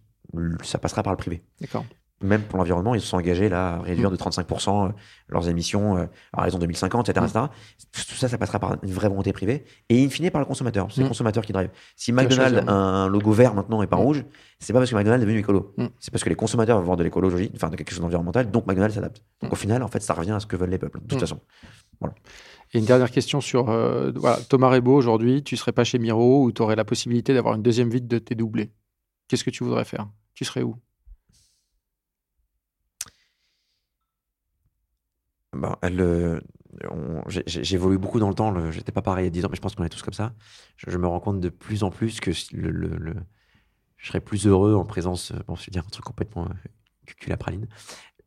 [0.63, 1.41] ça passera par le privé.
[1.61, 1.85] D'accord.
[2.21, 4.91] Même pour l'environnement, ils se sont engagés là à réduire de 35% euh,
[5.27, 7.45] leurs émissions euh, à raison 2050, etc., etc.
[7.91, 10.87] Tout ça, ça passera par une vraie volonté privée et in fine par le consommateur.
[10.91, 11.09] C'est le Mm.
[11.09, 11.69] consommateur qui drive.
[11.97, 13.99] Si McDonald's a un logo vert maintenant et pas Mm.
[13.99, 14.25] rouge,
[14.59, 15.75] c'est pas parce que McDonald's est devenu écolo.
[15.99, 18.65] C'est parce que les consommateurs veulent voir de l'écologie, enfin de quelque chose d'environnemental, donc
[18.65, 19.21] McDonald's s'adapte.
[19.41, 21.19] Donc au final, en fait, ça revient à ce que veulent les peuples, de toute
[21.19, 21.41] façon.
[22.73, 26.43] Et une dernière question sur euh, voilà, Thomas Rebaud aujourd'hui, tu serais pas chez Miro
[26.43, 28.71] ou tu aurais la possibilité d'avoir une deuxième vie de tes doublés.
[29.27, 30.07] Qu'est-ce que tu voudrais faire?
[30.33, 30.75] Tu serais où?
[35.83, 36.41] Le-
[36.91, 38.71] on- j'ai- j'ai- J'évolue beaucoup dans le temps.
[38.71, 40.13] J'étais pas pareil il y a 10 ans, mais je pense qu'on est tous comme
[40.13, 40.33] ça.
[40.75, 43.15] Je, je me rends compte de plus en plus que le, le- le-
[43.97, 45.31] je serais plus heureux en présence.
[45.31, 46.53] euh, Bon, je vais dire un truc complètement euh,
[47.05, 47.67] cucul à praline.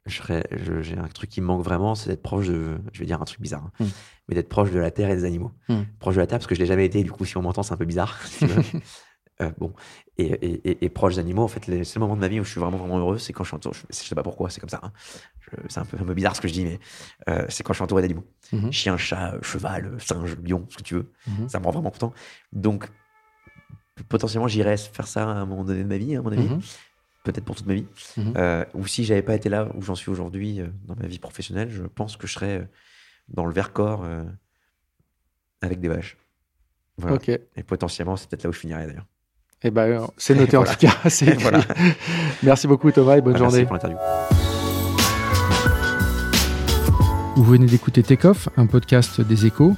[0.07, 2.79] J'ai un truc qui me manque vraiment, c'est d'être proche de.
[2.95, 3.87] Je vais dire un truc bizarre, hein, Mm.
[4.29, 5.53] mais d'être proche de la terre et des animaux.
[5.69, 5.83] Mm.
[5.99, 7.03] Proche de la terre, parce que je l'ai jamais été.
[7.05, 8.19] Du coup, si on m'entend, c'est un peu bizarre.
[9.41, 9.72] Euh, bon,
[10.16, 12.45] et, et, et- et proche d'animaux, en fait, les seuls moments de ma vie où
[12.45, 13.76] je suis vraiment, vraiment heureux, c'est quand je suis entouré.
[13.76, 14.80] Je, je sais pas pourquoi, c'est comme ça.
[14.82, 14.93] hein.
[15.68, 16.78] C'est un peu, un peu bizarre ce que je dis, mais
[17.28, 18.24] euh, c'est quand je suis entouré d'animaux.
[18.53, 18.72] Mhm.
[18.72, 21.12] Chien, chat, cheval, singe, lion, ce que tu veux.
[21.26, 21.49] Mhm.
[21.49, 22.12] Ça me rend vraiment content.
[22.53, 22.89] Donc,
[24.09, 26.49] potentiellement, j'irais faire ça à un moment donné de ma vie, à mon avis.
[26.49, 26.61] Mhm.
[27.24, 27.86] Peut-être pour toute ma vie.
[28.36, 31.70] Euh, ou si j'avais pas été là où j'en suis aujourd'hui dans ma vie professionnelle,
[31.70, 32.68] je pense que je serais
[33.28, 34.05] dans le Vercors
[35.61, 36.16] avec des vaches.
[36.97, 37.16] Voilà.
[37.57, 39.07] Et potentiellement, c'est peut-être là où je finirais d'ailleurs.
[39.65, 40.77] Eh ben, c'est noté en Voilà.
[40.77, 41.35] tout cas.
[41.41, 41.61] Voilà.
[42.43, 43.65] Merci beaucoup Thomas et bonne Ah, merci journée.
[43.67, 43.99] pour l'interview.
[47.37, 49.75] Vous venez d'écouter Takeoff, un podcast des échos.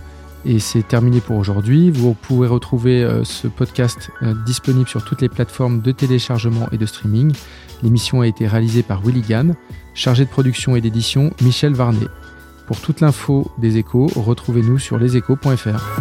[0.46, 1.90] Et c'est terminé pour aujourd'hui.
[1.90, 6.78] Vous pourrez retrouver euh, ce podcast euh, disponible sur toutes les plateformes de téléchargement et
[6.78, 7.34] de streaming.
[7.82, 9.54] L'émission a été réalisée par Willy Gann,
[9.92, 12.06] chargé de production et d'édition Michel Varnet.
[12.66, 16.00] Pour toute l'info des échos, retrouvez-nous sur leséchos.fr.